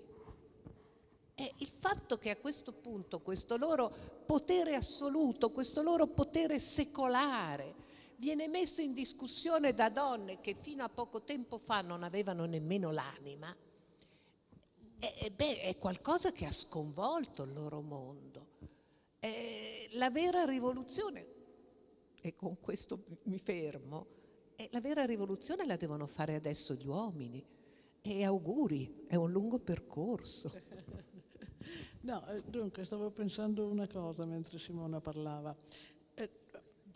E 1.34 1.54
il 1.58 1.68
fatto 1.68 2.18
che 2.18 2.30
a 2.30 2.38
questo 2.38 2.72
punto 2.72 3.20
questo 3.22 3.58
loro 3.58 3.92
potere 4.26 4.76
assoluto, 4.76 5.52
questo 5.52 5.82
loro 5.82 6.08
potere 6.08 6.60
secolare, 6.60 7.76
viene 8.18 8.48
messo 8.48 8.82
in 8.82 8.94
discussione 8.94 9.74
da 9.74 9.90
donne 9.90 10.40
che 10.42 10.54
fino 10.54 10.84
a 10.84 10.90
poco 10.90 11.24
tempo 11.24 11.58
fa 11.58 11.82
non 11.82 12.04
avevano 12.04 12.46
nemmeno 12.46 12.92
l'anima, 12.92 13.56
e, 15.04 15.32
beh, 15.32 15.62
è 15.62 15.78
qualcosa 15.80 16.32
che 16.32 16.46
ha 16.46 16.52
sconvolto 16.52 17.42
il 17.42 17.54
loro 17.54 17.82
mondo. 17.82 18.50
E 19.20 19.90
la 19.94 20.12
vera 20.12 20.46
rivoluzione, 20.46 21.26
e 22.22 22.36
con 22.36 22.60
questo 22.60 23.04
mi 23.24 23.40
fermo, 23.40 24.20
la 24.70 24.80
vera 24.80 25.06
rivoluzione 25.06 25.66
la 25.66 25.76
devono 25.76 26.06
fare 26.06 26.36
adesso 26.36 26.76
gli 26.76 26.86
uomini. 26.86 27.44
E 28.04 28.24
auguri, 28.24 29.06
è 29.08 29.16
un 29.16 29.32
lungo 29.32 29.60
percorso. 29.60 30.52
No, 32.04 32.26
eh, 32.30 32.42
dunque 32.42 32.84
stavo 32.84 33.12
pensando 33.12 33.68
una 33.68 33.88
cosa 33.88 34.26
mentre 34.26 34.58
Simona 34.58 35.00
parlava. 35.00 35.56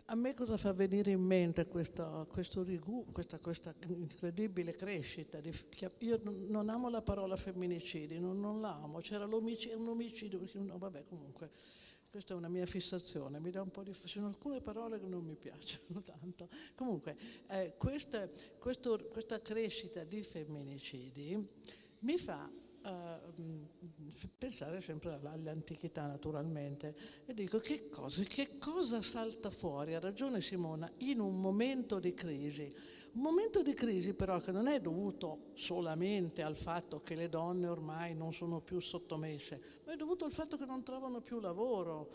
A 0.08 0.14
me 0.14 0.34
cosa 0.34 0.56
fa 0.56 0.72
venire 0.72 1.10
in 1.10 1.20
mente 1.20 1.66
questo, 1.66 2.28
questo 2.30 2.62
rigu, 2.62 3.06
questa, 3.10 3.40
questa, 3.40 3.74
incredibile 3.88 4.72
crescita? 4.72 5.40
Di, 5.40 5.52
io 5.98 6.20
non 6.22 6.68
amo 6.68 6.88
la 6.88 7.02
parola 7.02 7.34
femminicidi, 7.34 8.20
non, 8.20 8.38
non 8.38 8.60
la. 8.60 8.80
C'era 9.00 9.24
l'omicidio, 9.24 9.78
un 9.78 9.88
omicidio, 9.88 10.40
no, 10.54 10.78
vabbè 10.78 11.06
comunque, 11.06 11.50
questa 12.10 12.34
è 12.34 12.36
una 12.36 12.48
mia 12.48 12.66
fissazione, 12.66 13.38
mi 13.40 13.50
dà 13.50 13.62
un 13.62 13.70
po' 13.70 13.82
di... 13.82 13.94
ci 13.94 14.08
sono 14.08 14.26
alcune 14.26 14.60
parole 14.60 14.98
che 14.98 15.06
non 15.06 15.24
mi 15.24 15.36
piacciono 15.36 16.00
tanto. 16.04 16.48
Comunque, 16.74 17.16
eh, 17.48 17.74
questa, 17.76 18.28
questo, 18.58 19.08
questa 19.10 19.40
crescita 19.40 20.04
di 20.04 20.22
femminicidi 20.22 21.48
mi 22.00 22.18
fa 22.18 22.50
uh, 22.86 23.32
pensare 24.38 24.80
sempre 24.80 25.18
all'antichità 25.22 26.06
naturalmente 26.06 26.94
e 27.26 27.34
dico 27.34 27.58
che 27.58 27.88
cosa, 27.88 28.22
che 28.22 28.58
cosa 28.58 29.02
salta 29.02 29.50
fuori, 29.50 29.94
ha 29.94 30.00
ragione 30.00 30.40
Simona, 30.40 30.90
in 30.98 31.20
un 31.20 31.40
momento 31.40 31.98
di 31.98 32.14
crisi 32.14 32.72
un 33.16 33.22
momento 33.22 33.62
di 33.62 33.72
crisi 33.72 34.12
però 34.12 34.40
che 34.40 34.52
non 34.52 34.66
è 34.66 34.78
dovuto 34.78 35.52
solamente 35.54 36.42
al 36.42 36.54
fatto 36.54 37.00
che 37.00 37.14
le 37.14 37.30
donne 37.30 37.66
ormai 37.66 38.14
non 38.14 38.30
sono 38.30 38.60
più 38.60 38.78
sottomesse, 38.78 39.80
ma 39.86 39.94
è 39.94 39.96
dovuto 39.96 40.26
al 40.26 40.32
fatto 40.32 40.58
che 40.58 40.66
non 40.66 40.82
trovano 40.82 41.22
più 41.22 41.40
lavoro, 41.40 42.10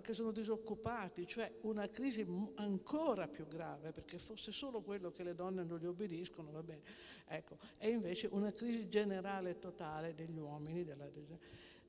che 0.00 0.14
sono 0.14 0.32
disoccupati, 0.32 1.26
cioè 1.26 1.52
una 1.62 1.86
crisi 1.86 2.26
ancora 2.54 3.28
più 3.28 3.46
grave, 3.46 3.92
perché 3.92 4.18
fosse 4.18 4.50
solo 4.50 4.80
quello 4.80 5.10
che 5.12 5.22
le 5.22 5.34
donne 5.34 5.64
non 5.64 5.78
gli 5.78 5.84
obbediscono, 5.84 6.50
va 6.50 6.62
bene. 6.62 6.80
Ecco, 7.26 7.58
è 7.78 7.88
invece 7.88 8.28
una 8.32 8.50
crisi 8.50 8.88
generale 8.88 9.50
e 9.50 9.58
totale 9.58 10.14
degli 10.14 10.38
uomini, 10.38 10.82
della, 10.82 11.10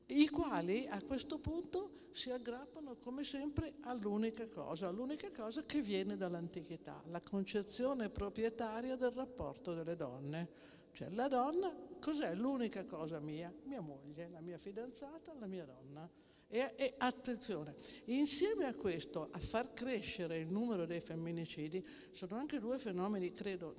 i 0.09 0.27
quali 0.29 0.87
a 0.87 1.01
questo 1.03 1.39
punto 1.39 2.07
si 2.11 2.31
aggrappano 2.31 2.95
come 2.95 3.23
sempre 3.23 3.75
all'unica 3.81 4.47
cosa, 4.47 4.87
all'unica 4.87 5.29
cosa 5.29 5.63
che 5.65 5.81
viene 5.81 6.17
dall'antichità, 6.17 7.01
la 7.07 7.21
concezione 7.21 8.09
proprietaria 8.09 8.95
del 8.95 9.11
rapporto 9.11 9.73
delle 9.73 9.95
donne. 9.95 10.67
Cioè 10.91 11.09
la 11.11 11.27
donna 11.27 11.73
cos'è 11.99 12.33
l'unica 12.33 12.85
cosa 12.85 13.19
mia? 13.19 13.53
Mia 13.65 13.81
moglie, 13.81 14.29
la 14.29 14.41
mia 14.41 14.57
fidanzata, 14.57 15.33
la 15.37 15.45
mia 15.45 15.65
donna. 15.65 16.09
E, 16.51 16.73
e, 16.75 16.95
attenzione, 16.97 17.75
insieme 18.05 18.65
a 18.65 18.75
questo, 18.75 19.29
a 19.31 19.37
far 19.37 19.71
crescere 19.73 20.39
il 20.39 20.47
numero 20.47 20.87
dei 20.87 20.99
femminicidi, 20.99 21.83
sono 22.11 22.37
anche 22.37 22.57
due 22.57 22.79
fenomeni, 22.79 23.31
credo, 23.31 23.75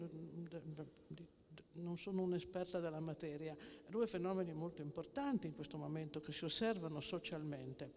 non 1.73 1.97
sono 1.97 2.23
un'esperta 2.23 2.81
della 2.81 3.01
materia, 3.01 3.55
due 3.87 4.07
fenomeni 4.07 4.53
molto 4.53 4.83
importanti 4.83 5.47
in 5.47 5.55
questo 5.55 5.77
momento 5.77 6.21
che 6.21 6.33
si 6.33 6.45
osservano 6.45 7.01
socialmente. 7.01 7.93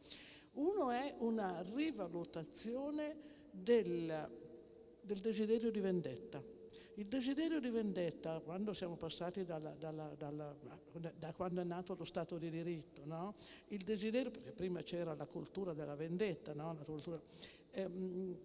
Uno 0.54 0.92
è 0.92 1.16
una 1.20 1.62
rivalutazione 1.74 3.16
del, 3.50 4.30
del 5.02 5.20
desiderio 5.20 5.72
di 5.72 5.80
vendetta. 5.80 6.44
Il 6.96 7.08
desiderio 7.08 7.60
di 7.60 7.72
vendetta, 7.72 8.40
quando 8.40 8.72
siamo 8.72 8.96
passati 8.96 9.44
dalla, 9.44 9.72
dalla, 9.72 10.14
dalla, 10.16 10.56
da 11.18 11.34
quando 11.34 11.62
è 11.62 11.64
nato 11.64 11.96
lo 11.98 12.06
Stato 12.06 12.38
di 12.38 12.52
diritto, 12.52 13.02
no? 13.06 13.34
il 13.70 13.84
desiderio, 13.84 14.30
perché 14.30 14.52
prima 14.52 14.84
c'era 14.84 15.16
la 15.16 15.26
cultura 15.26 15.74
della 15.74 15.96
vendetta, 15.96 16.54
no? 16.54 16.78
cultura, 16.86 17.20
ehm, 17.72 18.38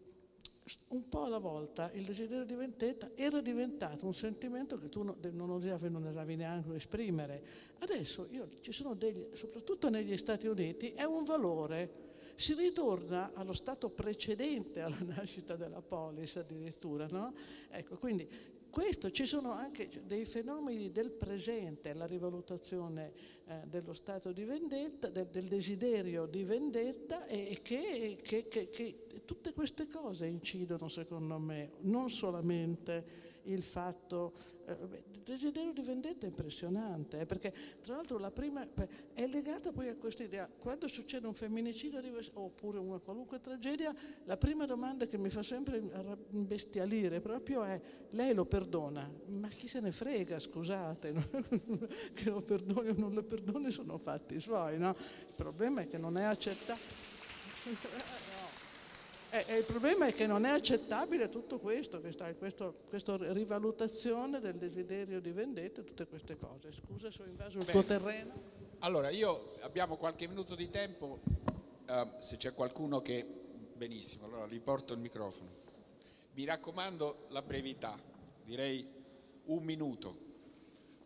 un 0.89 1.09
po' 1.09 1.25
alla 1.25 1.39
volta 1.39 1.91
il 1.93 2.05
desiderio 2.05 2.45
di 2.45 2.55
vendetta 2.55 3.11
era 3.15 3.41
diventato 3.41 4.07
un 4.07 4.15
sentimento 4.15 4.77
che 4.77 4.89
tu 4.89 5.03
non 5.03 5.51
osavi, 5.51 5.91
non 5.91 6.05
osavi 6.05 6.37
neanche 6.37 6.75
esprimere. 6.75 7.43
Adesso 7.79 8.27
io, 8.31 8.49
ci 8.61 8.73
sono 8.73 8.95
degli, 8.95 9.27
soprattutto 9.33 9.89
negli 9.89 10.17
Stati 10.17 10.47
Uniti, 10.47 10.93
è 10.93 11.05
un 11.05 11.25
valore. 11.25 12.07
Si 12.35 12.55
ritorna 12.55 13.33
allo 13.35 13.53
stato 13.53 13.91
precedente 13.91 14.81
alla 14.81 14.99
nascita 15.07 15.57
della 15.57 15.83
polis 15.83 16.37
addirittura, 16.37 17.07
no? 17.11 17.33
Ecco, 17.71 17.97
quindi 17.99 18.29
questo, 18.71 19.11
ci 19.11 19.27
sono 19.27 19.53
anche 19.53 19.89
dei 20.05 20.25
fenomeni 20.25 20.93
del 20.93 21.11
presente, 21.11 21.95
la 21.95 22.07
rivalutazione 22.07 23.13
eh, 23.47 23.63
dello 23.67 23.95
stato 23.95 24.33
di 24.33 24.45
vendetta, 24.45 25.09
del, 25.09 25.27
del, 25.27 25.47
desiderio 25.47 26.27
di 26.27 26.45
vendetta 26.45 27.27
e 27.27 27.61
che, 27.63 28.19
che, 28.23 28.49
che, 28.49 28.71
che 28.71 29.07
tutte 29.25 29.53
queste 29.53 29.87
cose 29.87 30.27
incidono 30.27 30.89
secondo 30.89 31.39
me, 31.39 31.73
non 31.81 32.11
solamente 32.11 33.28
il 33.53 33.63
fatto, 33.63 34.35
eh, 34.67 34.77
il 35.13 35.21
desiderio 35.23 35.73
di 35.73 35.83
vendetta 35.83 36.27
è 36.27 36.29
impressionante, 36.29 37.21
eh, 37.21 37.27
perché 37.27 37.53
tra 37.81 37.97
l'altro 37.97 38.19
la 38.19 38.31
prima 38.31 38.67
è 39.13 39.27
legata 39.27 39.73
poi 39.73 39.89
a 39.89 39.97
questa 39.97 40.23
idea, 40.23 40.49
quando 40.49 40.87
succede 40.89 41.27
un 41.27 41.35
femminicidio 41.35 42.01
oppure 42.35 42.79
una 42.79 42.99
qualunque 42.99 43.41
tragedia, 43.41 43.95
la 44.25 44.37
prima 44.37 44.67
domanda 44.67 45.07
che 45.07 45.19
mi 45.19 45.31
fa 45.31 45.43
sempre 45.43 45.83
imbestialire 46.31 47.21
proprio 47.21 47.65
è, 47.65 47.81
lei 48.11 48.35
lo 48.35 48.45
perdona? 48.45 49.11
Ma 49.27 49.49
chi 49.49 49.69
se 49.69 49.81
ne 49.81 49.93
frega, 49.93 50.39
scusate, 50.39 51.13
no? 51.13 51.25
che 52.13 52.31
lo 52.31 52.43
perdoni 52.43 52.89
o 52.91 52.95
non 52.97 53.15
lo 53.15 53.23
perdoni 53.23 53.71
sono 53.71 53.99
fatti 53.99 54.41
suoi, 54.41 54.79
no? 54.79 54.95
Il 54.99 55.35
problema 55.35 55.83
è 55.83 55.89
che 55.89 55.99
non 55.99 56.17
è 56.17 56.23
accettato. 56.23 57.17
E, 59.31 59.45
e 59.47 59.57
il 59.59 59.65
problema 59.65 60.07
è 60.07 60.15
che 60.15 60.27
non 60.27 60.45
è 60.45 60.49
accettabile 60.49 61.29
tutto 61.29 61.59
questo, 61.59 62.01
questa, 62.01 62.33
questo, 62.35 62.77
questa 62.89 63.17
rivalutazione 63.33 64.41
del 64.41 64.57
desiderio 64.57 65.21
di 65.21 65.33
vendetta 65.33 65.83
e 65.83 65.85
tutte 65.85 66.07
queste 66.07 66.37
cose. 66.37 66.73
Scusa 66.73 67.11
se 67.11 67.23
ho 67.23 67.27
invaso 67.27 67.59
il 67.59 67.65
Bene. 67.65 67.73
tuo 67.73 67.85
terreno. 67.85 68.33
Allora, 68.79 69.11
io 69.11 69.57
abbiamo 69.61 69.97
qualche 69.97 70.27
minuto 70.27 70.55
di 70.55 70.71
tempo, 70.71 71.21
uh, 71.89 72.09
se 72.19 72.37
c'è 72.37 72.55
qualcuno 72.55 73.01
che... 73.01 73.27
Benissimo, 73.79 74.25
allora 74.25 74.47
gli 74.49 74.61
porto 74.61 74.93
il 74.93 74.99
microfono. 74.99 75.51
Mi 76.33 76.45
raccomando 76.45 77.27
la 77.29 77.43
brevità, 77.43 77.97
direi 78.45 78.85
un 79.45 79.63
minuto. 79.63 80.27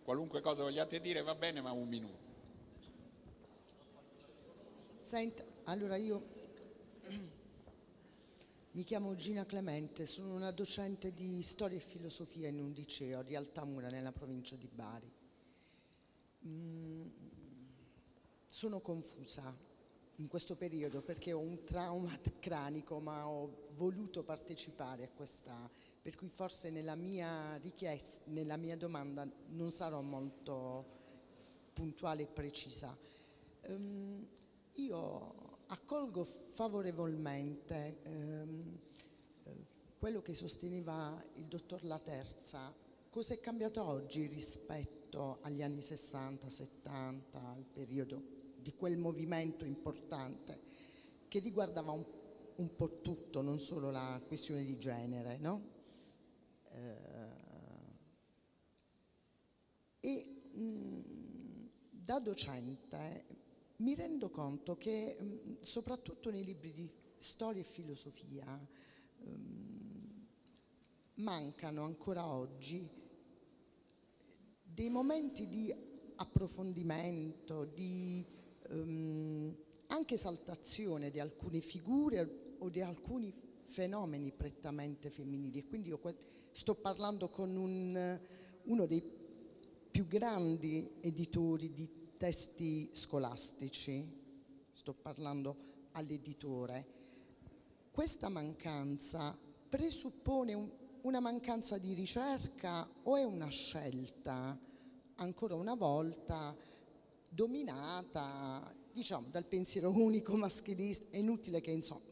Qualunque 0.02 0.40
cosa 0.40 0.62
vogliate 0.62 0.98
dire 1.00 1.22
va 1.22 1.34
bene, 1.34 1.60
ma 1.60 1.72
un 1.72 1.88
minuto. 1.88 2.30
Senta, 4.96 5.44
allora 5.64 5.96
io 5.96 6.31
mi 8.72 8.84
chiamo 8.84 9.14
Gina 9.14 9.44
Clemente, 9.44 10.06
sono 10.06 10.34
una 10.34 10.50
docente 10.50 11.12
di 11.12 11.42
storia 11.42 11.76
e 11.76 11.80
filosofia 11.80 12.48
in 12.48 12.58
un 12.58 12.70
liceo 12.70 13.22
di 13.22 13.36
Altamura 13.36 13.90
nella 13.90 14.12
provincia 14.12 14.56
di 14.56 14.66
Bari. 14.66 15.12
Mm, 16.46 17.06
sono 18.48 18.80
confusa 18.80 19.54
in 20.16 20.26
questo 20.26 20.56
periodo 20.56 21.02
perché 21.02 21.32
ho 21.32 21.40
un 21.40 21.64
trauma 21.64 22.18
cranico 22.40 22.98
ma 22.98 23.28
ho 23.28 23.68
voluto 23.76 24.24
partecipare 24.24 25.04
a 25.04 25.10
questa, 25.10 25.70
per 26.00 26.14
cui 26.14 26.28
forse 26.30 26.70
nella 26.70 26.94
mia 26.94 27.56
richiesta, 27.56 28.22
nella 28.28 28.56
mia 28.56 28.78
domanda 28.78 29.30
non 29.48 29.70
sarò 29.70 30.00
molto 30.00 31.00
puntuale 31.74 32.22
e 32.22 32.26
precisa. 32.26 32.96
Um, 33.66 34.26
io 34.76 35.41
accolgo 35.72 36.22
favorevolmente 36.24 38.00
ehm, 38.02 38.78
eh, 39.44 39.66
quello 39.98 40.20
che 40.20 40.34
sosteneva 40.34 41.22
il 41.34 41.44
dottor 41.44 41.82
Laterza. 41.84 42.74
Cosa 43.08 43.34
è 43.34 43.40
cambiato 43.40 43.82
oggi 43.82 44.26
rispetto 44.26 45.38
agli 45.40 45.62
anni 45.62 45.80
60, 45.80 46.48
70, 46.48 47.40
al 47.40 47.64
periodo 47.64 48.22
di 48.56 48.74
quel 48.74 48.98
movimento 48.98 49.64
importante 49.64 50.60
che 51.28 51.38
riguardava 51.38 51.92
un, 51.92 52.04
un 52.56 52.74
po' 52.76 53.00
tutto, 53.00 53.40
non 53.40 53.58
solo 53.58 53.90
la 53.90 54.20
questione 54.26 54.64
di 54.64 54.78
genere, 54.78 55.38
no? 55.38 55.70
Eh, 56.70 57.10
e 60.00 60.26
mh, 60.52 61.70
da 61.90 62.18
docente 62.18 63.41
mi 63.82 63.94
rendo 63.96 64.30
conto 64.30 64.76
che 64.76 65.16
mm, 65.20 65.54
soprattutto 65.60 66.30
nei 66.30 66.44
libri 66.44 66.72
di 66.72 66.90
storia 67.16 67.60
e 67.60 67.64
filosofia 67.64 68.44
um, 69.24 70.26
mancano 71.14 71.82
ancora 71.84 72.26
oggi 72.26 72.88
dei 74.62 74.88
momenti 74.88 75.48
di 75.48 75.74
approfondimento, 76.16 77.64
di 77.64 78.24
um, 78.70 79.54
anche 79.88 80.14
esaltazione 80.14 81.10
di 81.10 81.20
alcune 81.20 81.60
figure 81.60 82.54
o 82.58 82.68
di 82.70 82.80
alcuni 82.80 83.34
fenomeni 83.64 84.32
prettamente 84.32 85.10
femminili. 85.10 85.58
E 85.58 85.66
quindi 85.66 85.88
io 85.88 86.00
sto 86.52 86.74
parlando 86.76 87.28
con 87.28 87.54
un, 87.54 88.20
uno 88.62 88.86
dei 88.86 89.02
più 89.90 90.06
grandi 90.06 90.88
editori 91.00 91.72
di 91.72 92.01
testi 92.22 92.88
scolastici, 92.92 94.06
sto 94.70 94.94
parlando 94.94 95.88
all'editore, 95.90 96.86
questa 97.90 98.28
mancanza 98.28 99.36
presuppone 99.68 100.54
un, 100.54 100.70
una 101.00 101.18
mancanza 101.18 101.78
di 101.78 101.94
ricerca 101.94 102.88
o 103.02 103.16
è 103.16 103.24
una 103.24 103.48
scelta, 103.48 104.56
ancora 105.16 105.56
una 105.56 105.74
volta, 105.74 106.56
dominata, 107.28 108.72
diciamo, 108.92 109.26
dal 109.28 109.46
pensiero 109.46 109.90
unico 109.90 110.36
maschilista? 110.36 111.16
È 111.16 111.18
inutile 111.18 111.60
che, 111.60 111.72
insomma, 111.72 112.06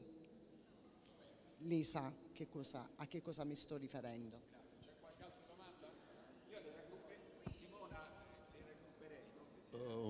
lei 1.58 1.84
sa 1.84 2.12
che 2.32 2.48
cosa, 2.48 2.94
a 2.96 3.06
che 3.06 3.22
cosa 3.22 3.44
mi 3.44 3.54
sto 3.54 3.76
riferendo. 3.76 4.49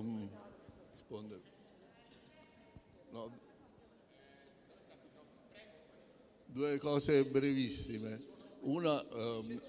Um, 0.01 0.29
rispondere. 0.93 1.41
No. 3.11 3.31
Due 6.45 6.77
cose 6.79 7.23
brevissime. 7.25 8.19
Una 8.61 9.01
um, 9.13 9.61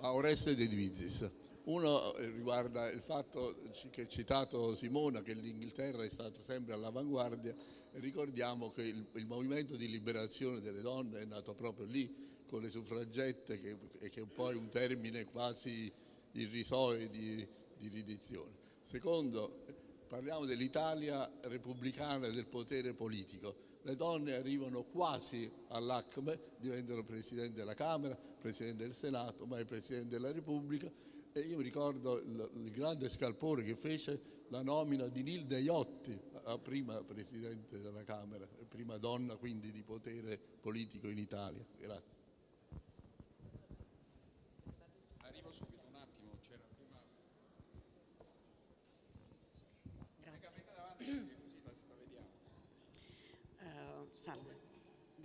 a 0.00 0.12
Oreste 0.12 0.54
De 0.54 0.68
Divizis. 0.68 1.30
Uno 1.64 2.14
eh, 2.14 2.30
riguarda 2.30 2.88
il 2.90 3.00
fatto 3.00 3.56
che 3.90 4.02
ha 4.02 4.06
citato 4.06 4.76
Simona 4.76 5.22
che 5.22 5.34
l'Inghilterra 5.34 6.04
è 6.04 6.08
stata 6.08 6.40
sempre 6.40 6.74
all'avanguardia 6.74 7.52
ricordiamo 7.98 8.70
che 8.70 8.82
il, 8.82 9.04
il, 9.14 9.26
movimento 9.26 9.76
di 9.76 9.88
liberazione 9.88 10.60
delle 10.60 10.80
donne 10.80 11.20
è 11.20 11.24
nato 11.24 11.54
proprio 11.54 11.86
lì 11.86 12.14
con 12.46 12.62
le 12.62 12.70
suffragette 12.70 13.60
che, 13.60 13.76
che 13.98 14.20
è 14.20 14.22
un 14.22 14.32
po' 14.32 14.48
un 14.48 14.68
termine 14.68 15.24
quasi 15.24 15.90
irrisorio 16.32 17.08
di, 17.08 17.46
di 17.78 17.88
ridizione. 17.88 18.65
Secondo, 18.86 19.64
parliamo 20.06 20.44
dell'Italia 20.44 21.28
repubblicana 21.42 22.28
del 22.28 22.46
potere 22.46 22.94
politico. 22.94 23.74
Le 23.82 23.96
donne 23.96 24.34
arrivano 24.34 24.84
quasi 24.84 25.50
all'ACME, 25.70 26.54
diventano 26.60 27.02
Presidente 27.02 27.56
della 27.56 27.74
Camera, 27.74 28.16
Presidente 28.16 28.84
del 28.84 28.94
Senato, 28.94 29.44
mai 29.44 29.64
Presidente 29.64 30.10
della 30.10 30.30
Repubblica. 30.30 30.88
E 31.32 31.40
io 31.40 31.58
ricordo 31.60 32.20
il, 32.20 32.50
il 32.54 32.70
grande 32.70 33.08
scalpore 33.08 33.64
che 33.64 33.74
fece 33.74 34.44
la 34.50 34.62
nomina 34.62 35.08
di 35.08 35.24
Nilde 35.24 35.58
Iotti 35.58 36.16
a 36.44 36.56
prima 36.56 37.02
Presidente 37.02 37.82
della 37.82 38.04
Camera, 38.04 38.46
prima 38.68 38.98
donna 38.98 39.34
quindi 39.34 39.72
di 39.72 39.82
potere 39.82 40.38
politico 40.60 41.08
in 41.08 41.18
Italia. 41.18 41.66
Grazie. 41.76 42.15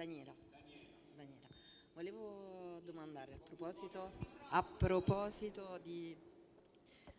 Daniela. 0.01 0.33
Daniela. 1.15 1.47
Volevo 1.93 2.81
domandare 2.83 3.33
a 3.33 3.37
proposito, 3.37 4.11
a 4.49 4.63
proposito 4.63 5.79
di 5.83 6.17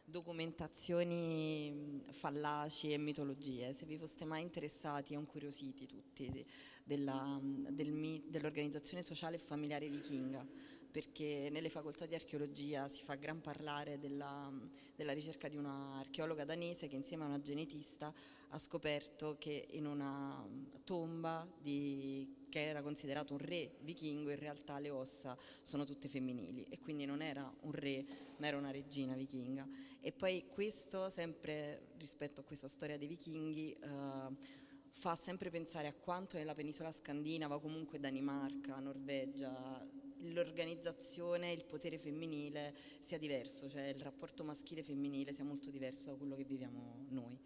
documentazioni 0.05 2.03
fallaci 2.09 2.93
e 2.93 2.99
mitologie, 2.99 3.73
se 3.73 3.87
vi 3.87 3.97
foste 3.97 4.25
mai 4.25 4.43
interessati 4.43 5.13
e 5.13 5.17
incuriositi 5.17 5.87
tutti 5.87 6.45
della, 6.83 7.39
del, 7.41 8.21
dell'organizzazione 8.27 9.05
sociale 9.05 9.37
e 9.37 9.39
familiare 9.39 9.89
vichinga 9.89 10.45
perché 10.93 11.49
nelle 11.51 11.71
facoltà 11.71 12.05
di 12.05 12.15
archeologia 12.15 12.87
si 12.87 13.03
fa 13.03 13.15
gran 13.15 13.41
parlare 13.41 13.99
della, 13.99 14.53
della 14.95 15.15
ricerca 15.15 15.49
di 15.49 15.57
un'archeologa 15.57 16.45
danese 16.45 16.87
che 16.87 16.97
insieme 16.97 17.25
a 17.25 17.29
una 17.29 17.41
genetista 17.41 18.13
ha 18.51 18.59
scoperto 18.59 19.37
che 19.39 19.69
in 19.71 19.87
una 19.87 20.47
tomba 20.85 21.51
di, 21.59 22.47
che 22.51 22.67
era 22.67 22.83
considerato 22.83 23.33
un 23.33 23.39
re 23.39 23.77
vichingo 23.81 24.29
in 24.29 24.39
realtà 24.39 24.79
le 24.79 24.91
ossa 24.91 25.37
sono 25.63 25.85
tutte 25.85 26.09
femminili 26.09 26.67
e 26.69 26.79
quindi 26.79 27.07
non 27.07 27.23
era 27.23 27.51
un 27.63 27.73
re 27.73 28.05
ma 28.37 28.47
era 28.47 28.59
una 28.59 28.71
regina 28.71 29.15
vichinga. 29.15 29.67
E 30.01 30.13
poi 30.13 30.45
questo 30.51 31.09
sempre 31.09 31.93
rispetto 31.97 32.43
a 32.43 32.45
questa 32.45 32.69
storia 32.69 32.99
dei 32.99 33.09
vichinghi 33.09 33.73
eh, 33.73 34.61
fa 34.91 35.15
sempre 35.15 35.49
pensare 35.49 35.89
a 35.89 35.95
quanto 35.95 36.37
nella 36.37 36.55
penisola 36.55 36.93
scandinava 36.93 37.59
comunque 37.59 37.99
Danimarca, 37.99 38.79
Norvegia 38.79 40.01
l'organizzazione, 40.31 41.53
il 41.53 41.65
potere 41.65 41.99
femminile 41.99 42.75
sia 43.01 43.19
diverso, 43.19 43.69
cioè 43.69 43.89
il 43.89 44.01
rapporto 44.01 44.45
maschile-femminile 44.45 45.33
sia 45.33 45.45
molto 45.45 45.71
diverso 45.71 46.11
da 46.11 46.17
quello 46.17 46.37
che 46.37 46.45
viviamo 46.45 47.07
noi. 47.09 47.39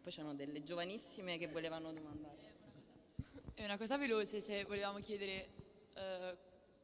Poi 0.00 0.12
c'erano 0.12 0.34
delle 0.34 0.62
giovanissime 0.62 1.38
che 1.38 1.48
volevano 1.48 1.92
domandare. 1.92 2.56
È 3.54 3.64
una 3.64 3.76
cosa 3.76 3.96
veloce, 3.96 4.40
cioè 4.40 4.64
volevamo 4.66 4.98
chiedere, 5.00 5.48
eh, 5.94 6.36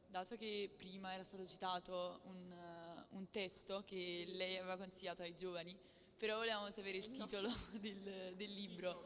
dato 0.07 0.35
che 0.35 0.69
prima 0.75 1.13
era 1.13 1.23
stato 1.23 1.45
citato 1.45 2.21
un, 2.25 2.51
uh, 2.51 3.17
un, 3.17 3.29
testo 3.31 3.83
che 3.85 4.25
lei 4.27 4.57
aveva 4.57 4.77
consigliato 4.77 5.21
ai 5.21 5.35
giovani, 5.35 5.77
però 6.17 6.37
volevamo 6.37 6.69
sapere 6.71 6.97
il 6.97 7.09
titolo 7.09 7.47
no. 7.47 7.55
del, 7.79 8.33
del 8.35 8.51
libro. 8.51 9.03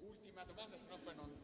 Ultima 0.00 0.44
domanda, 0.44 0.78
se 0.78 0.88
no 0.88 0.98
poi 0.98 1.14
non... 1.14 1.35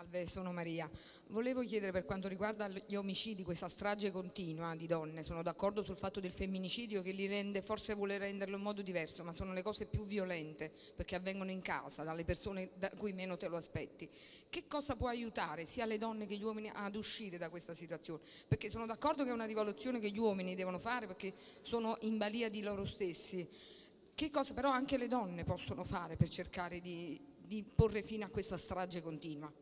Salve, 0.00 0.26
sono 0.26 0.50
Maria. 0.50 0.90
Volevo 1.26 1.60
chiedere 1.60 1.92
per 1.92 2.06
quanto 2.06 2.26
riguarda 2.26 2.68
gli 2.68 2.94
omicidi, 2.94 3.42
questa 3.42 3.68
strage 3.68 4.10
continua 4.10 4.74
di 4.74 4.86
donne, 4.86 5.22
sono 5.22 5.42
d'accordo 5.42 5.82
sul 5.82 5.94
fatto 5.94 6.20
del 6.20 6.32
femminicidio 6.32 7.02
che 7.02 7.10
li 7.10 7.26
rende, 7.26 7.60
forse 7.60 7.92
vuole 7.92 8.16
renderlo 8.16 8.56
in 8.56 8.62
modo 8.62 8.80
diverso, 8.80 9.22
ma 9.24 9.34
sono 9.34 9.52
le 9.52 9.60
cose 9.60 9.84
più 9.84 10.06
violente 10.06 10.72
perché 10.96 11.16
avvengono 11.16 11.50
in 11.50 11.60
casa, 11.60 12.02
dalle 12.02 12.24
persone 12.24 12.70
da 12.78 12.88
cui 12.96 13.12
meno 13.12 13.36
te 13.36 13.48
lo 13.48 13.58
aspetti. 13.58 14.08
Che 14.48 14.66
cosa 14.66 14.96
può 14.96 15.08
aiutare 15.08 15.66
sia 15.66 15.84
le 15.84 15.98
donne 15.98 16.24
che 16.26 16.38
gli 16.38 16.44
uomini 16.44 16.70
ad 16.72 16.96
uscire 16.96 17.36
da 17.36 17.50
questa 17.50 17.74
situazione? 17.74 18.22
Perché 18.48 18.70
sono 18.70 18.86
d'accordo 18.86 19.22
che 19.22 19.28
è 19.28 19.34
una 19.34 19.44
rivoluzione 19.44 20.00
che 20.00 20.08
gli 20.08 20.18
uomini 20.18 20.54
devono 20.54 20.78
fare 20.78 21.08
perché 21.08 21.34
sono 21.60 21.98
in 22.00 22.16
balia 22.16 22.48
di 22.48 22.62
loro 22.62 22.86
stessi. 22.86 23.46
Che 24.14 24.30
cosa 24.30 24.54
però 24.54 24.70
anche 24.70 24.96
le 24.96 25.08
donne 25.08 25.44
possono 25.44 25.84
fare 25.84 26.16
per 26.16 26.30
cercare 26.30 26.80
di, 26.80 27.20
di 27.36 27.62
porre 27.62 28.02
fine 28.02 28.24
a 28.24 28.28
questa 28.28 28.56
strage 28.56 29.02
continua? 29.02 29.52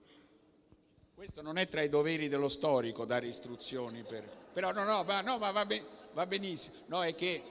Questo 1.18 1.42
non 1.42 1.58
è 1.58 1.66
tra 1.66 1.82
i 1.82 1.88
doveri 1.88 2.28
dello 2.28 2.48
storico 2.48 3.04
dare 3.04 3.26
istruzioni 3.26 4.04
per... 4.04 4.22
Però 4.52 4.70
no, 4.70 4.84
no, 4.84 5.02
ma, 5.02 5.20
no, 5.20 5.36
ma 5.36 5.50
va, 5.50 5.66
ben, 5.66 5.84
va 6.12 6.24
benissimo. 6.26 6.76
No, 6.86 7.02
è 7.02 7.12
che... 7.16 7.42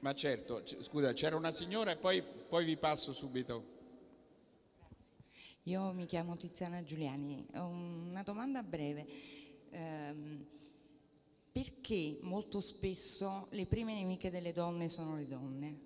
Ma 0.00 0.12
certo, 0.12 0.60
scusa, 0.64 1.12
c'era 1.12 1.36
una 1.36 1.52
signora 1.52 1.92
e 1.92 1.96
poi, 1.96 2.24
poi 2.48 2.64
vi 2.64 2.76
passo 2.76 3.12
subito. 3.12 3.64
Io 5.62 5.92
mi 5.92 6.06
chiamo 6.06 6.36
Tiziana 6.36 6.82
Giuliani, 6.82 7.46
ho 7.54 7.66
una 7.66 8.24
domanda 8.24 8.64
breve. 8.64 9.06
Eh, 9.70 10.46
perché 11.52 12.18
molto 12.22 12.58
spesso 12.58 13.46
le 13.50 13.66
prime 13.66 13.94
nemiche 13.94 14.32
delle 14.32 14.50
donne 14.50 14.88
sono 14.88 15.14
le 15.14 15.28
donne? 15.28 15.85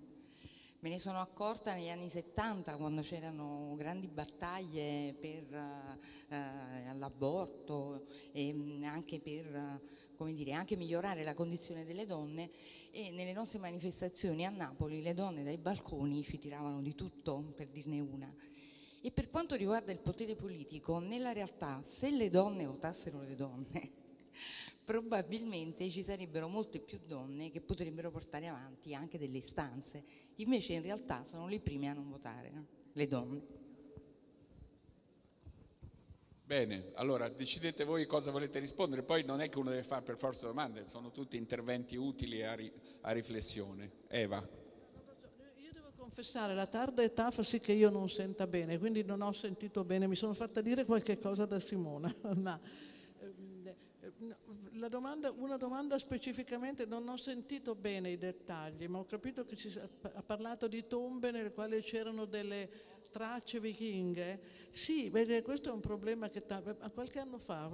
Me 0.83 0.89
ne 0.89 0.97
sono 0.97 1.21
accorta 1.21 1.75
negli 1.75 1.89
anni 1.89 2.09
70 2.09 2.75
quando 2.77 3.03
c'erano 3.03 3.75
grandi 3.77 4.07
battaglie 4.07 5.13
per, 5.13 5.53
eh, 5.53 6.87
all'aborto 6.87 8.07
e 8.31 8.51
mm, 8.51 8.83
anche 8.85 9.19
per 9.19 9.79
come 10.15 10.33
dire, 10.33 10.53
anche 10.53 10.75
migliorare 10.75 11.23
la 11.23 11.35
condizione 11.35 11.85
delle 11.85 12.07
donne 12.07 12.49
e 12.89 13.11
nelle 13.11 13.31
nostre 13.31 13.59
manifestazioni 13.59 14.43
a 14.43 14.49
Napoli 14.49 15.03
le 15.03 15.13
donne 15.13 15.43
dai 15.43 15.59
balconi 15.59 16.23
ci 16.23 16.39
tiravano 16.39 16.81
di 16.81 16.95
tutto, 16.95 17.53
per 17.55 17.67
dirne 17.67 17.99
una. 17.99 18.33
E 19.01 19.11
per 19.11 19.29
quanto 19.29 19.53
riguarda 19.53 19.91
il 19.91 19.99
potere 19.99 20.35
politico, 20.35 20.97
nella 20.97 21.31
realtà 21.31 21.79
se 21.83 22.09
le 22.09 22.31
donne 22.31 22.65
votassero 22.65 23.21
le 23.21 23.35
donne 23.35 23.91
probabilmente 24.83 25.89
ci 25.89 26.03
sarebbero 26.03 26.47
molte 26.47 26.79
più 26.79 26.99
donne 27.05 27.51
che 27.51 27.61
potrebbero 27.61 28.11
portare 28.11 28.47
avanti 28.47 28.93
anche 28.93 29.17
delle 29.17 29.37
istanze. 29.37 30.03
Invece 30.37 30.73
in 30.73 30.81
realtà 30.81 31.23
sono 31.23 31.47
le 31.47 31.59
prime 31.59 31.89
a 31.89 31.93
non 31.93 32.09
votare, 32.09 32.49
no? 32.51 32.65
le 32.93 33.07
donne. 33.07 33.59
Bene, 36.51 36.91
allora 36.95 37.29
decidete 37.29 37.85
voi 37.85 38.05
cosa 38.05 38.29
volete 38.29 38.59
rispondere, 38.59 39.03
poi 39.03 39.23
non 39.23 39.39
è 39.39 39.47
che 39.47 39.57
uno 39.57 39.69
deve 39.69 39.83
fare 39.83 40.01
per 40.01 40.17
forza 40.17 40.47
domande, 40.47 40.85
sono 40.85 41.09
tutti 41.09 41.37
interventi 41.37 41.95
utili 41.95 42.43
a, 42.43 42.53
ri- 42.53 42.73
a 43.01 43.11
riflessione. 43.11 43.89
Eva. 44.09 44.45
Io 45.55 45.71
devo 45.71 45.93
confessare, 45.95 46.53
la 46.53 46.67
tarda 46.67 47.03
età 47.03 47.31
fa 47.31 47.41
sì 47.41 47.61
che 47.61 47.71
io 47.71 47.89
non 47.89 48.09
senta 48.09 48.47
bene, 48.47 48.77
quindi 48.79 49.01
non 49.01 49.21
ho 49.21 49.31
sentito 49.31 49.85
bene, 49.85 50.07
mi 50.07 50.15
sono 50.15 50.33
fatta 50.33 50.59
dire 50.59 50.83
qualche 50.83 51.17
cosa 51.17 51.45
da 51.45 51.57
Simona, 51.57 52.13
ma 52.35 52.59
domanda, 54.89 55.31
una 55.31 55.57
domanda 55.57 55.97
specificamente, 55.97 56.85
non 56.85 57.07
ho 57.07 57.17
sentito 57.17 57.75
bene 57.75 58.11
i 58.11 58.17
dettagli, 58.17 58.87
ma 58.87 58.99
ho 58.99 59.05
capito 59.05 59.45
che 59.45 59.55
si, 59.55 59.77
ha 59.77 60.21
parlato 60.21 60.67
di 60.67 60.87
tombe 60.87 61.31
nelle 61.31 61.51
quali 61.51 61.81
c'erano 61.81 62.25
delle 62.25 62.69
tracce 63.11 63.59
vichinghe? 63.59 64.39
Sì, 64.71 65.09
beh, 65.09 65.41
questo 65.43 65.69
è 65.69 65.73
un 65.73 65.81
problema 65.81 66.29
che 66.29 66.43
qualche 66.93 67.19
anno 67.19 67.37
fa, 67.37 67.69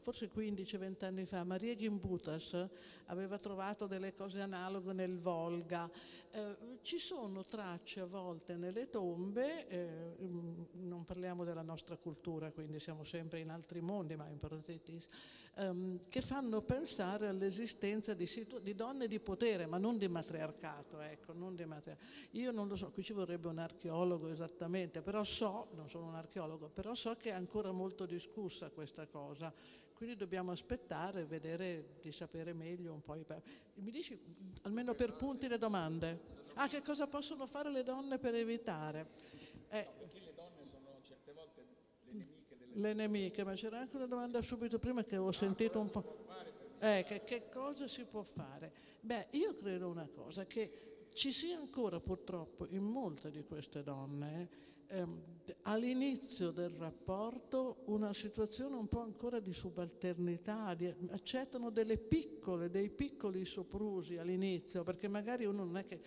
forse 0.00 0.28
15-20 0.30 1.04
anni 1.04 1.24
fa, 1.24 1.44
Maria 1.44 1.74
Gimbutas 1.74 2.68
aveva 3.06 3.38
trovato 3.38 3.86
delle 3.86 4.12
cose 4.12 4.40
analoghe 4.40 4.92
nel 4.92 5.18
Volga. 5.18 5.88
Eh, 6.32 6.78
ci 6.82 6.98
sono 6.98 7.44
tracce 7.44 8.00
a 8.00 8.06
volte 8.06 8.56
nelle 8.56 8.90
tombe, 8.90 9.66
eh, 9.68 10.16
non 10.18 11.04
parliamo 11.04 11.44
della 11.44 11.62
nostra 11.62 11.96
cultura, 11.96 12.50
quindi 12.50 12.80
siamo 12.80 13.04
sempre 13.04 13.40
in 13.40 13.50
altri 13.50 13.80
mondi, 13.80 14.16
ma 14.16 14.28
in 14.28 14.38
Protetis, 14.38 15.06
ehm, 15.54 16.00
che 16.08 16.20
fanno 16.20 16.62
pensare 16.62 17.28
all'esistenza 17.28 18.14
di, 18.14 18.26
situ- 18.26 18.60
di, 18.60 18.74
donne 18.74 19.06
di 19.06 19.20
potere, 19.20 19.66
ma 19.66 19.78
non 19.78 19.98
di 19.98 20.08
matriarcato. 20.08 21.00
Ecco, 21.00 21.32
non 21.32 21.54
di 21.54 21.64
matriarcato. 21.64 22.08
Io 22.32 22.50
non 22.50 22.68
lo 22.68 22.76
so, 22.76 22.90
qui 22.90 23.02
ci 23.02 23.12
vorrebbe 23.12 23.48
un 23.48 23.58
archeologo 23.58 24.28
esattamente 24.28 24.79
assolutamente, 24.80 25.02
però 25.02 25.24
so, 25.24 25.68
non 25.74 25.88
sono 25.88 26.06
un 26.06 26.14
archeologo, 26.14 26.68
però 26.68 26.94
so 26.94 27.14
che 27.16 27.30
è 27.30 27.32
ancora 27.32 27.72
molto 27.72 28.06
discussa 28.06 28.70
questa 28.70 29.06
cosa, 29.06 29.52
quindi 29.94 30.16
dobbiamo 30.16 30.50
aspettare 30.50 31.20
e 31.20 31.24
vedere 31.24 31.96
di 32.00 32.10
sapere 32.10 32.52
meglio 32.52 32.92
un 32.92 33.02
po'. 33.02 33.16
Mi 33.74 33.90
dici 33.90 34.18
almeno 34.62 34.94
per 34.94 35.12
punti 35.12 35.46
le 35.46 35.58
domande? 35.58 36.38
Ah, 36.54 36.68
che 36.68 36.80
cosa 36.82 37.06
possono 37.06 37.46
fare 37.46 37.70
le 37.70 37.82
donne 37.82 38.18
per 38.18 38.34
evitare? 38.34 39.08
Eh, 39.68 39.84
no, 39.84 39.92
perché 39.98 40.20
le 40.20 40.34
donne 40.34 40.66
sono 40.70 40.98
certe 41.02 41.32
volte 41.32 41.66
le 42.04 42.12
nemiche 42.12 42.56
delle 42.56 42.80
Le 42.80 42.94
nemiche, 42.94 43.44
ma 43.44 43.54
c'era 43.54 43.78
anche 43.78 43.96
una 43.96 44.06
domanda 44.06 44.40
subito 44.42 44.78
prima 44.78 45.04
che 45.04 45.16
ho 45.16 45.28
ah, 45.28 45.32
sentito 45.32 45.78
un 45.78 45.90
po'. 45.90 46.28
Eh, 46.82 47.04
che, 47.06 47.24
che 47.24 47.48
cosa 47.50 47.86
si 47.86 48.04
può 48.04 48.22
fare? 48.22 48.72
Beh, 49.00 49.26
io 49.32 49.52
credo 49.52 49.88
una 49.88 50.08
cosa, 50.08 50.46
che 50.46 50.99
ci 51.12 51.32
sia 51.32 51.58
ancora 51.58 52.00
purtroppo 52.00 52.66
in 52.68 52.84
molte 52.84 53.30
di 53.30 53.42
queste 53.44 53.82
donne 53.82 54.48
ehm, 54.90 55.22
all'inizio 55.62 56.50
del 56.50 56.70
rapporto 56.70 57.82
una 57.86 58.12
situazione 58.12 58.76
un 58.76 58.88
po' 58.88 59.00
ancora 59.00 59.40
di 59.40 59.52
subalternità, 59.52 60.74
di, 60.74 60.92
accettano 61.10 61.70
delle 61.70 61.98
piccole, 61.98 62.70
dei 62.70 62.90
piccoli 62.90 63.44
soprusi 63.44 64.16
all'inizio, 64.16 64.82
perché 64.82 65.08
magari 65.08 65.44
uno 65.44 65.64
non 65.64 65.76
è 65.78 65.84
che 65.84 66.00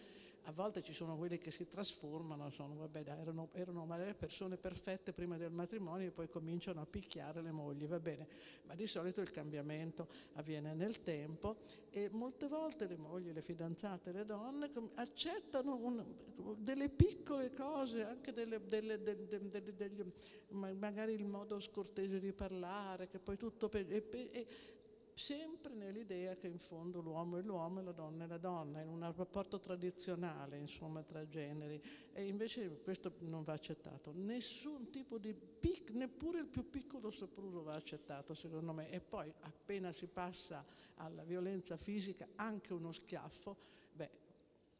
a 0.45 0.51
volte 0.51 0.81
ci 0.81 0.93
sono 0.93 1.17
quelli 1.17 1.37
che 1.37 1.51
si 1.51 1.67
trasformano, 1.67 2.49
sono, 2.49 2.75
vabbè, 2.75 3.03
erano, 3.05 3.49
erano 3.53 3.87
persone 4.17 4.57
perfette 4.57 5.13
prima 5.13 5.37
del 5.37 5.51
matrimonio 5.51 6.07
e 6.07 6.11
poi 6.11 6.27
cominciano 6.27 6.81
a 6.81 6.85
picchiare 6.85 7.41
le 7.41 7.51
mogli, 7.51 7.85
va 7.85 7.99
bene, 7.99 8.27
ma 8.63 8.75
di 8.75 8.85
solito 8.87 9.21
il 9.21 9.29
cambiamento 9.29 10.07
avviene 10.33 10.73
nel 10.73 11.01
tempo 11.01 11.57
e 11.89 12.09
molte 12.11 12.47
volte 12.47 12.87
le 12.87 12.97
mogli, 12.97 13.31
le 13.31 13.41
fidanzate, 13.41 14.11
le 14.11 14.25
donne 14.25 14.69
accettano 14.95 15.75
un, 15.75 16.03
delle 16.57 16.89
piccole 16.89 17.53
cose, 17.53 18.03
anche 18.03 18.33
delle, 18.33 18.67
delle, 18.67 19.01
delle, 19.01 19.73
degli, 19.75 20.03
magari 20.49 21.13
il 21.13 21.25
modo 21.25 21.59
scortese 21.59 22.19
di 22.19 22.33
parlare, 22.33 23.07
che 23.07 23.19
poi 23.19 23.37
tutto... 23.37 23.71
E, 23.71 24.07
e, 24.09 24.47
sempre 25.13 25.73
nell'idea 25.73 26.35
che 26.35 26.47
in 26.47 26.59
fondo 26.59 27.01
l'uomo 27.01 27.37
è 27.37 27.41
l'uomo 27.41 27.79
e 27.79 27.83
la 27.83 27.91
donna 27.91 28.25
è 28.25 28.27
la 28.27 28.37
donna, 28.37 28.81
in 28.81 28.87
un 28.87 29.13
rapporto 29.15 29.59
tradizionale 29.59 30.57
insomma 30.57 31.03
tra 31.03 31.27
generi. 31.27 31.81
E 32.11 32.27
invece 32.27 32.81
questo 32.81 33.13
non 33.19 33.43
va 33.43 33.53
accettato. 33.53 34.11
Nessun 34.13 34.89
tipo 34.89 35.17
di 35.17 35.33
pic, 35.33 35.91
neppure 35.91 36.39
il 36.39 36.47
più 36.47 36.69
piccolo 36.69 37.11
sopruso 37.11 37.63
va 37.63 37.75
accettato 37.75 38.33
secondo 38.33 38.73
me. 38.73 38.89
E 38.89 38.99
poi 38.99 39.33
appena 39.41 39.91
si 39.91 40.07
passa 40.07 40.65
alla 40.95 41.23
violenza 41.23 41.77
fisica 41.77 42.27
anche 42.35 42.73
uno 42.73 42.91
schiaffo, 42.91 43.57
beh 43.91 44.09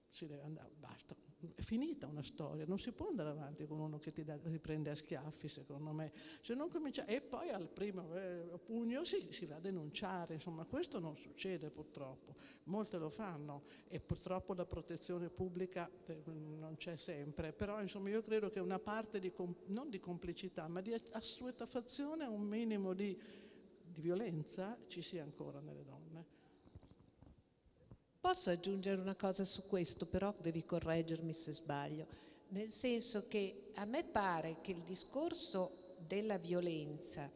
si 0.09 0.27
deve 0.27 0.43
andare, 0.43 0.73
basta, 0.77 1.15
è 1.55 1.61
finita 1.61 2.07
una 2.07 2.23
storia, 2.23 2.65
non 2.65 2.79
si 2.79 2.91
può 2.91 3.07
andare 3.07 3.29
avanti 3.29 3.65
con 3.65 3.79
uno 3.79 3.99
che 3.99 4.11
ti 4.11 4.23
da, 4.23 4.37
riprende 4.43 4.89
a 4.89 4.95
schiaffi, 4.95 5.47
secondo 5.47 5.91
me. 5.91 6.11
Se 6.41 6.53
non 6.53 6.69
comincia, 6.69 7.05
e 7.05 7.21
poi 7.21 7.49
al 7.49 7.67
primo 7.67 8.13
eh, 8.15 8.59
pugno 8.63 9.03
si, 9.03 9.27
si, 9.31 9.45
va 9.45 9.55
a 9.55 9.59
denunciare, 9.59 10.35
insomma, 10.35 10.65
questo 10.65 10.99
non 10.99 11.17
succede 11.17 11.69
purtroppo. 11.69 12.35
Molte 12.65 12.97
lo 12.97 13.09
fanno 13.09 13.63
e 13.87 13.99
purtroppo 13.99 14.53
la 14.53 14.65
protezione 14.65 15.29
pubblica 15.29 15.89
eh, 16.05 16.21
non 16.25 16.75
c'è 16.77 16.95
sempre, 16.95 17.53
però 17.53 17.81
insomma 17.81 18.09
io 18.09 18.21
credo 18.21 18.49
che 18.49 18.59
una 18.59 18.79
parte 18.79 19.19
di, 19.19 19.31
non 19.67 19.89
di 19.89 19.99
complicità, 19.99 20.67
ma 20.67 20.81
di 20.81 20.93
assuefazione, 21.11 22.25
un 22.25 22.41
minimo 22.41 22.93
di, 22.93 23.17
di 23.83 24.01
violenza 24.01 24.77
ci 24.87 25.01
sia 25.01 25.23
ancora 25.23 25.59
nelle 25.59 25.83
donne. 25.83 26.41
Posso 28.23 28.51
aggiungere 28.51 29.01
una 29.01 29.15
cosa 29.15 29.43
su 29.43 29.67
questo, 29.67 30.05
però 30.05 30.33
devi 30.39 30.63
correggermi 30.63 31.33
se 31.33 31.51
sbaglio, 31.51 32.07
nel 32.51 32.69
senso 32.69 33.27
che 33.27 33.71
a 33.75 33.83
me 33.83 34.05
pare 34.05 34.61
che 34.61 34.71
il 34.71 34.81
discorso 34.81 35.97
della 35.97 36.37
violenza, 36.37 37.29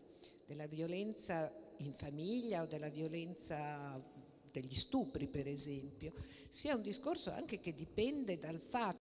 della 0.46 0.66
violenza 0.66 1.54
in 1.80 1.92
famiglia 1.92 2.62
o 2.62 2.68
della 2.68 2.88
violenza 2.88 4.02
degli 4.50 4.76
stupri 4.76 5.28
per 5.28 5.46
esempio, 5.50 6.14
sia 6.48 6.74
un 6.74 6.84
discorso 6.84 7.32
anche 7.32 7.60
che 7.60 7.74
dipende 7.74 8.38
dal 8.38 8.62
fatto 8.62 9.02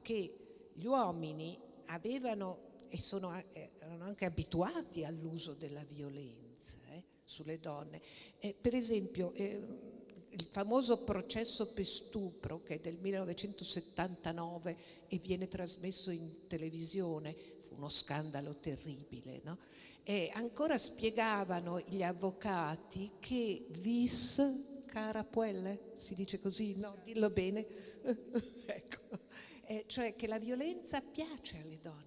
che 0.00 0.70
gli 0.72 0.86
uomini 0.86 1.60
avevano 1.88 2.76
e 2.88 2.98
sono, 2.98 3.30
erano 3.76 4.04
anche 4.04 4.24
abituati 4.24 5.04
all'uso 5.04 5.52
della 5.52 5.84
violenza 5.84 6.47
sulle 7.28 7.60
donne. 7.60 8.00
Eh, 8.38 8.54
per 8.58 8.74
esempio, 8.74 9.34
eh, 9.34 9.62
il 10.30 10.46
famoso 10.48 11.04
processo 11.04 11.72
per 11.72 11.86
stupro 11.86 12.62
che 12.62 12.76
è 12.76 12.78
del 12.78 12.96
1979 12.96 14.76
e 15.08 15.18
viene 15.18 15.46
trasmesso 15.46 16.10
in 16.10 16.46
televisione, 16.46 17.36
fu 17.60 17.74
uno 17.74 17.90
scandalo 17.90 18.56
terribile, 18.56 19.40
no? 19.44 19.58
E 20.02 20.30
ancora 20.32 20.78
spiegavano 20.78 21.80
gli 21.80 22.02
avvocati 22.02 23.12
che 23.20 23.66
vis 23.68 24.42
cara 24.86 25.22
puelle, 25.22 25.92
si 25.96 26.14
dice 26.14 26.40
così, 26.40 26.74
no? 26.76 26.96
Dillo 27.04 27.28
bene. 27.28 27.66
ecco. 28.64 29.26
Eh, 29.66 29.84
cioè 29.86 30.16
che 30.16 30.26
la 30.26 30.38
violenza 30.38 31.02
piace 31.02 31.58
alle 31.58 31.78
donne. 31.78 32.06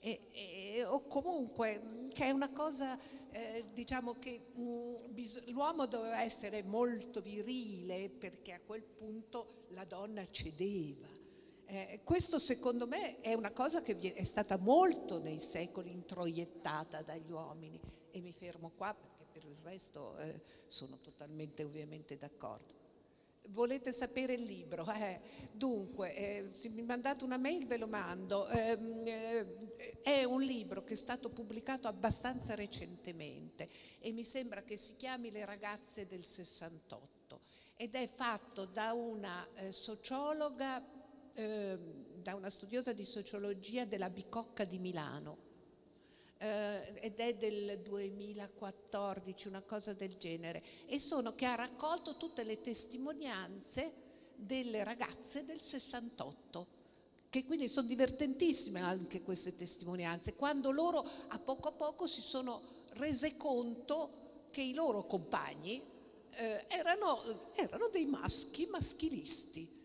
E, 0.00 0.20
e, 0.32 0.57
o 0.84 1.06
comunque 1.06 2.06
che 2.12 2.24
è 2.24 2.30
una 2.30 2.50
cosa 2.50 2.98
eh, 3.30 3.66
diciamo 3.72 4.14
che 4.18 4.40
mh, 4.54 4.62
mm, 4.62 4.94
bis- 5.10 5.44
l'uomo 5.46 5.86
doveva 5.86 6.22
essere 6.22 6.62
molto 6.62 7.20
virile 7.20 8.10
perché 8.10 8.52
a 8.52 8.60
quel 8.60 8.82
punto 8.82 9.66
la 9.68 9.84
donna 9.84 10.26
cedeva. 10.30 11.08
Eh, 11.66 12.00
questo 12.02 12.38
secondo 12.38 12.86
me 12.86 13.20
è 13.20 13.34
una 13.34 13.52
cosa 13.52 13.82
che 13.82 13.96
è 14.14 14.24
stata 14.24 14.56
molto 14.56 15.18
nei 15.20 15.38
secoli 15.38 15.92
introiettata 15.92 17.02
dagli 17.02 17.30
uomini 17.30 17.78
e 18.10 18.20
mi 18.20 18.32
fermo 18.32 18.72
qua 18.74 18.94
perché 18.94 19.26
per 19.30 19.44
il 19.44 19.56
resto 19.62 20.16
eh, 20.18 20.42
sono 20.66 20.98
totalmente 20.98 21.62
ovviamente 21.64 22.16
d'accordo. 22.16 22.77
Volete 23.50 23.92
sapere 23.92 24.34
il 24.34 24.42
libro? 24.42 24.86
Eh, 24.92 25.20
dunque, 25.52 26.14
eh, 26.14 26.48
se 26.52 26.68
mi 26.68 26.82
mandate 26.82 27.24
una 27.24 27.38
mail 27.38 27.66
ve 27.66 27.78
lo 27.78 27.88
mando. 27.88 28.46
Eh, 28.48 28.78
eh, 29.04 30.02
è 30.02 30.24
un 30.24 30.42
libro 30.42 30.84
che 30.84 30.92
è 30.92 30.96
stato 30.96 31.30
pubblicato 31.30 31.88
abbastanza 31.88 32.54
recentemente 32.54 33.68
e 34.00 34.12
mi 34.12 34.24
sembra 34.24 34.62
che 34.62 34.76
si 34.76 34.96
chiami 34.96 35.30
Le 35.30 35.46
ragazze 35.46 36.06
del 36.06 36.24
68 36.24 37.40
ed 37.76 37.94
è 37.94 38.06
fatto 38.06 38.66
da 38.66 38.92
una 38.92 39.48
eh, 39.54 39.72
sociologa, 39.72 40.84
ehm, 41.32 42.20
da 42.20 42.34
una 42.34 42.50
studiosa 42.50 42.92
di 42.92 43.04
sociologia 43.04 43.86
della 43.86 44.10
Bicocca 44.10 44.64
di 44.64 44.78
Milano 44.78 45.47
eh, 46.38 46.94
ed 47.00 47.18
è 47.18 47.34
del 47.34 47.80
2014, 47.82 49.48
una 49.48 49.62
cosa 49.62 49.92
del 49.92 50.16
genere, 50.16 50.62
e 50.86 50.98
sono 50.98 51.34
che 51.34 51.46
ha 51.46 51.54
raccolto 51.54 52.16
tutte 52.16 52.44
le 52.44 52.60
testimonianze 52.60 53.92
delle 54.34 54.84
ragazze 54.84 55.44
del 55.44 55.60
68 55.60 56.76
che 57.30 57.44
quindi 57.44 57.68
sono 57.68 57.86
divertentissime 57.86 58.80
anche 58.80 59.20
queste 59.22 59.54
testimonianze, 59.54 60.34
quando 60.34 60.70
loro 60.70 61.06
a 61.28 61.38
poco 61.38 61.68
a 61.68 61.72
poco 61.72 62.06
si 62.06 62.22
sono 62.22 62.62
rese 62.94 63.36
conto 63.36 64.46
che 64.50 64.62
i 64.62 64.72
loro 64.72 65.04
compagni 65.04 65.82
eh, 66.30 66.64
erano, 66.68 67.50
erano 67.54 67.88
dei 67.88 68.06
maschi 68.06 68.64
maschilisti 68.66 69.77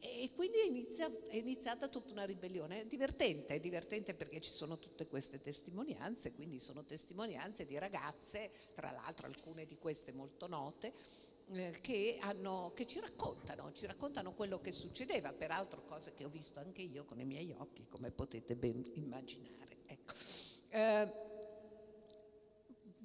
e 0.00 0.30
quindi 0.34 0.58
è, 0.58 0.64
inizia, 0.64 1.10
è, 1.26 1.36
iniziata 1.36 1.88
tutta 1.88 2.12
una 2.12 2.24
ribellione. 2.24 2.86
Divertente, 2.86 3.58
divertente 3.58 4.14
perché 4.14 4.40
ci 4.40 4.50
sono 4.50 4.78
tutte 4.78 5.06
queste 5.06 5.40
testimonianze, 5.40 6.32
quindi 6.32 6.60
sono 6.60 6.84
testimonianze 6.84 7.66
di 7.66 7.78
ragazze, 7.78 8.50
tra 8.74 8.90
l'altro 8.90 9.26
alcune 9.26 9.66
di 9.66 9.76
queste 9.76 10.12
molto 10.12 10.46
note, 10.46 10.92
eh, 11.52 11.76
che, 11.80 12.18
hanno, 12.20 12.72
che, 12.74 12.86
ci 12.86 13.00
raccontano, 13.00 13.72
ci 13.72 13.86
raccontano 13.86 14.34
quello 14.34 14.60
che 14.60 14.70
succedeva, 14.70 15.32
peraltro 15.32 15.84
cose 15.84 16.14
che 16.14 16.24
ho 16.24 16.28
visto 16.28 16.60
anche 16.60 16.82
io 16.82 17.04
con 17.04 17.18
i 17.18 17.24
miei 17.24 17.54
occhi, 17.56 17.86
come 17.88 18.10
potete 18.10 18.54
ben 18.54 18.88
immaginare. 18.94 19.78
Ecco. 19.86 20.14
Eh, 20.70 21.27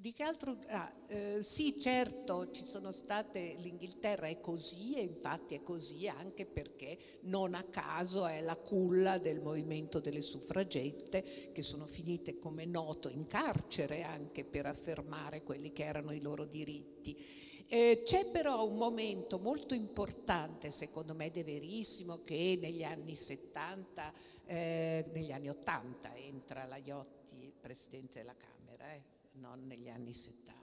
di 0.03 0.11
che 0.11 0.23
altro? 0.23 0.57
Ah, 0.67 0.91
eh, 1.07 1.41
sì, 1.43 1.79
certo, 1.79 2.51
ci 2.51 2.65
sono 2.65 2.91
state, 2.91 3.55
l'Inghilterra 3.59 4.27
è 4.27 4.41
così 4.41 4.97
e 4.97 5.01
infatti 5.01 5.55
è 5.55 5.63
così 5.63 6.09
anche 6.09 6.45
perché 6.45 6.97
non 7.21 7.53
a 7.53 7.63
caso 7.63 8.25
è 8.27 8.41
la 8.41 8.57
culla 8.57 9.17
del 9.17 9.39
movimento 9.39 10.01
delle 10.01 10.19
suffragette 10.19 11.51
che 11.53 11.61
sono 11.61 11.85
finite 11.85 12.37
come 12.37 12.65
noto 12.65 13.07
in 13.07 13.27
carcere 13.27 14.03
anche 14.03 14.43
per 14.43 14.65
affermare 14.65 15.41
quelli 15.41 15.71
che 15.71 15.85
erano 15.85 16.11
i 16.11 16.19
loro 16.19 16.43
diritti. 16.43 17.17
Eh, 17.69 18.01
c'è 18.03 18.25
però 18.25 18.67
un 18.67 18.75
momento 18.75 19.39
molto 19.39 19.73
importante, 19.73 20.69
secondo 20.69 21.15
me 21.15 21.27
ed 21.27 21.37
è 21.37 21.45
verissimo, 21.45 22.23
che 22.25 22.59
negli 22.61 22.83
anni 22.83 23.15
70, 23.15 24.11
eh, 24.47 25.05
negli 25.13 25.31
anni 25.31 25.47
80 25.47 26.13
entra 26.17 26.65
la 26.65 26.75
Iotti, 26.75 27.53
presidente 27.57 28.19
della 28.19 28.35
Camera. 28.35 28.91
Eh 28.91 29.12
non 29.33 29.65
negli 29.65 29.89
anni 29.89 30.13
70. 30.13 30.61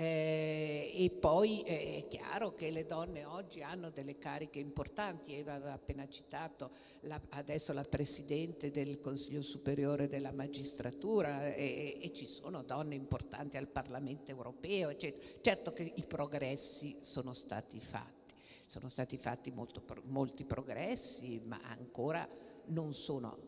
Eh, 0.00 0.92
e 0.94 1.10
poi 1.10 1.60
eh, 1.62 1.96
è 1.96 2.06
chiaro 2.06 2.54
che 2.54 2.70
le 2.70 2.86
donne 2.86 3.24
oggi 3.24 3.62
hanno 3.62 3.90
delle 3.90 4.16
cariche 4.16 4.60
importanti, 4.60 5.34
Eva 5.34 5.54
aveva 5.54 5.72
appena 5.72 6.06
citato 6.06 6.70
la, 7.00 7.20
adesso 7.30 7.72
la 7.72 7.82
Presidente 7.82 8.70
del 8.70 9.00
Consiglio 9.00 9.42
Superiore 9.42 10.06
della 10.06 10.30
Magistratura 10.30 11.52
e, 11.52 11.98
e, 12.00 12.12
ci 12.12 12.28
sono 12.28 12.62
donne 12.62 12.94
importanti 12.94 13.56
al 13.56 13.66
Parlamento 13.66 14.30
europeo, 14.30 14.90
eccetera. 14.90 15.26
certo 15.40 15.72
che 15.72 15.92
i 15.96 16.04
progressi 16.04 16.98
sono 17.00 17.32
stati 17.32 17.80
fatti, 17.80 18.34
sono 18.68 18.88
stati 18.88 19.16
fatti 19.16 19.50
molto, 19.50 19.82
molti 20.04 20.44
progressi, 20.44 21.40
ma 21.44 21.60
ancora 21.64 22.28
non 22.66 22.94
sono 22.94 23.47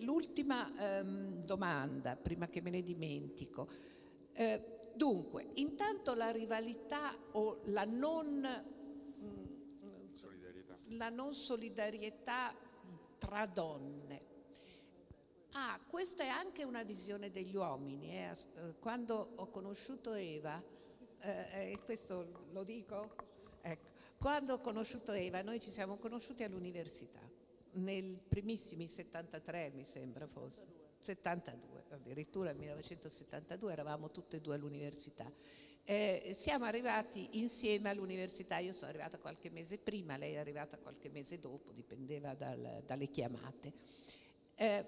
l'ultima 0.00 0.72
ehm, 0.78 1.44
domanda, 1.44 2.16
prima 2.16 2.48
che 2.48 2.60
me 2.60 2.70
ne 2.70 2.82
dimentico. 2.82 3.68
Eh, 4.32 4.78
dunque, 4.94 5.50
intanto 5.54 6.14
la 6.14 6.30
rivalità 6.30 7.16
o 7.32 7.60
la 7.64 7.84
non, 7.84 8.40
mh, 8.40 9.86
mm, 9.86 10.12
solidarietà. 10.12 10.78
la 10.90 11.10
non 11.10 11.34
solidarietà 11.34 12.54
tra 13.18 13.46
donne. 13.46 14.28
Ah, 15.52 15.80
questa 15.84 16.22
è 16.22 16.28
anche 16.28 16.62
una 16.62 16.84
visione 16.84 17.30
degli 17.30 17.56
uomini. 17.56 18.12
Eh. 18.12 18.30
eh 18.30 18.74
quando 18.78 19.32
ho 19.34 19.48
conosciuto 19.48 20.12
Eva, 20.14 20.62
eh, 21.18 21.76
questo 21.84 22.46
lo 22.52 22.62
dico? 22.62 23.14
Ecco, 23.60 23.88
quando 24.16 24.54
ho 24.54 24.60
conosciuto 24.60 25.12
Eva, 25.12 25.42
noi 25.42 25.58
ci 25.60 25.72
siamo 25.72 25.96
conosciuti 25.96 26.44
all'università 26.44 27.29
nel 27.72 28.18
primissimi 28.26 28.88
73 28.88 29.72
mi 29.74 29.84
sembra 29.84 30.26
fosse, 30.26 30.66
72, 30.98 31.84
addirittura 31.90 32.50
nel 32.50 32.58
1972 32.58 33.72
eravamo 33.72 34.10
tutte 34.10 34.36
e 34.36 34.40
due 34.40 34.54
all'università. 34.54 35.30
Eh, 35.84 36.30
siamo 36.34 36.66
arrivati 36.66 37.40
insieme 37.40 37.88
all'università, 37.88 38.58
io 38.58 38.72
sono 38.72 38.90
arrivata 38.90 39.18
qualche 39.18 39.50
mese 39.50 39.78
prima, 39.78 40.16
lei 40.16 40.34
è 40.34 40.38
arrivata 40.38 40.78
qualche 40.78 41.08
mese 41.08 41.38
dopo, 41.38 41.72
dipendeva 41.72 42.34
dal, 42.34 42.82
dalle 42.84 43.08
chiamate. 43.08 43.72
Eh, 44.54 44.86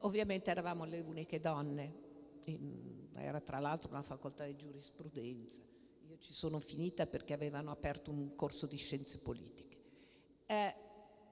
ovviamente 0.00 0.50
eravamo 0.50 0.84
le 0.84 1.00
uniche 1.00 1.40
donne 1.40 2.06
in, 2.44 3.08
era 3.14 3.40
tra 3.40 3.58
l'altro 3.58 3.90
una 3.90 4.02
facoltà 4.02 4.44
di 4.44 4.56
giurisprudenza. 4.56 5.60
Io 6.06 6.18
ci 6.18 6.32
sono 6.32 6.60
finita 6.60 7.06
perché 7.06 7.32
avevano 7.32 7.70
aperto 7.70 8.10
un 8.10 8.34
corso 8.34 8.66
di 8.66 8.76
scienze 8.76 9.18
politiche. 9.18 9.76
Eh, 10.46 10.74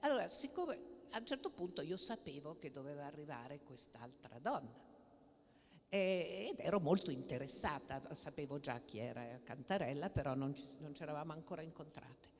allora, 0.01 0.29
siccome 0.29 0.95
a 1.11 1.19
un 1.19 1.25
certo 1.25 1.49
punto 1.49 1.81
io 1.81 1.97
sapevo 1.97 2.57
che 2.57 2.71
doveva 2.71 3.05
arrivare 3.05 3.61
quest'altra 3.61 4.39
donna 4.39 4.85
ed 5.89 6.59
ero 6.59 6.79
molto 6.81 7.11
interessata, 7.11 8.13
sapevo 8.13 8.59
già 8.59 8.81
chi 8.81 8.99
era 8.99 9.39
Cantarella, 9.41 10.09
però 10.09 10.33
non 10.33 10.53
ci, 10.53 10.65
non 10.79 10.93
eravamo 10.99 11.31
ancora 11.31 11.61
incontrate. 11.61 12.35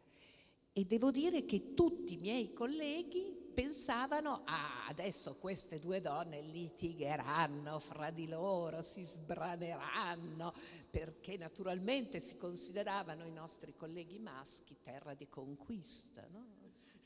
E 0.74 0.86
devo 0.86 1.12
dire 1.12 1.46
che 1.46 1.74
tutti 1.74 2.16
i 2.16 2.18
miei 2.18 2.54
colleghi 2.54 3.36
pensavano, 3.54 4.44
ah, 4.46 4.86
adesso 4.88 5.38
queste 5.38 5.80
due 5.80 6.02
donne 6.02 6.42
litigheranno 6.42 7.80
fra 7.80 8.12
di 8.12 8.28
loro, 8.28 8.84
si 8.84 9.02
sbraneranno, 9.02 10.54
perché 10.92 11.38
naturalmente 11.38 12.20
si 12.20 12.38
consideravano 12.38 13.26
i 13.26 13.32
nostri 13.32 13.76
colleghi 13.76 14.20
maschi 14.20 14.78
terra 14.80 15.16
di 15.16 15.28
conquista. 15.30 16.28
No? 16.30 16.57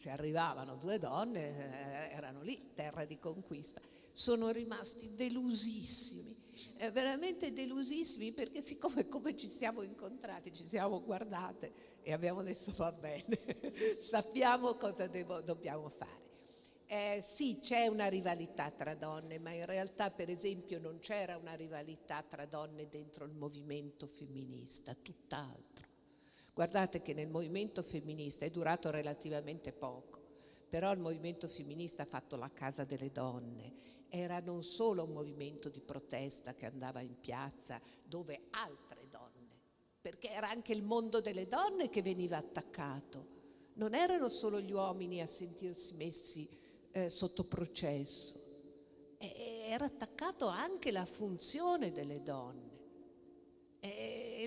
Se 0.02 0.10
arrivavano 0.10 0.78
due 0.78 0.98
donne, 0.98 2.10
eh, 2.10 2.16
erano 2.16 2.42
lì, 2.42 2.72
terra 2.74 3.06
di 3.06 3.20
conquista. 3.20 3.80
Sono 4.12 4.50
rimasti 4.50 5.14
delusissimi, 5.14 6.36
eh, 6.78 6.90
veramente 6.90 7.54
delusissimi, 7.54 8.32
perché 8.32 8.62
siccome 8.62 9.08
come 9.08 9.38
ci 9.38 9.48
siamo 9.48 9.84
incontrati, 9.84 10.52
ci 10.52 10.66
siamo 10.66 11.04
guardate 11.04 12.00
e 12.02 12.14
abbiamo 12.14 12.42
detto 12.42 12.72
va 12.78 12.92
bene, 12.92 13.38
sappiamo 14.02 14.74
cosa 14.74 15.06
devo, 15.06 15.40
dobbiamo 15.42 15.88
fare. 15.90 16.20
Eh, 16.88 17.22
sì, 17.24 17.60
c'è 17.62 17.86
una 17.86 18.08
rivalità 18.08 18.72
tra 18.72 18.96
donne, 18.96 19.38
ma 19.38 19.52
in 19.52 19.68
realtà 19.68 20.10
per 20.10 20.32
esempio 20.32 20.80
non 20.80 20.98
c'era 20.98 21.38
una 21.38 21.54
rivalità 21.54 22.24
tra 22.28 22.48
donne 22.48 22.90
dentro 22.90 23.24
il 23.26 23.34
movimento 23.34 24.08
femminista, 24.08 24.96
tutt'altro. 24.96 25.91
Guardate 26.54 27.02
che 27.02 27.14
nel 27.14 27.30
movimento 27.30 27.82
femminista 27.82 28.46
è 28.46 28.50
durato 28.50 28.92
relativamente 28.92 29.72
poco, 29.72 30.20
però 30.70 30.92
il 30.92 31.00
movimento 31.00 31.48
femminista 31.48 32.04
ha 32.04 32.06
fatto 32.06 32.36
la 32.36 32.52
casa 32.52 32.84
delle 32.84 33.12
donne, 33.12 33.74
era 34.10 34.40
non 34.40 34.62
solo 34.62 35.04
un 35.04 35.12
movimento 35.12 35.70
di 35.70 35.80
protesta 35.80 36.54
che 36.54 36.66
andava 36.66 37.00
in 37.00 37.20
piazza 37.20 37.80
dove 38.04 38.48
altre 38.52 39.08
donne, 39.10 39.60
perché 40.02 40.30
era 40.30 40.50
anche 40.50 40.74
il 40.74 40.84
mondo 40.84 41.22
delle 41.22 41.48
donne 41.48 41.90
che 41.90 42.02
veniva 42.02 42.36
attaccato, 42.36 43.40
non 43.76 43.96
erano 43.96 44.28
solo 44.28 44.60
gli 44.60 44.74
uomini 44.74 45.22
a 45.22 45.26
sentirsi 45.26 45.94
messi 45.96 46.50
eh, 46.92 47.10
sotto 47.10 47.46
processo. 47.46 48.40
E 49.18 49.66
era 49.68 49.86
attaccato 49.86 50.48
anche 50.48 50.92
la 50.92 51.06
funzione 51.06 51.92
delle 51.92 52.22
donne. 52.22 52.71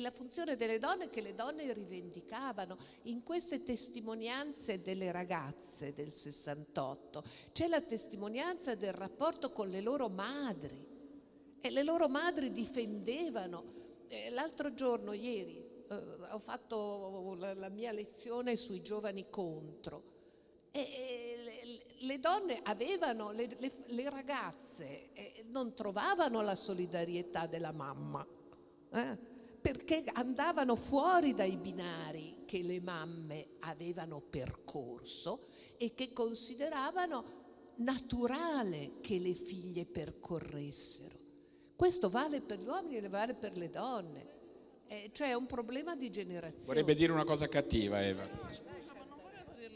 La 0.05 0.11
funzione 0.11 0.55
delle 0.55 0.79
donne 0.79 1.09
che 1.09 1.23
le 1.23 1.33
donne 1.33 1.73
rivendicavano. 1.73 2.77
In 3.05 3.23
queste 3.23 3.63
testimonianze 3.63 4.83
delle 4.83 5.11
ragazze 5.11 5.95
del 5.95 6.13
68 6.13 7.25
c'è 7.53 7.69
la 7.69 7.81
testimonianza 7.81 8.75
del 8.75 8.93
rapporto 8.93 9.51
con 9.51 9.71
le 9.71 9.81
loro 9.81 10.11
madri. 10.11 10.87
E 11.59 11.71
le 11.71 11.83
loro 11.83 12.09
madri 12.09 12.53
difendevano. 12.53 13.73
L'altro 14.33 14.75
giorno 14.75 15.15
ieri 15.15 15.57
eh, 15.89 15.95
ho 15.95 16.39
fatto 16.39 17.35
la, 17.39 17.71
mia 17.71 17.91
lezione 17.91 18.57
sui 18.57 18.83
giovani 18.83 19.31
contro. 19.31 20.13
E 20.71 21.41
le, 21.43 22.07
le 22.07 22.21
donne 22.21 22.61
avevano, 22.63 23.33
le, 23.33 23.57
le, 23.59 23.73
le 23.87 24.11
ragazze 24.11 25.13
eh, 25.15 25.45
non 25.47 25.75
trovavano 25.75 26.43
la 26.43 26.55
solidarietà 26.55 27.47
della 27.47 27.73
mamma, 27.73 28.27
eh, 28.93 29.33
perché 29.65 30.05
andavano 30.13 30.77
fuori 30.77 31.33
dai 31.33 31.57
binari 31.57 32.43
che 32.45 32.63
le 32.63 32.83
mamme 32.83 33.47
avevano 33.61 34.21
percorso 34.21 35.47
e 35.79 35.95
che 35.95 36.13
consideravano 36.13 37.25
naturale 37.77 39.01
che 39.01 39.19
le 39.19 39.33
figlie 39.33 39.87
percorressero. 39.87 41.17
Questo 41.77 42.11
vale 42.11 42.43
per 42.43 42.61
gli 42.61 42.67
uomini 42.67 42.99
e 42.99 43.09
vale 43.09 43.33
per 43.33 43.57
le 43.57 43.71
donne. 43.71 44.27
Eh, 44.87 45.09
cioè 45.15 45.31
è 45.31 45.35
un 45.35 45.47
problema 45.47 45.97
di 45.97 46.11
generazione. 46.11 46.67
Vorrebbe 46.67 46.95
dire 46.95 47.13
una 47.13 47.25
cosa 47.25 47.49
cattiva, 47.49 48.05
Eva 48.05 48.29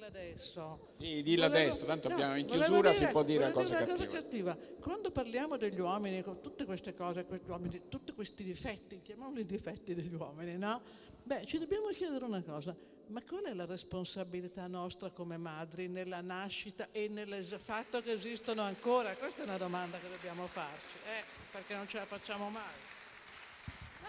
adesso. 0.08 0.94
Di, 0.96 1.22
dillo 1.22 1.48
volevo, 1.48 1.66
adesso, 1.66 1.86
tanto 1.86 2.08
abbiamo 2.08 2.36
in 2.36 2.46
chiusura 2.46 2.90
dire, 2.90 2.94
si 2.94 3.06
può 3.06 3.22
dire 3.22 3.44
una 3.44 3.52
cosa, 3.52 3.76
dire 3.76 3.86
cattiva. 3.86 4.06
cosa 4.06 4.18
cattiva. 4.18 4.58
Quando 4.80 5.10
parliamo 5.10 5.56
degli 5.56 5.78
uomini, 5.78 6.22
con 6.22 6.40
tutte 6.40 6.64
queste 6.64 6.94
cose, 6.94 7.24
questi 7.24 7.48
uomini, 7.50 7.82
tutti 7.88 8.12
questi 8.12 8.42
difetti, 8.42 9.00
chiamiamoli 9.02 9.44
difetti 9.44 9.94
degli 9.94 10.14
uomini, 10.14 10.56
no? 10.56 10.80
Beh, 11.22 11.44
ci 11.44 11.58
dobbiamo 11.58 11.88
chiedere 11.88 12.24
una 12.24 12.42
cosa, 12.42 12.74
ma 13.08 13.22
qual 13.22 13.44
è 13.44 13.54
la 13.54 13.66
responsabilità 13.66 14.66
nostra 14.66 15.10
come 15.10 15.36
madri 15.36 15.88
nella 15.88 16.20
nascita 16.20 16.88
e 16.90 17.08
nel 17.08 17.44
fatto 17.62 18.00
che 18.00 18.12
esistono 18.12 18.62
ancora? 18.62 19.14
Questa 19.14 19.42
è 19.42 19.44
una 19.44 19.58
domanda 19.58 19.98
che 19.98 20.08
dobbiamo 20.08 20.46
farci, 20.46 20.96
eh, 21.06 21.24
perché 21.50 21.74
non 21.74 21.86
ce 21.86 21.98
la 21.98 22.06
facciamo 22.06 22.48
mai. 22.48 22.96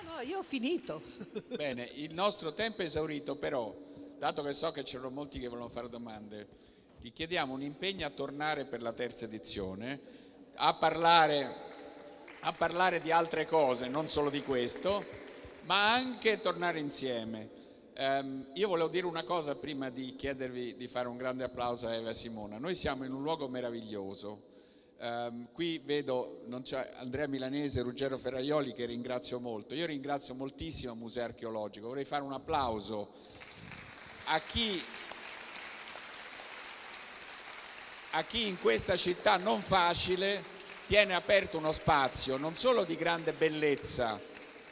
No, 0.02 0.14
no, 0.14 0.22
io 0.22 0.40
ho 0.40 0.44
finito. 0.44 1.02
Bene, 1.48 1.84
il 1.96 2.14
nostro 2.14 2.54
tempo 2.54 2.82
è 2.82 2.86
esaurito, 2.86 3.36
però 3.36 3.76
dato 4.20 4.44
che 4.44 4.54
so 4.54 4.72
che 4.72 4.84
c'erano 4.84 5.10
molti 5.10 5.40
che 5.40 5.48
vogliono 5.48 5.70
fare 5.70 5.88
domande, 5.88 6.48
gli 7.00 7.14
chiediamo 7.14 7.54
un 7.54 7.62
impegno 7.62 8.06
a 8.06 8.10
tornare 8.10 8.66
per 8.66 8.82
la 8.82 8.92
terza 8.92 9.24
edizione, 9.24 10.00
a 10.56 10.74
parlare, 10.74 11.56
a 12.42 12.52
parlare 12.52 13.00
di 13.00 13.12
altre 13.12 13.46
cose, 13.46 13.88
non 13.88 14.08
solo 14.08 14.30
di 14.30 14.44
questo, 14.44 15.06
ma 15.64 15.94
anche 15.94 16.42
tornare 16.42 16.80
insieme. 16.80 17.58
Um, 17.98 18.48
io 18.54 18.68
volevo 18.68 18.90
dire 18.90 19.06
una 19.06 19.24
cosa 19.24 19.56
prima 19.56 19.90
di 19.90 20.16
chiedervi 20.16 20.76
di 20.76 20.88
fare 20.88 21.08
un 21.08 21.16
grande 21.16 21.46
applauso 21.46 21.88
a 21.88 21.96
Eva 21.96 22.10
e 22.10 22.14
Simona. 22.14 22.58
Noi 22.58 22.76
siamo 22.76 23.06
in 23.06 23.14
un 23.14 23.22
luogo 23.24 23.48
meraviglioso. 23.48 24.48
Um, 25.00 25.48
qui 25.54 25.78
vedo 25.78 26.42
Andrea 26.98 27.28
Milanese 27.28 27.80
e 27.80 27.84
Ruggero 27.84 28.18
Ferraioli 28.18 28.74
che 28.74 28.86
ringrazio 28.86 29.40
molto. 29.40 29.76
Io 29.76 29.86
ringrazio 29.86 30.34
moltissimo 30.34 30.92
il 30.92 31.00
Museo 31.00 31.24
Archeologico. 31.24 31.88
Vorrei 31.88 32.04
fare 32.04 32.24
un 32.24 32.34
applauso 32.34 33.12
a 34.32 34.40
chi, 34.42 34.80
a 38.12 38.24
chi 38.24 38.48
in 38.48 38.60
questa 38.60 38.96
città 38.96 39.38
non 39.38 39.62
facile 39.62 40.44
tiene 40.86 41.16
aperto 41.16 41.58
uno 41.58 41.72
spazio 41.72 42.38
non 42.38 42.54
solo 42.54 42.84
di 42.84 42.96
grande 42.96 43.34
bellezza, 43.34 44.22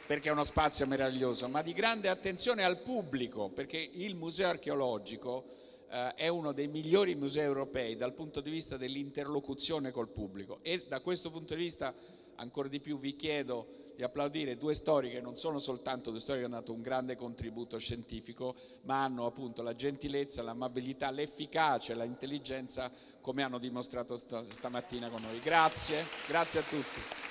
perché 0.06 0.28
è 0.28 0.32
uno 0.32 0.44
spazio 0.44 0.86
meraviglioso, 0.86 1.48
ma 1.48 1.62
di 1.62 1.72
grande 1.72 2.08
attenzione 2.08 2.62
al 2.62 2.82
pubblico, 2.82 3.48
perché 3.48 3.76
il 3.78 4.14
museo 4.14 4.48
archeologico 4.48 5.44
eh, 5.90 6.14
è 6.14 6.28
uno 6.28 6.52
dei 6.52 6.68
migliori 6.68 7.16
musei 7.16 7.44
europei 7.44 7.96
dal 7.96 8.14
punto 8.14 8.40
di 8.40 8.50
vista 8.50 8.76
dell'interlocuzione 8.76 9.90
col 9.90 10.08
pubblico. 10.08 10.60
E 10.62 10.86
da 10.86 11.00
questo 11.00 11.32
punto 11.32 11.56
di 11.56 11.62
vista 11.62 11.92
ancora 12.38 12.68
di 12.68 12.80
più 12.80 12.98
vi 12.98 13.14
chiedo 13.14 13.86
di 13.94 14.02
applaudire 14.02 14.56
due 14.56 14.74
storie 14.74 15.10
che 15.10 15.20
non 15.20 15.36
sono 15.36 15.58
soltanto 15.58 16.10
due 16.10 16.20
storie 16.20 16.42
che 16.42 16.46
hanno 16.46 16.58
dato 16.58 16.72
un 16.72 16.82
grande 16.82 17.16
contributo 17.16 17.78
scientifico, 17.78 18.54
ma 18.82 19.02
hanno 19.02 19.26
appunto 19.26 19.62
la 19.62 19.74
gentilezza, 19.74 20.42
l'amabilità, 20.42 21.10
l'efficacia, 21.10 21.94
l'intelligenza 21.94 22.92
come 23.20 23.42
hanno 23.42 23.58
dimostrato 23.58 24.16
stamattina 24.16 25.08
con 25.10 25.22
noi. 25.22 25.40
Grazie, 25.40 26.04
grazie 26.28 26.60
a 26.60 26.62
tutti. 26.62 27.27